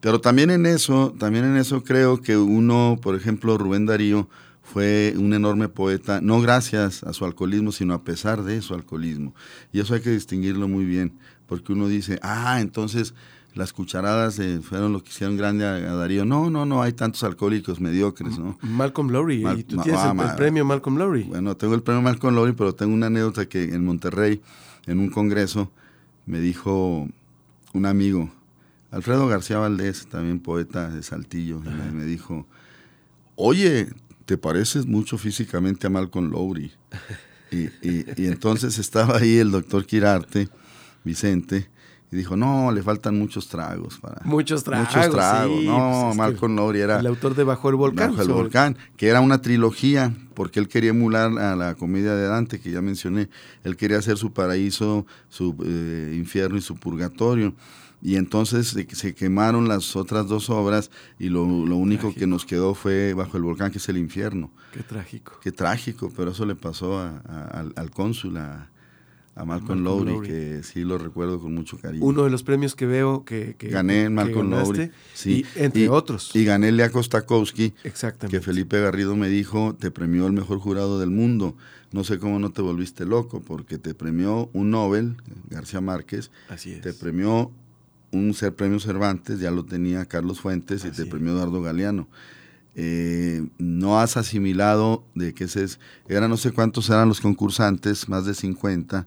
pero 0.00 0.20
también 0.20 0.50
en 0.50 0.66
eso, 0.66 1.14
también 1.18 1.44
en 1.44 1.56
eso 1.56 1.82
creo 1.82 2.20
que 2.20 2.36
uno, 2.36 2.98
por 3.02 3.16
ejemplo, 3.16 3.56
Rubén 3.56 3.86
Darío, 3.86 4.28
fue 4.64 5.14
un 5.16 5.34
enorme 5.34 5.68
poeta, 5.68 6.20
no 6.20 6.40
gracias 6.40 7.04
a 7.04 7.12
su 7.12 7.24
alcoholismo, 7.24 7.70
sino 7.70 7.94
a 7.94 8.02
pesar 8.02 8.42
de 8.42 8.60
su 8.62 8.74
alcoholismo. 8.74 9.34
Y 9.72 9.78
eso 9.80 9.94
hay 9.94 10.00
que 10.00 10.10
distinguirlo 10.10 10.66
muy 10.66 10.84
bien, 10.84 11.12
porque 11.46 11.72
uno 11.74 11.86
dice, 11.86 12.18
ah, 12.22 12.60
entonces 12.60 13.14
las 13.54 13.72
cucharadas 13.72 14.38
eh, 14.40 14.60
fueron 14.62 14.92
lo 14.92 15.00
que 15.04 15.10
hicieron 15.10 15.36
grande 15.36 15.64
a, 15.64 15.74
a 15.74 15.94
Darío. 15.94 16.24
No, 16.24 16.50
no, 16.50 16.66
no, 16.66 16.82
hay 16.82 16.92
tantos 16.92 17.22
alcohólicos 17.22 17.78
mediocres, 17.78 18.36
¿no? 18.38 18.58
Malcolm 18.62 19.10
Lowry, 19.10 19.42
Mal- 19.42 19.60
y 19.60 19.62
tú 19.62 19.76
tienes 19.76 20.00
ah, 20.02 20.12
el, 20.18 20.28
el 20.30 20.34
premio 20.34 20.64
Malcolm 20.64 20.96
Lowry. 20.98 21.22
Bueno, 21.24 21.56
tengo 21.56 21.74
el 21.74 21.82
premio 21.82 22.02
Malcolm 22.02 22.34
Lowry, 22.34 22.54
pero 22.54 22.74
tengo 22.74 22.92
una 22.94 23.06
anécdota 23.06 23.46
que 23.46 23.62
en 23.62 23.84
Monterrey, 23.84 24.40
en 24.86 24.98
un 24.98 25.08
congreso, 25.10 25.70
me 26.26 26.40
dijo 26.40 27.06
un 27.74 27.86
amigo, 27.86 28.32
Alfredo 28.90 29.28
García 29.28 29.58
Valdés, 29.58 30.06
también 30.06 30.40
poeta 30.40 30.88
de 30.88 31.02
Saltillo, 31.02 31.60
me 31.92 32.04
dijo, 32.04 32.46
oye, 33.36 33.88
te 34.24 34.36
pareces 34.38 34.86
mucho 34.86 35.18
físicamente 35.18 35.86
a 35.86 35.90
Malcolm 35.90 36.30
Lowry. 36.30 36.72
Y, 37.50 37.64
y- 37.82 38.04
y 38.16 38.26
entonces 38.26 38.78
estaba 38.78 39.18
ahí 39.18 39.38
el 39.38 39.50
doctor 39.50 39.86
Quirarte, 39.86 40.48
Vicente, 41.04 41.68
y 42.10 42.16
dijo, 42.16 42.36
no, 42.36 42.70
le 42.72 42.82
faltan 42.82 43.18
muchos 43.18 43.48
tragos 43.48 43.98
para... 43.98 44.20
Muchos 44.24 44.62
tragos, 44.64 44.88
Muchos 44.94 45.10
tragos. 45.10 45.60
sí, 45.60 45.66
no, 45.66 46.02
pues 46.06 46.16
Malcolm 46.16 46.54
Lowry 46.56 46.80
era... 46.80 47.00
El 47.00 47.06
autor 47.06 47.34
de 47.34 47.44
Bajo 47.44 47.68
el 47.68 47.74
Volcán. 47.76 48.10
Bajo 48.10 48.22
el 48.22 48.28
sobre- 48.28 48.42
volcán, 48.42 48.76
que 48.96 49.08
era 49.08 49.20
una 49.20 49.40
trilogía, 49.42 50.14
porque 50.34 50.60
él 50.60 50.68
quería 50.68 50.90
emular 50.90 51.36
a 51.38 51.56
la 51.56 51.74
comedia 51.74 52.14
de 52.14 52.26
Dante, 52.28 52.60
que 52.60 52.70
ya 52.70 52.80
mencioné. 52.82 53.28
Él 53.64 53.76
quería 53.76 53.98
hacer 53.98 54.16
su 54.16 54.32
paraíso, 54.32 55.06
su 55.28 55.56
eh, 55.66 56.14
infierno 56.16 56.56
y 56.56 56.60
su 56.62 56.76
purgatorio. 56.76 57.54
Y 58.04 58.16
entonces 58.16 58.68
se, 58.68 58.86
se 58.94 59.14
quemaron 59.14 59.66
las 59.66 59.96
otras 59.96 60.28
dos 60.28 60.50
obras 60.50 60.90
y 61.18 61.30
lo, 61.30 61.46
lo 61.66 61.76
único 61.76 62.14
que 62.14 62.26
nos 62.26 62.44
quedó 62.44 62.74
fue 62.74 63.14
Bajo 63.14 63.38
el 63.38 63.42
volcán, 63.44 63.72
que 63.72 63.78
es 63.78 63.88
el 63.88 63.96
infierno. 63.96 64.52
Qué 64.74 64.82
trágico. 64.82 65.40
Qué 65.42 65.50
trágico, 65.52 66.12
pero 66.14 66.30
eso 66.32 66.44
le 66.44 66.54
pasó 66.54 66.98
a- 66.98 67.22
a- 67.26 67.46
al, 67.60 67.72
al 67.76 67.90
cónsul, 67.90 68.36
a, 68.36 68.68
a 69.36 69.44
Malcolm, 69.46 69.82
Malcolm 69.82 69.84
Lowry, 69.84 70.10
Lowry. 70.12 70.28
que 70.28 70.62
sí 70.62 70.84
lo 70.84 70.98
recuerdo 70.98 71.40
con 71.40 71.54
mucho 71.54 71.78
cariño. 71.78 72.04
Uno 72.04 72.24
de 72.24 72.30
los 72.30 72.42
premios 72.42 72.76
que 72.76 72.84
veo 72.84 73.24
que, 73.24 73.56
que 73.58 73.68
Gané 73.70 74.04
en 74.04 74.14
Malcolm 74.14 74.50
ganaste, 74.50 74.76
Lowry. 74.78 74.92
Sí. 75.14 75.46
y 75.56 75.62
entre 75.62 75.88
otros. 75.88 76.30
Y 76.36 76.44
gané 76.44 76.72
Lea 76.72 76.90
Kostakowski, 76.90 77.72
Exactamente. 77.84 78.36
que 78.36 78.44
Felipe 78.44 78.78
Garrido 78.82 79.16
me 79.16 79.30
dijo, 79.30 79.74
te 79.80 79.90
premió 79.90 80.26
el 80.26 80.34
mejor 80.34 80.58
jurado 80.58 81.00
del 81.00 81.10
mundo. 81.10 81.56
No 81.90 82.04
sé 82.04 82.18
cómo 82.18 82.38
no 82.38 82.50
te 82.52 82.60
volviste 82.60 83.06
loco, 83.06 83.40
porque 83.40 83.78
te 83.78 83.94
premió 83.94 84.50
un 84.52 84.70
Nobel, 84.70 85.16
García 85.48 85.80
Márquez, 85.80 86.30
Así 86.50 86.72
es. 86.72 86.82
te 86.82 86.92
premió 86.92 87.50
un 88.14 88.32
ser 88.34 88.54
premio 88.54 88.78
Cervantes, 88.80 89.40
ya 89.40 89.50
lo 89.50 89.64
tenía 89.64 90.04
Carlos 90.06 90.40
Fuentes, 90.40 90.84
y 90.84 90.88
Así 90.88 91.02
te 91.02 91.06
premió 91.06 91.32
Eduardo 91.32 91.60
Galeano. 91.62 92.08
Eh, 92.76 93.46
no 93.58 94.00
has 94.00 94.16
asimilado 94.16 95.04
de 95.14 95.32
que 95.34 95.44
ese 95.44 95.64
es, 95.64 95.78
eran 96.08 96.30
no 96.30 96.36
sé 96.36 96.50
cuántos 96.52 96.88
eran 96.90 97.08
los 97.08 97.20
concursantes, 97.20 98.08
más 98.08 98.24
de 98.26 98.34
50, 98.34 99.06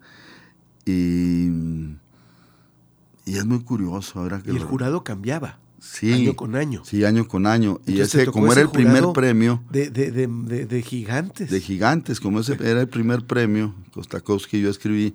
y, 0.85 1.47
y 3.25 3.35
es 3.37 3.45
muy 3.45 3.59
curioso 3.61 4.19
ahora 4.19 4.41
que 4.41 4.51
y 4.51 4.55
el 4.55 4.61
lo- 4.61 4.67
jurado 4.67 5.03
cambiaba 5.03 5.59
sí, 5.79 6.13
año 6.13 6.35
con 6.35 6.55
año. 6.55 6.81
Sí, 6.85 7.03
año 7.03 7.27
con 7.27 7.45
año. 7.45 7.79
y 7.85 7.91
Entonces 7.93 8.21
ese, 8.21 8.31
como 8.31 8.47
ese 8.47 8.61
era 8.61 8.69
el 8.69 8.71
primer 8.71 9.03
premio 9.13 9.63
De, 9.69 9.89
de, 9.89 10.11
de, 10.11 10.27
de- 10.27 10.65
de 10.65 10.81
gigantes. 10.81 11.49
de 11.51 11.59
gigantes, 11.61 12.19
como 12.21 12.39
ese 12.39 12.53
era 12.53 12.79
el 12.81 12.87
primer 12.87 13.25
premio, 13.25 13.75
Kostakowski, 13.93 14.61
yo 14.61 14.69
escribí 14.69 15.13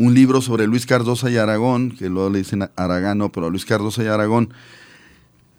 un 0.00 0.14
libro 0.14 0.40
sobre 0.40 0.66
Luis 0.66 0.86
Cardosa 0.86 1.30
y 1.30 1.36
Aragón, 1.36 1.90
que 1.90 2.08
luego 2.08 2.30
le 2.30 2.38
dicen 2.38 2.68
Aragán, 2.74 3.18
no, 3.18 3.30
pero 3.30 3.50
Luis 3.50 3.66
Cardosa 3.66 4.02
y 4.02 4.06
Aragón, 4.06 4.48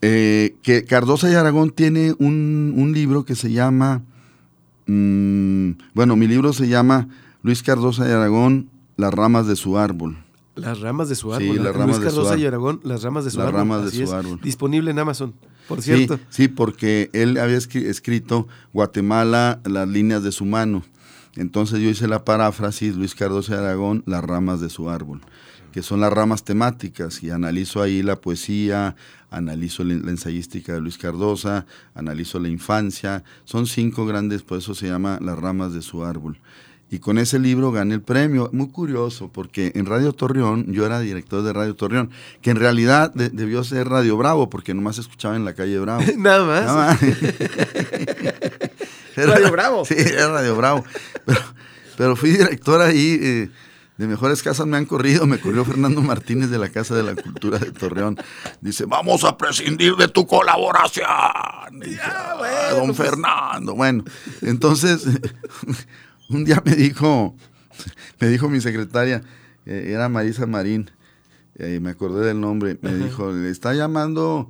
eh, 0.01 0.55
que 0.63 0.83
Cardosa 0.83 1.29
y 1.31 1.35
Aragón 1.35 1.69
tiene 1.69 2.13
un, 2.17 2.73
un 2.75 2.91
libro 2.91 3.23
que 3.23 3.35
se 3.35 3.51
llama, 3.51 4.01
mm, 4.87 5.71
bueno, 5.93 6.15
mi 6.15 6.27
libro 6.27 6.53
se 6.53 6.67
llama 6.67 7.07
Luis 7.43 7.61
Cardosa 7.63 8.07
y 8.07 8.11
Aragón, 8.11 8.67
Las 8.97 9.13
ramas 9.13 9.47
de 9.47 9.55
su 9.55 9.77
árbol. 9.77 10.17
Las 10.55 10.79
ramas 10.81 11.07
de 11.09 11.15
su 11.15 11.29
Sí, 11.29 11.43
árbol. 11.49 11.63
las 11.63 11.75
ramas 11.75 11.97
Luis 11.99 12.09
Cardosa 12.09 12.37
y. 12.37 12.45
Aragón, 12.45 12.81
las 12.83 13.03
ramas 13.03 13.25
de 13.25 13.31
su 13.31 13.37
Las 13.37 13.47
árbol. 13.47 13.59
ramas 13.59 13.85
de 13.85 13.91
su 13.91 14.03
es. 14.03 14.11
árbol. 14.11 14.39
Disponible 14.43 14.91
en 14.91 14.99
Amazon, 14.99 15.33
por 15.67 15.81
cierto. 15.81 16.19
Sí, 16.29 16.47
porque 16.49 17.09
él 17.13 17.37
había 17.37 17.57
escri- 17.57 17.85
escrito 17.85 18.47
Guatemala, 18.73 19.59
las 19.65 19.87
líneas 19.87 20.23
de 20.23 20.31
su 20.31 20.45
mano. 20.45 20.83
Entonces 21.35 21.79
yo 21.79 21.89
hice 21.89 22.07
la 22.07 22.25
paráfrasis, 22.25 22.95
Luis 22.95 23.15
Cardoso 23.15 23.53
de 23.53 23.59
Aragón, 23.59 24.03
las 24.05 24.23
ramas 24.23 24.59
de 24.59 24.69
su 24.69 24.89
árbol, 24.89 25.21
que 25.71 25.81
son 25.81 26.01
las 26.01 26.11
ramas 26.11 26.43
temáticas, 26.43 27.23
y 27.23 27.29
analizo 27.29 27.81
ahí 27.81 28.03
la 28.03 28.17
poesía, 28.17 28.95
analizo 29.29 29.83
la, 29.85 29.93
la 29.95 30.11
ensayística 30.11 30.73
de 30.73 30.81
Luis 30.81 30.97
Cardosa, 30.97 31.65
analizo 31.95 32.39
la 32.39 32.49
infancia, 32.49 33.23
son 33.45 33.65
cinco 33.65 34.05
grandes, 34.05 34.43
por 34.43 34.57
eso 34.57 34.75
se 34.75 34.87
llama 34.87 35.19
las 35.21 35.39
ramas 35.39 35.73
de 35.73 35.81
su 35.81 36.03
árbol. 36.03 36.37
Y 36.93 36.99
con 36.99 37.17
ese 37.17 37.39
libro 37.39 37.71
gané 37.71 37.93
el 37.93 38.01
premio. 38.01 38.49
Muy 38.51 38.67
curioso, 38.67 39.29
porque 39.31 39.71
en 39.75 39.85
Radio 39.85 40.11
Torreón, 40.11 40.73
yo 40.73 40.85
era 40.85 40.99
director 40.99 41.41
de 41.41 41.53
Radio 41.53 41.73
Torreón, 41.73 42.09
que 42.41 42.49
en 42.49 42.57
realidad 42.57 43.13
de- 43.13 43.29
debió 43.29 43.63
ser 43.63 43.87
Radio 43.87 44.17
Bravo, 44.17 44.49
porque 44.49 44.73
nomás 44.73 44.97
escuchaba 44.97 45.37
en 45.37 45.45
la 45.45 45.53
calle 45.53 45.79
Bravo. 45.79 46.03
Nada 46.17 46.45
más. 46.45 46.65
Nada 46.65 46.87
más. 46.87 46.99
Era- 49.15 49.33
Radio 49.35 49.51
Bravo. 49.51 49.85
Sí, 49.85 49.95
era 49.97 50.27
Radio 50.29 50.55
Bravo. 50.55 50.83
Pero, 51.25 51.41
pero 51.97 52.15
fui 52.15 52.31
director 52.31 52.81
ahí. 52.81 53.19
eh, 53.21 53.49
de 53.97 54.07
mejores 54.07 54.41
casas 54.41 54.65
me 54.65 54.77
han 54.77 54.85
corrido. 54.85 55.27
Me 55.27 55.37
corrió 55.39 55.63
Fernando 55.63 56.01
Martínez 56.01 56.49
de 56.49 56.57
la 56.57 56.69
Casa 56.69 56.95
de 56.95 57.03
la 57.03 57.13
Cultura 57.13 57.59
de 57.59 57.71
Torreón. 57.71 58.17
Dice, 58.59 58.85
vamos 58.85 59.23
a 59.23 59.37
prescindir 59.37 59.95
de 59.95 60.07
tu 60.07 60.25
colaboración. 60.25 61.05
"Ah, 61.07 61.67
bueno, 61.69 62.77
don 62.77 62.95
pues". 62.95 62.97
Fernando. 62.97 63.75
Bueno, 63.75 64.03
entonces, 64.41 65.05
un 66.29 66.45
día 66.45 66.63
me 66.65 66.73
dijo, 66.75 67.35
me 68.19 68.27
dijo 68.29 68.49
mi 68.49 68.59
secretaria, 68.59 69.21
eh, 69.67 69.91
era 69.93 70.09
Marisa 70.09 70.47
Marín, 70.47 70.89
eh, 71.55 71.79
me 71.79 71.91
acordé 71.91 72.25
del 72.25 72.39
nombre, 72.39 72.79
me 72.81 72.95
dijo, 72.95 73.31
le 73.31 73.51
está 73.51 73.73
llamando 73.75 74.49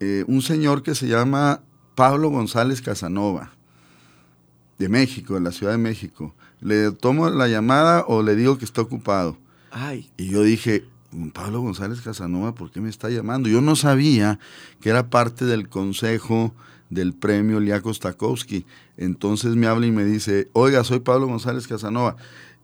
eh, 0.00 0.24
un 0.26 0.42
señor 0.42 0.82
que 0.82 0.96
se 0.96 1.06
llama 1.06 1.62
Pablo 1.94 2.30
González 2.30 2.82
Casanova, 2.82 3.52
de 4.80 4.88
México, 4.88 5.34
de 5.34 5.40
la 5.40 5.52
Ciudad 5.52 5.72
de 5.72 5.78
México. 5.78 6.34
¿Le 6.60 6.90
tomo 6.90 7.28
la 7.28 7.48
llamada 7.48 8.04
o 8.08 8.22
le 8.22 8.34
digo 8.34 8.56
que 8.56 8.64
está 8.64 8.80
ocupado? 8.80 9.36
Ay, 9.70 10.10
Y 10.16 10.30
yo 10.30 10.42
dije, 10.42 10.84
Pablo 11.34 11.60
González 11.60 12.00
Casanova, 12.00 12.54
¿por 12.54 12.70
qué 12.70 12.80
me 12.80 12.88
está 12.88 13.10
llamando? 13.10 13.50
Yo 13.50 13.60
no 13.60 13.76
sabía 13.76 14.38
que 14.80 14.88
era 14.88 15.10
parte 15.10 15.44
del 15.44 15.68
consejo 15.68 16.54
del 16.88 17.12
premio 17.12 17.60
Liaco 17.60 17.92
Stakowski. 17.92 18.64
Entonces 18.96 19.54
me 19.54 19.66
habla 19.66 19.86
y 19.86 19.90
me 19.92 20.04
dice, 20.04 20.48
oiga, 20.54 20.82
soy 20.82 21.00
Pablo 21.00 21.26
González 21.26 21.68
Casanova, 21.68 22.16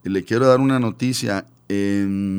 y 0.02 0.08
le 0.08 0.24
quiero 0.24 0.46
dar 0.46 0.60
una 0.60 0.80
noticia. 0.80 1.44
Eh, 1.68 2.38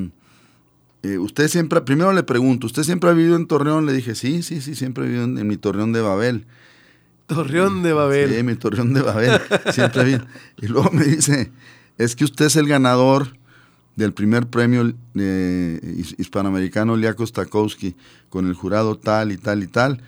usted 1.19 1.47
siempre, 1.49 1.81
primero 1.81 2.11
le 2.13 2.23
pregunto, 2.23 2.65
¿usted 2.65 2.81
siempre 2.81 3.11
ha 3.11 3.13
vivido 3.13 3.35
en 3.35 3.45
Torreón? 3.45 3.85
Le 3.85 3.93
dije, 3.93 4.15
sí, 4.15 4.41
sí, 4.41 4.59
sí, 4.59 4.73
siempre 4.73 5.05
he 5.05 5.07
vivido 5.07 5.25
en, 5.25 5.47
mi 5.47 5.55
Torreón 5.55 5.93
de 5.93 6.01
Babel. 6.01 6.45
Torreón 7.27 7.83
de 7.83 7.93
Babel. 7.93 8.33
Sí, 8.33 8.43
mi 8.43 8.55
Torreón 8.55 8.93
de 8.93 9.01
Babel, 9.01 9.39
siempre 9.71 10.03
vivido. 10.03 10.25
Y 10.61 10.67
luego 10.67 10.91
me 10.91 11.03
dice, 11.03 11.51
es 11.97 12.15
que 12.15 12.23
usted 12.23 12.45
es 12.45 12.55
el 12.55 12.67
ganador 12.67 13.37
del 13.95 14.13
primer 14.13 14.47
premio 14.47 14.93
eh, 15.15 16.03
hispanoamericano 16.17 16.95
Liaco 16.95 17.25
Stakowski 17.25 17.95
con 18.29 18.47
el 18.47 18.53
jurado 18.53 18.97
tal 18.97 19.31
y 19.31 19.37
tal 19.37 19.63
y 19.63 19.67
tal 19.67 20.01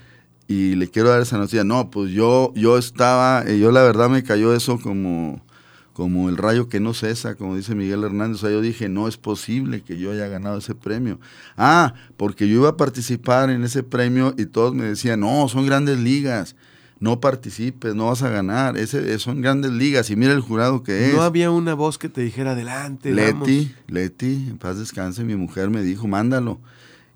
y 0.49 0.73
le 0.73 0.89
quiero 0.89 1.09
dar 1.09 1.21
esa 1.21 1.37
noticia. 1.37 1.63
No, 1.63 1.91
pues 1.91 2.11
yo, 2.11 2.51
yo 2.55 2.79
estaba, 2.79 3.43
eh, 3.45 3.59
yo 3.59 3.71
la 3.71 3.83
verdad 3.83 4.09
me 4.09 4.23
cayó 4.23 4.55
eso 4.55 4.79
como, 4.79 5.45
como 5.93 6.27
el 6.27 6.37
rayo 6.37 6.69
que 6.69 6.79
no 6.79 6.95
cesa, 6.95 7.35
como 7.35 7.55
dice 7.55 7.75
Miguel 7.75 8.03
Hernández. 8.03 8.37
O 8.37 8.41
sea, 8.41 8.49
yo 8.49 8.59
dije, 8.59 8.89
no 8.89 9.07
es 9.07 9.15
posible 9.15 9.81
que 9.81 9.99
yo 9.99 10.11
haya 10.11 10.27
ganado 10.27 10.57
ese 10.57 10.73
premio. 10.73 11.19
Ah, 11.55 11.93
porque 12.17 12.47
yo 12.47 12.55
iba 12.55 12.69
a 12.69 12.77
participar 12.77 13.51
en 13.51 13.63
ese 13.63 13.83
premio 13.83 14.33
y 14.39 14.47
todos 14.47 14.73
me 14.73 14.85
decían, 14.85 15.19
no, 15.19 15.47
son 15.49 15.67
grandes 15.67 15.99
ligas. 15.99 16.55
No 16.99 17.21
participes, 17.21 17.95
no 17.95 18.07
vas 18.07 18.23
a 18.23 18.29
ganar. 18.29 18.77
Ese, 18.77 19.17
son 19.19 19.41
grandes 19.41 19.71
ligas 19.71 20.09
y 20.09 20.15
mira 20.15 20.33
el 20.33 20.41
jurado 20.41 20.83
que 20.83 21.07
es. 21.07 21.13
No 21.13 21.21
había 21.21 21.49
una 21.49 21.73
voz 21.73 21.97
que 21.97 22.09
te 22.09 22.21
dijera 22.21 22.51
adelante. 22.51 23.13
Leti, 23.13 23.73
Leti, 23.87 24.47
en 24.49 24.57
paz 24.57 24.77
descanse, 24.77 25.23
mi 25.23 25.35
mujer 25.35 25.69
me 25.69 25.81
dijo, 25.81 26.07
mándalo. 26.07 26.59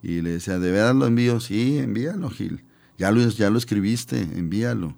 Y 0.01 0.21
le 0.21 0.31
decía, 0.31 0.59
¿de 0.59 0.71
verdad 0.71 0.95
lo 0.95 1.05
envío? 1.05 1.39
Sí, 1.39 1.79
envíalo, 1.79 2.29
Gil 2.29 2.63
ya 2.97 3.11
lo, 3.11 3.27
ya 3.27 3.49
lo 3.49 3.57
escribiste, 3.57 4.21
envíalo. 4.21 4.95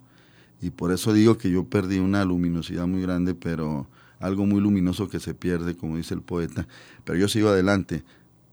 Y 0.61 0.69
por 0.69 0.91
eso 0.91 1.13
digo 1.13 1.37
que 1.37 1.49
yo 1.49 1.65
perdí 1.65 1.99
una 1.99 2.25
luminosidad 2.25 2.87
muy 2.87 3.01
grande, 3.01 3.35
pero 3.35 3.87
algo 4.19 4.45
muy 4.45 4.61
luminoso 4.61 5.09
que 5.09 5.19
se 5.19 5.33
pierde, 5.33 5.75
como 5.75 5.97
dice 5.97 6.13
el 6.13 6.21
poeta. 6.21 6.67
Pero 7.03 7.17
yo 7.17 7.27
sigo 7.27 7.49
adelante 7.49 8.03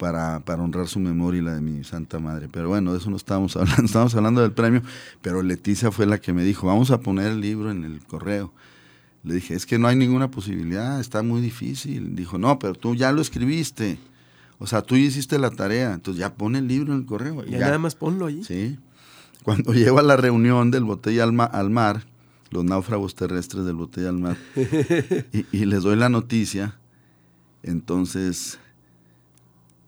para, 0.03 0.41
para 0.41 0.65
honrar 0.65 0.89
su 0.89 0.99
memoria 0.99 1.41
y 1.41 1.45
la 1.45 1.55
de 1.55 1.61
mi 1.61 1.85
Santa 1.85 2.19
Madre. 2.19 2.49
Pero 2.51 2.69
bueno, 2.69 2.91
de 2.91 2.99
eso 2.99 3.09
no 3.09 3.17
estábamos 3.17 3.57
hablando, 3.57 3.85
estábamos 3.85 4.13
hablando 4.17 4.41
del 4.41 4.51
premio, 4.51 4.83
pero 5.21 5.45
Leticia 5.45 5.93
fue 5.93 6.07
la 6.07 6.19
que 6.19 6.33
me 6.33 6.43
dijo, 6.43 6.67
vamos 6.67 6.91
a 6.91 6.99
poner 6.99 7.31
el 7.31 7.41
libro 7.41 7.71
en 7.71 7.85
el 7.85 8.01
correo. 8.01 8.53
Le 9.23 9.35
dije, 9.35 9.55
es 9.55 9.65
que 9.65 9.79
no 9.79 9.87
hay 9.87 9.95
ninguna 9.95 10.29
posibilidad, 10.29 10.99
está 10.99 11.23
muy 11.23 11.41
difícil. 11.41 12.17
Dijo, 12.17 12.37
no, 12.37 12.59
pero 12.59 12.75
tú 12.75 12.97
ya 12.97 13.13
lo 13.13 13.23
escribiste. 13.23 13.97
O 14.59 14.67
sea, 14.67 14.83
tú 14.83 14.97
hiciste 14.97 15.39
la 15.39 15.51
tarea, 15.51 15.95
entonces 15.95 16.19
ya 16.19 16.35
pone 16.35 16.59
el 16.59 16.67
libro 16.67 16.93
en 16.93 16.99
el 16.99 17.07
correo. 17.07 17.45
Y 17.47 17.53
ya, 17.53 17.61
nada 17.61 17.79
más 17.79 17.95
ponlo 17.95 18.27
ahí. 18.27 18.43
Sí. 18.43 18.81
Cuando 19.45 19.73
llego 19.73 20.01
a 20.01 20.03
la 20.03 20.17
reunión 20.17 20.73
del 20.73 20.83
Botella 20.83 21.23
al, 21.23 21.71
Mar, 21.71 22.07
los 22.51 22.65
náufragos 22.65 23.15
terrestres 23.15 23.65
del 23.65 23.77
Botella 23.77 24.09
al 24.09 24.19
Mar, 24.19 24.37
y, 25.53 25.65
les 25.65 25.85
doy 25.85 25.95
la 25.95 26.09
noticia, 26.09 26.77
entonces, 27.63 28.59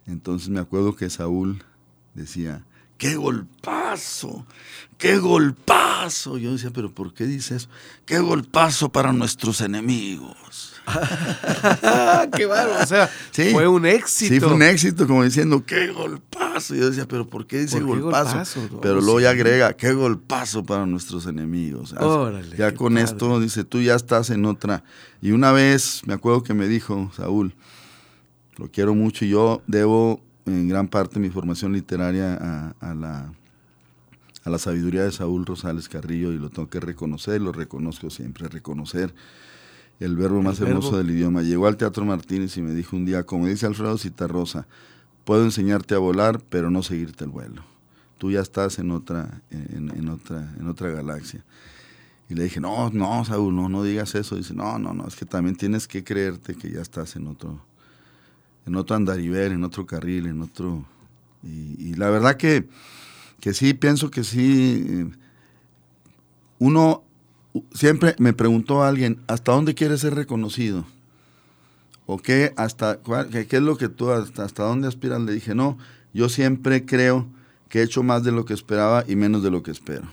entonces 0.07 0.49
me 0.49 0.61
acuerdo 0.61 0.97
que 0.97 1.09
Saúl 1.11 1.63
decía, 2.15 2.65
¡qué 2.99 3.17
golpazo! 3.17 4.47
¡Qué 4.99 5.19
golpazo! 5.19 6.39
Yo 6.39 6.53
decía, 6.53 6.71
¿pero 6.71 6.93
por 6.93 7.15
qué 7.15 7.27
dice 7.27 7.57
eso? 7.57 7.69
¡Qué 8.07 8.19
golpazo 8.19 8.91
para 8.91 9.13
nuestros 9.13 9.61
enemigos! 9.61 10.75
¡Qué 12.37 12.47
bárbaro! 12.47 12.83
O 12.83 12.87
sea, 12.87 13.11
fue 13.53 13.67
un 13.67 13.87
éxito. 13.87 14.35
Sí, 14.35 14.41
fue 14.41 14.53
un 14.53 14.63
éxito, 14.63 15.07
como 15.07 15.25
diciendo, 15.25 15.65
¡qué 15.67 15.89
golpazo! 15.89 16.75
Yo 16.75 16.91
decía, 16.91 17.07
¿pero 17.09 17.27
por 17.27 17.47
qué 17.47 17.61
dice 17.61 17.81
golpazo? 17.81 18.43
Pero 18.83 19.01
luego 19.01 19.21
ya 19.21 19.31
agrega, 19.31 19.75
¡qué 19.75 19.93
golpazo 19.93 20.65
para 20.65 20.87
nuestros 20.87 21.27
enemigos! 21.27 21.95
ya 22.57 22.75
con 22.75 22.99
esto 22.99 23.41
dice, 23.41 23.65
tú 23.65 23.81
ya 23.81 23.95
estás 23.95 24.31
en 24.31 24.45
otra. 24.45 24.85
Y 25.21 25.33
una 25.33 25.53
vez, 25.53 26.03
me 26.07 26.15
acuerdo 26.15 26.43
que 26.43 26.55
me 26.55 26.69
dijo 26.69 27.11
Saúl, 27.17 27.55
lo 28.57 28.71
quiero 28.71 28.95
mucho 28.95 29.25
y 29.25 29.31
yo 29.31 29.63
debo 29.67 30.21
en 30.47 30.69
gran 30.69 30.89
parte 30.89 31.19
mi 31.19 31.31
formación 31.31 31.73
literaria 31.73 32.75
a, 32.81 32.95
la 32.95 33.33
a 34.45 34.51
la 34.51 34.59
sabiduría 34.59 35.05
de 35.05 35.13
Saúl 35.13 35.47
Rosales 35.47 35.89
Carrillo 35.89 36.33
y 36.33 36.39
lo 36.39 36.51
tengo 36.51 36.69
que 36.69 36.81
reconocer, 36.81 37.41
lo 37.41 37.53
reconozco 37.53 38.11
siempre, 38.11 38.49
reconocer 38.49 39.15
el 40.01 40.17
verbo 40.17 40.43
más 40.43 40.61
hermoso 40.61 40.99
del 40.99 41.11
idioma. 41.11 41.43
Llegó 41.43 41.67
al 41.67 41.77
Teatro 41.77 42.05
Martínez 42.05 42.57
y 42.59 42.63
me 42.63 42.75
dijo 42.75 42.97
un 42.97 43.07
día, 43.07 43.25
como 43.25 43.47
dice 43.47 43.67
Alfredo 43.67 43.97
Citarrosa, 43.97 44.67
puedo 45.25 45.45
enseñarte 45.45 45.95
a 45.95 45.99
volar, 45.99 46.41
pero 46.49 46.71
no 46.71 46.83
seguirte 46.83 47.25
el 47.25 47.31
vuelo. 47.31 47.63
Tú 48.19 48.31
ya 48.31 48.41
estás 48.41 48.79
en 48.79 48.91
otra, 48.91 49.43
en, 49.51 50.09
otra, 50.09 50.55
en 50.59 50.69
otra 50.69 50.91
galaxia. 50.91 51.45
Y 52.29 52.35
le 52.35 52.45
dije, 52.45 52.61
no, 52.61 52.91
no, 52.91 53.25
Saúl, 53.25 53.55
no, 53.55 53.69
no 53.69 53.83
digas 53.83 54.15
eso. 54.15 54.37
Dice, 54.37 54.55
no, 54.55 54.79
no, 54.79 54.95
no, 54.95 55.07
es 55.07 55.17
que 55.17 55.27
también 55.27 55.57
tienes 55.57 55.87
que 55.87 56.05
creerte 56.05 56.55
que 56.55 56.71
ya 56.71 56.81
estás 56.81 57.17
en 57.17 57.27
otro, 57.27 57.61
en 58.67 58.77
otro 58.77 58.97
andariver, 58.97 59.53
en 59.53 59.65
otro 59.65 59.87
carril, 59.87 60.27
en 60.27 60.43
otro... 60.43 60.85
Y, 61.43 61.95
la 61.95 62.09
verdad 62.09 62.37
que, 62.37 62.67
que 63.41 63.53
sí, 63.53 63.75
pienso 63.75 64.11
que 64.11 64.25
sí, 64.25 64.87
eh, 64.89 65.11
uno 66.59 67.03
siempre 67.75 68.17
me 68.19 68.33
preguntó 68.33 68.83
alguien, 68.83 69.21
¿hasta 69.27 69.53
dónde 69.53 69.75
quieres 69.75 70.01
ser 70.01 70.15
reconocido? 70.15 70.87
¿O 72.07 72.17
qué, 72.19 72.55
hasta, 72.57 73.01
qué, 73.31 73.47
es 73.51 73.63
lo 73.63 73.77
que 73.77 73.91
tú, 73.91 74.11
hasta, 74.11 74.45
hasta 74.45 74.63
dónde 74.63 74.89
aspiras? 74.89 75.21
Le 75.21 75.33
dije, 75.33 75.55
no, 75.55 75.77
yo 76.15 76.31
siempre 76.31 76.87
creo 76.87 77.27
que 77.69 77.81
he 77.81 77.83
hecho 77.83 78.03
más 78.03 78.25
de 78.25 78.33
lo 78.33 78.47
que 78.47 78.55
esperaba 78.55 79.05
y 79.07 79.17
menos 79.17 79.43
de 79.43 79.51
lo 79.51 79.63
que 79.63 79.71
espero. 79.71 80.09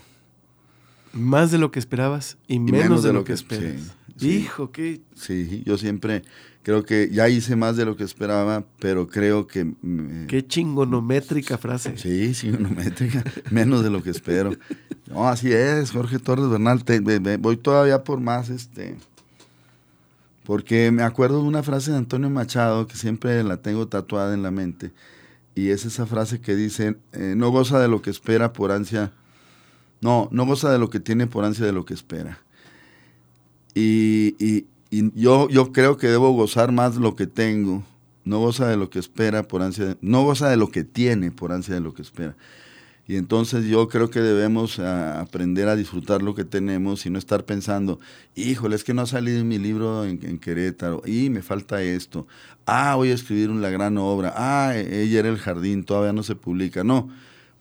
Más 1.14 1.52
de 1.52 1.58
lo 1.58 1.72
que 1.72 1.80
esperabas 1.80 2.38
y, 2.48 2.60
menos, 2.60 3.04
de, 3.04 3.14
lo, 3.14 3.24
que, 3.24 3.34
esperas. 3.34 3.96
Hijo, 4.20 4.72
qué... 4.72 5.02
Sí, 5.16 5.64
yo 5.66 5.78
siempre 5.78 6.24
creo 6.64 6.86
que 6.86 7.10
ya 7.12 7.28
hice 7.28 7.56
más 7.56 7.76
de 7.76 7.86
lo 7.86 7.96
que 7.96 8.04
esperaba, 8.04 8.64
pero 8.80 9.08
creo 9.08 9.48
que... 9.48 9.74
qué 10.28 10.46
chingonométrica 10.46 11.58
frase. 11.58 11.98
Sí, 11.98 12.32
chingonométrica, 12.34 13.24
menos 13.52 13.84
de 13.84 13.90
lo 13.90 14.04
que 14.04 14.12
espero. 14.12 14.56
No, 15.10 15.28
así 15.28 15.52
es, 15.52 15.92
Jorge 15.92 16.20
Torres 16.20 16.50
Bernal. 16.50 16.84
voy 17.40 17.58
todavía 17.58 18.04
por 18.04 18.20
más, 18.20 18.50
este... 18.50 18.96
Porque 20.44 20.92
me 20.92 21.04
acuerdo 21.04 21.42
de 21.42 21.48
una 21.48 21.62
frase 21.62 21.92
de 21.92 21.98
Antonio 21.98 22.30
Machado 22.30 22.88
que 22.88 22.96
siempre 22.96 23.44
la 23.44 23.58
tengo 23.58 23.88
tatuada 23.88 24.34
en 24.34 24.42
la 24.42 24.50
mente. 24.50 24.92
Y 25.54 25.70
es 25.70 25.86
esa 25.86 26.06
frase 26.06 26.42
que 26.42 26.56
dice, 26.56 26.98
eh, 27.14 27.36
no 27.38 27.52
goza 27.52 27.80
de 27.80 27.88
lo 27.88 28.02
que 28.02 28.10
espera 28.10 28.52
por 28.52 28.72
ansia 28.72 29.12
no, 30.02 30.28
no 30.32 30.46
goza 30.46 30.72
de 30.72 30.80
lo 30.80 30.90
que 30.90 31.00
tiene 31.00 31.28
por 31.28 31.46
ansia 31.46 31.66
de 31.66 31.72
lo 31.72 31.86
que 31.86 31.94
espera. 31.94 32.40
Y, 33.74 34.66
yo, 35.16 35.48
yo 35.48 35.72
creo 35.72 35.98
que 35.98 36.08
debo 36.08 36.32
gozar 36.32 36.72
más 36.72 36.98
lo 36.98 37.16
que 37.16 37.28
tengo. 37.28 37.84
No 38.26 38.40
goza 38.40 38.68
de 38.68 38.78
lo 38.78 38.90
que 38.90 39.00
espera 39.00 39.44
por 39.44 39.62
ansia, 39.62 39.86
de, 39.86 39.98
no 40.02 40.24
goza 40.24 40.50
de 40.50 40.58
lo 40.58 40.70
que 40.70 40.84
tiene 40.84 41.32
por 41.32 41.52
ansia 41.52 41.76
de 41.76 41.82
lo 41.82 41.94
que 41.94 42.02
espera. 42.02 42.36
Y 43.08 43.16
entonces 43.16 43.66
yo 43.66 43.88
creo 43.88 44.10
que 44.10 44.20
debemos 44.20 44.80
aprender 44.80 45.68
a 45.68 45.76
disfrutar 45.76 46.22
lo 46.22 46.36
que 46.36 46.46
tenemos 46.46 47.06
y 47.06 47.10
no 47.10 47.18
estar 47.18 47.46
pensando, 47.46 48.00
híjole, 48.36 48.76
es 48.76 48.84
que 48.84 48.94
no 48.94 49.02
ha 49.02 49.08
salido 49.08 49.44
mi 49.44 49.58
libro 49.58 50.06
en, 50.06 50.20
en, 50.24 50.38
Querétaro, 50.38 51.02
y 51.06 51.30
me 51.30 51.42
falta 51.42 51.82
esto, 51.82 52.28
ah, 52.66 52.96
voy 52.96 53.10
a 53.10 53.16
escribir 53.16 53.50
una 53.50 53.70
gran 53.70 53.98
obra, 53.98 54.34
ah, 54.38 54.78
ella 54.78 55.20
era 55.20 55.30
el 55.30 55.40
jardín, 55.40 55.84
todavía 55.84 56.14
no 56.14 56.24
se 56.24 56.36
publica. 56.36 56.84
No, 56.84 57.10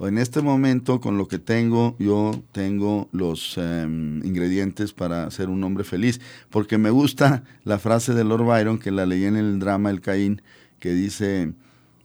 en 0.08 0.18
este 0.18 0.40
momento, 0.40 1.00
con 1.00 1.18
lo 1.18 1.28
que 1.28 1.38
tengo, 1.38 1.94
yo 1.98 2.42
tengo 2.52 3.08
los 3.12 3.58
em, 3.58 4.24
ingredientes 4.24 4.92
para 4.92 5.30
ser 5.30 5.48
un 5.50 5.62
hombre 5.62 5.84
feliz, 5.84 6.20
porque 6.48 6.78
me 6.78 6.90
gusta 6.90 7.44
la 7.64 7.78
frase 7.78 8.14
de 8.14 8.24
Lord 8.24 8.44
Byron, 8.44 8.78
que 8.78 8.90
la 8.90 9.04
leí 9.04 9.24
en 9.24 9.36
el 9.36 9.58
drama 9.58 9.90
El 9.90 10.00
Caín, 10.00 10.40
que 10.78 10.94
dice, 10.94 11.52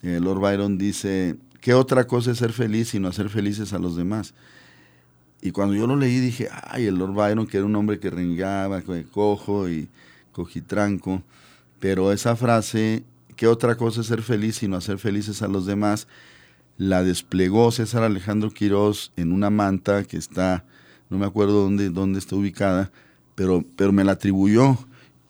eh, 0.04 0.20
Lord 0.22 0.40
Byron 0.40 0.78
dice, 0.78 1.38
¿qué 1.62 1.74
otra 1.74 2.06
cosa 2.06 2.32
es 2.32 2.38
ser 2.38 2.52
feliz 2.52 2.90
sino 2.90 3.08
hacer 3.08 3.30
felices 3.30 3.72
a 3.72 3.80
los 3.80 3.96
demás? 3.96 4.34
Y 5.42 5.52
cuando 5.52 5.76
yo 5.76 5.88
lo 5.88 5.96
leí 5.96 6.20
dije, 6.20 6.50
ay, 6.64 6.88
el 6.88 6.96
Lord 6.96 7.14
Byron, 7.14 7.48
que 7.48 7.58
era 7.58 7.66
un 7.66 7.76
hombre 7.76 8.00
que 8.00 8.10
rengaba, 8.10 8.82
cojo 9.12 9.70
y 9.70 9.88
cojitranco, 10.32 11.24
pero 11.80 12.12
esa 12.12 12.36
frase, 12.36 13.04
¿qué 13.36 13.48
otra 13.48 13.76
cosa 13.76 14.02
es 14.02 14.08
ser 14.08 14.22
feliz 14.22 14.58
sino 14.58 14.76
hacer 14.76 14.98
felices 14.98 15.42
a 15.42 15.48
los 15.48 15.66
demás? 15.66 16.08
La 16.78 17.04
desplegó 17.04 17.72
César 17.72 18.04
Alejandro 18.04 18.52
Quirós 18.52 19.12
en 19.16 19.32
una 19.32 19.50
manta 19.50 20.04
que 20.04 20.18
está, 20.18 20.66
no 21.10 21.18
me 21.18 21.26
acuerdo 21.26 21.64
dónde, 21.64 21.90
dónde 21.90 22.20
está 22.20 22.36
ubicada, 22.36 22.92
pero, 23.36 23.64
pero 23.76 23.92
me 23.92 24.04
la 24.04 24.14
atribuyó. 24.14 24.78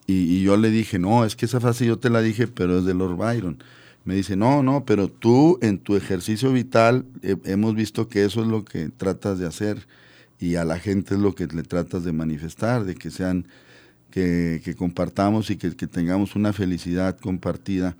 Y, 0.07 0.43
yo 0.43 0.55
le 0.57 0.69
dije, 0.69 0.99
no, 0.99 1.25
es 1.25 1.35
que 1.35 1.45
esa 1.45 1.59
frase 1.59 1.85
yo 1.85 1.97
te 1.97 2.11
la 2.11 2.21
dije, 2.21 2.47
pero 2.47 2.77
es 2.77 2.85
de 2.85 2.93
Lord 2.93 3.17
Byron. 3.17 3.63
Me 4.03 4.13
dice, 4.13 4.35
no, 4.35 4.61
no, 4.61 4.85
pero 4.85 5.07
tú 5.07 5.57
en 5.61 5.79
tu 5.79 5.95
ejercicio 5.95 6.51
vital 6.53 7.05
hemos 7.23 7.73
visto 7.73 8.07
que 8.07 8.23
eso 8.23 8.41
es 8.41 8.47
lo 8.47 8.63
que 8.63 8.89
tratas 8.89 9.39
de 9.39 9.47
hacer 9.47 9.87
y 10.39 10.55
a 10.55 10.63
la 10.63 10.77
gente 10.77 11.15
es 11.15 11.19
lo 11.19 11.33
que 11.33 11.47
le 11.47 11.63
tratas 11.63 12.03
de 12.03 12.11
manifestar, 12.11 12.83
de 12.85 12.93
que 12.93 13.09
sean, 13.09 13.47
que, 14.11 14.75
compartamos 14.77 15.49
y 15.49 15.57
que, 15.57 15.71
tengamos 15.71 16.35
una 16.35 16.53
felicidad 16.53 17.17
compartida 17.19 17.97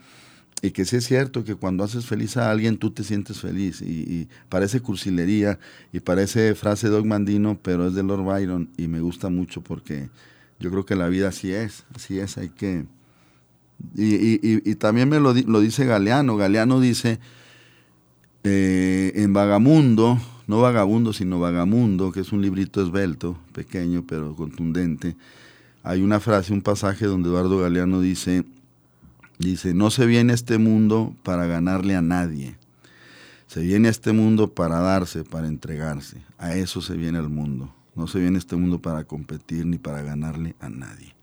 y 0.65 0.71
que 0.71 0.83
sí 0.83 0.95
es 0.95 1.05
cierto 1.05 1.43
que 1.43 1.53
cuando 1.53 1.83
haces 1.83 2.07
feliz 2.07 2.37
a 2.37 2.49
alguien 2.49 2.77
tú 2.77 2.89
te 2.89 3.03
sientes 3.03 3.39
feliz 3.39 3.83
y, 3.83 4.27
parece 4.49 4.79
cursilería 4.79 5.59
y 5.93 5.99
parece 5.99 6.55
frase 6.55 6.89
de 6.89 7.03
Mandino, 7.03 7.59
pero 7.61 7.87
es 7.87 7.93
de 7.93 8.01
Lord 8.01 8.23
Byron 8.23 8.69
y 8.75 8.87
me 8.87 8.99
gusta 8.99 9.29
mucho 9.29 9.61
porque 9.61 10.09
yo 10.59 10.71
creo 10.71 10.83
que 10.83 10.95
la 10.95 11.07
vida 11.07 11.27
así 11.27 11.51
es, 11.51 11.85
así 11.93 12.19
es, 12.19 12.37
hay 12.37 12.49
que... 12.49 12.85
Y, 13.95 14.75
también 14.75 15.09
me 15.09 15.19
lo, 15.19 15.33
lo, 15.33 15.59
dice 15.59 15.85
Galeano, 15.85 16.35
Galeano 16.37 16.79
dice 16.79 17.19
eh, 18.43 19.11
en 19.15 19.33
Vagamundo, 19.33 20.17
no 20.47 20.61
Vagabundo, 20.61 21.13
sino 21.13 21.39
Vagamundo, 21.39 22.11
que 22.11 22.21
es 22.21 22.31
un 22.31 22.41
librito 22.41 22.81
esbelto, 22.81 23.37
pequeño 23.53 24.03
pero 24.07 24.35
contundente, 24.35 25.15
hay 25.83 26.01
una 26.01 26.19
frase, 26.19 26.53
un 26.53 26.61
pasaje 26.61 27.05
donde 27.05 27.29
Eduardo 27.29 27.59
Galeano 27.59 28.01
dice, 28.01 28.45
Dice, 29.37 29.73
no 29.73 29.89
se 29.89 30.05
viene 30.05 30.31
a 30.31 30.35
este 30.35 30.57
mundo 30.57 31.15
para 31.23 31.45
ganarle 31.45 31.95
a 31.95 32.01
nadie. 32.01 32.55
Se 33.47 33.61
viene 33.61 33.89
a 33.89 33.91
este 33.91 34.11
mundo 34.11 34.53
para 34.53 34.79
darse, 34.79 35.23
para 35.23 35.47
entregarse. 35.47 36.21
A 36.37 36.55
eso 36.55 36.81
se 36.81 36.95
viene 36.95 37.17
al 37.17 37.29
mundo. 37.29 37.73
No 37.95 38.07
se 38.07 38.19
viene 38.19 38.37
a 38.37 38.39
este 38.39 38.55
mundo 38.55 38.81
para 38.81 39.03
competir 39.05 39.65
ni 39.65 39.77
para 39.77 40.01
ganarle 40.01 40.55
a 40.59 40.69
nadie. 40.69 41.15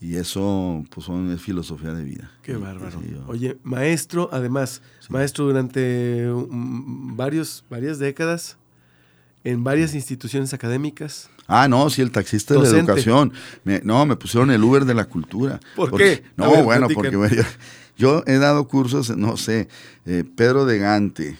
Y 0.00 0.16
eso, 0.16 0.84
pues, 0.90 1.08
es 1.08 1.40
filosofía 1.40 1.94
de 1.94 2.02
vida. 2.02 2.30
Qué 2.42 2.56
bárbaro. 2.56 3.00
Oye, 3.28 3.56
maestro, 3.62 4.28
además, 4.32 4.82
maestro 5.08 5.46
durante 5.46 6.28
varios, 6.28 7.64
varias 7.70 8.00
décadas, 8.00 8.58
en 9.44 9.64
varias 9.64 9.94
instituciones 9.94 10.54
académicas. 10.54 11.28
Ah, 11.46 11.68
no, 11.68 11.90
sí, 11.90 12.02
el 12.02 12.10
taxista 12.10 12.54
de 12.54 12.60
la 12.60 12.68
educación. 12.68 13.32
no, 13.82 14.06
me 14.06 14.16
pusieron 14.16 14.50
el 14.50 14.62
Uber 14.62 14.84
de 14.84 14.94
la 14.94 15.04
cultura. 15.04 15.60
¿Por 15.76 15.96
qué? 15.96 16.22
No, 16.36 16.62
bueno, 16.62 16.88
porque 16.92 17.44
yo, 17.96 18.22
he 18.26 18.38
dado 18.38 18.68
cursos, 18.68 19.16
no 19.16 19.36
sé, 19.36 19.68
eh, 20.06 20.24
Pedro 20.36 20.64
de 20.64 20.78
Gante, 20.78 21.36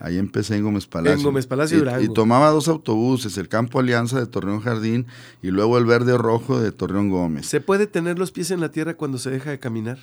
ahí 0.00 0.18
empecé 0.18 0.56
en 0.56 0.64
Gómez 0.64 0.86
Palacio. 0.86 1.18
En 1.18 1.22
Gómez 1.22 1.46
Palacio 1.46 2.00
y, 2.00 2.04
y, 2.04 2.08
tomaba 2.08 2.50
dos 2.50 2.68
autobuses, 2.68 3.36
el 3.36 3.48
Campo 3.48 3.78
Alianza 3.78 4.18
de 4.18 4.26
Torreón 4.26 4.60
Jardín 4.60 5.06
y 5.42 5.50
luego 5.50 5.78
el 5.78 5.84
Verde 5.84 6.16
Rojo 6.16 6.60
de 6.60 6.72
Torreón 6.72 7.10
Gómez. 7.10 7.46
¿Se 7.46 7.60
puede 7.60 7.86
tener 7.86 8.18
los 8.18 8.32
pies 8.32 8.50
en 8.50 8.60
la 8.60 8.70
tierra 8.70 8.94
cuando 8.94 9.18
se 9.18 9.30
deja 9.30 9.50
de 9.50 9.58
caminar? 9.58 9.98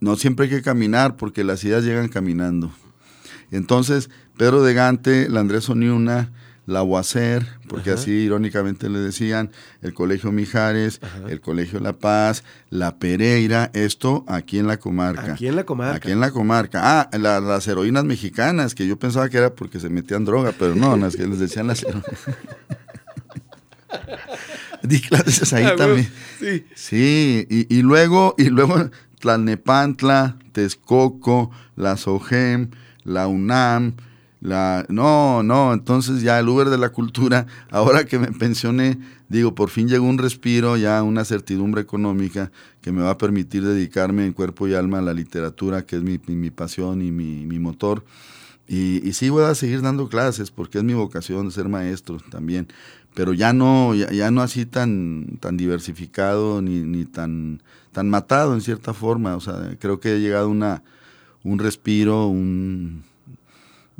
No, 0.00 0.16
siempre 0.16 0.44
hay 0.44 0.50
que 0.50 0.62
caminar 0.62 1.16
porque 1.16 1.44
las 1.44 1.62
ideas 1.64 1.84
llegan 1.84 2.08
caminando. 2.08 2.70
Entonces, 3.50 4.10
Pedro 4.36 4.62
de 4.62 4.74
Gante, 4.74 5.28
la 5.28 5.40
Andrés 5.40 5.68
Oniuna, 5.68 6.30
la 6.66 6.82
UACER, 6.82 7.46
porque 7.68 7.92
así 7.92 8.10
irónicamente 8.10 8.88
le 8.88 8.98
decían, 8.98 9.52
el 9.82 9.94
Colegio 9.94 10.32
Mijares, 10.32 11.00
el 11.28 11.40
Colegio 11.40 11.78
La 11.78 11.92
Paz, 11.92 12.42
la 12.70 12.98
Pereira, 12.98 13.70
esto 13.72 14.24
aquí 14.26 14.58
en 14.58 14.66
la 14.66 14.78
comarca. 14.78 15.34
Aquí 15.34 15.46
en 15.46 15.54
la 15.54 15.64
comarca. 15.64 15.96
Aquí 15.96 16.10
en 16.10 16.20
la 16.20 16.32
comarca. 16.32 16.80
Ah, 16.82 17.08
las 17.18 17.68
heroínas 17.68 18.04
mexicanas, 18.04 18.74
que 18.74 18.86
yo 18.86 18.98
pensaba 18.98 19.28
que 19.28 19.38
era 19.38 19.54
porque 19.54 19.78
se 19.78 19.88
metían 19.88 20.24
droga, 20.24 20.52
pero 20.58 20.74
no, 20.74 20.96
las 20.96 21.14
que 21.14 21.26
les 21.26 21.38
decían 21.38 21.68
las 21.68 21.84
heroínas. 21.84 22.04
Di 24.82 25.00
clases 25.00 25.52
ahí 25.52 25.64
ah, 25.64 25.76
también. 25.76 26.10
Sí. 26.40 26.66
Sí, 26.74 27.46
y, 27.48 27.74
y, 27.74 27.82
luego, 27.82 28.34
y 28.38 28.50
luego 28.50 28.90
Tlalnepantla, 29.20 30.36
Texcoco, 30.52 31.50
la 31.76 31.96
SOGEM, 31.96 32.70
la 33.04 33.28
UNAM, 33.28 33.96
no, 34.40 35.42
no, 35.42 35.72
entonces 35.72 36.22
ya 36.22 36.38
el 36.38 36.48
Uber 36.48 36.68
de 36.68 36.78
la 36.78 36.90
cultura, 36.90 37.46
ahora 37.70 38.04
que 38.04 38.18
me 38.18 38.28
pensioné, 38.28 38.98
digo, 39.28 39.54
por 39.54 39.70
fin 39.70 39.88
llegó 39.88 40.06
un 40.06 40.18
respiro, 40.18 40.76
ya 40.76 41.02
una 41.02 41.24
certidumbre 41.24 41.80
económica 41.80 42.52
que 42.80 42.92
me 42.92 43.02
va 43.02 43.10
a 43.10 43.18
permitir 43.18 43.64
dedicarme 43.64 44.26
en 44.26 44.32
cuerpo 44.32 44.68
y 44.68 44.74
alma 44.74 44.98
a 44.98 45.02
la 45.02 45.14
literatura, 45.14 45.86
que 45.86 45.96
es 45.96 46.02
mi, 46.02 46.20
mi, 46.26 46.50
pasión 46.50 47.02
y 47.02 47.10
mi, 47.10 47.46
mi 47.46 47.58
motor. 47.58 48.04
Y, 48.68 49.06
y, 49.08 49.12
sí 49.12 49.28
voy 49.28 49.44
a 49.44 49.54
seguir 49.54 49.80
dando 49.80 50.08
clases 50.08 50.50
porque 50.50 50.78
es 50.78 50.84
mi 50.84 50.94
vocación 50.94 51.52
ser 51.52 51.68
maestro 51.68 52.18
también, 52.30 52.66
pero 53.16 53.32
ya 53.32 53.54
no, 53.54 53.94
ya, 53.94 54.30
no 54.30 54.42
así 54.42 54.66
tan, 54.66 55.38
tan 55.40 55.56
diversificado 55.56 56.60
ni, 56.60 56.80
ni 56.80 57.06
tan, 57.06 57.62
tan 57.92 58.10
matado 58.10 58.52
en 58.52 58.60
cierta 58.60 58.92
forma. 58.92 59.36
O 59.36 59.40
sea, 59.40 59.76
creo 59.78 60.00
que 60.00 60.16
he 60.16 60.20
llegado 60.20 60.50
a 60.50 60.82
un 61.42 61.58
respiro, 61.58 62.26
un, 62.26 63.04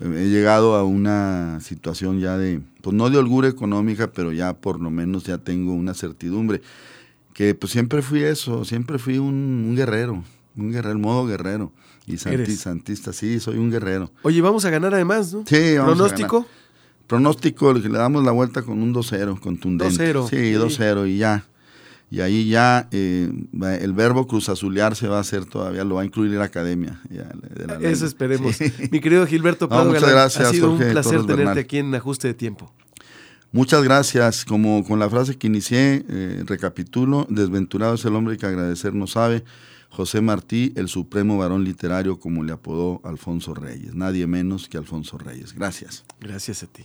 he 0.00 0.28
llegado 0.28 0.74
a 0.74 0.84
una 0.84 1.58
situación 1.60 2.20
ya 2.20 2.36
de, 2.36 2.60
pues 2.82 2.94
no 2.94 3.08
de 3.10 3.18
holgura 3.18 3.48
económica, 3.48 4.10
pero 4.12 4.32
ya 4.32 4.54
por 4.54 4.80
lo 4.80 4.90
menos 4.90 5.24
ya 5.24 5.38
tengo 5.38 5.72
una 5.72 5.94
certidumbre. 5.94 6.60
Que 7.32 7.54
pues 7.54 7.72
siempre 7.72 8.02
fui 8.02 8.22
eso, 8.22 8.64
siempre 8.64 8.98
fui 8.98 9.18
un, 9.18 9.74
guerrero, 9.76 10.22
un 10.56 10.72
guerrero, 10.72 10.98
modo 10.98 11.26
guerrero. 11.26 11.72
Y 12.06 12.18
santista, 12.18 13.12
sí, 13.12 13.40
soy 13.40 13.58
un 13.58 13.70
guerrero. 13.70 14.10
Oye, 14.22 14.40
vamos 14.40 14.64
a 14.64 14.70
ganar 14.70 14.94
además, 14.94 15.32
¿no? 15.34 15.44
Sí, 15.46 15.76
vamos 15.76 15.96
¿Pronóstico? 15.96 16.46
Pronóstico, 17.06 17.72
le 17.72 17.88
damos 17.88 18.24
la 18.24 18.32
vuelta 18.32 18.62
con 18.62 18.80
un 18.82 18.94
2-0, 18.94 19.40
contundente. 19.40 20.14
2-0. 20.14 20.28
Sí, 20.28 20.36
2-0 20.54 21.08
y 21.08 21.18
ya 21.18 21.44
y 22.10 22.20
ahí 22.20 22.48
ya 22.48 22.88
eh, 22.92 23.30
el 23.80 23.92
verbo 23.92 24.26
cruzazulearse 24.26 25.08
va 25.08 25.18
a 25.18 25.24
ser 25.24 25.44
todavía, 25.44 25.84
lo 25.84 25.96
va 25.96 26.02
a 26.02 26.04
incluir 26.04 26.32
la 26.32 26.44
academia. 26.44 27.00
Eso 27.80 28.06
esperemos. 28.06 28.56
Mi 28.90 29.00
querido 29.00 29.26
Gilberto 29.26 29.68
muchas 29.68 30.10
gracias, 30.10 30.48
ha 30.48 30.52
sido 30.52 30.72
un 30.72 30.78
placer 30.78 31.26
tenerte 31.26 31.60
aquí 31.60 31.78
en 31.78 31.94
Ajuste 31.94 32.28
de 32.28 32.34
Tiempo. 32.34 32.72
Muchas 33.52 33.82
gracias. 33.82 34.44
Como 34.44 34.84
con 34.84 34.98
la 34.98 35.08
frase 35.08 35.36
que 35.36 35.46
inicié, 35.46 36.04
eh, 36.08 36.42
recapitulo, 36.46 37.26
desventurado 37.30 37.94
es 37.94 38.04
el 38.04 38.14
hombre 38.14 38.36
que 38.36 38.46
agradecer 38.46 38.94
no 38.94 39.06
sabe. 39.06 39.44
José 39.88 40.20
Martí, 40.20 40.74
el 40.76 40.88
supremo 40.88 41.38
varón 41.38 41.64
literario, 41.64 42.18
como 42.18 42.44
le 42.44 42.52
apodó 42.52 43.00
Alfonso 43.02 43.54
Reyes. 43.54 43.94
Nadie 43.94 44.26
menos 44.26 44.68
que 44.68 44.76
Alfonso 44.76 45.16
Reyes. 45.16 45.54
Gracias. 45.54 46.04
Gracias 46.20 46.62
a 46.62 46.66
ti. 46.66 46.84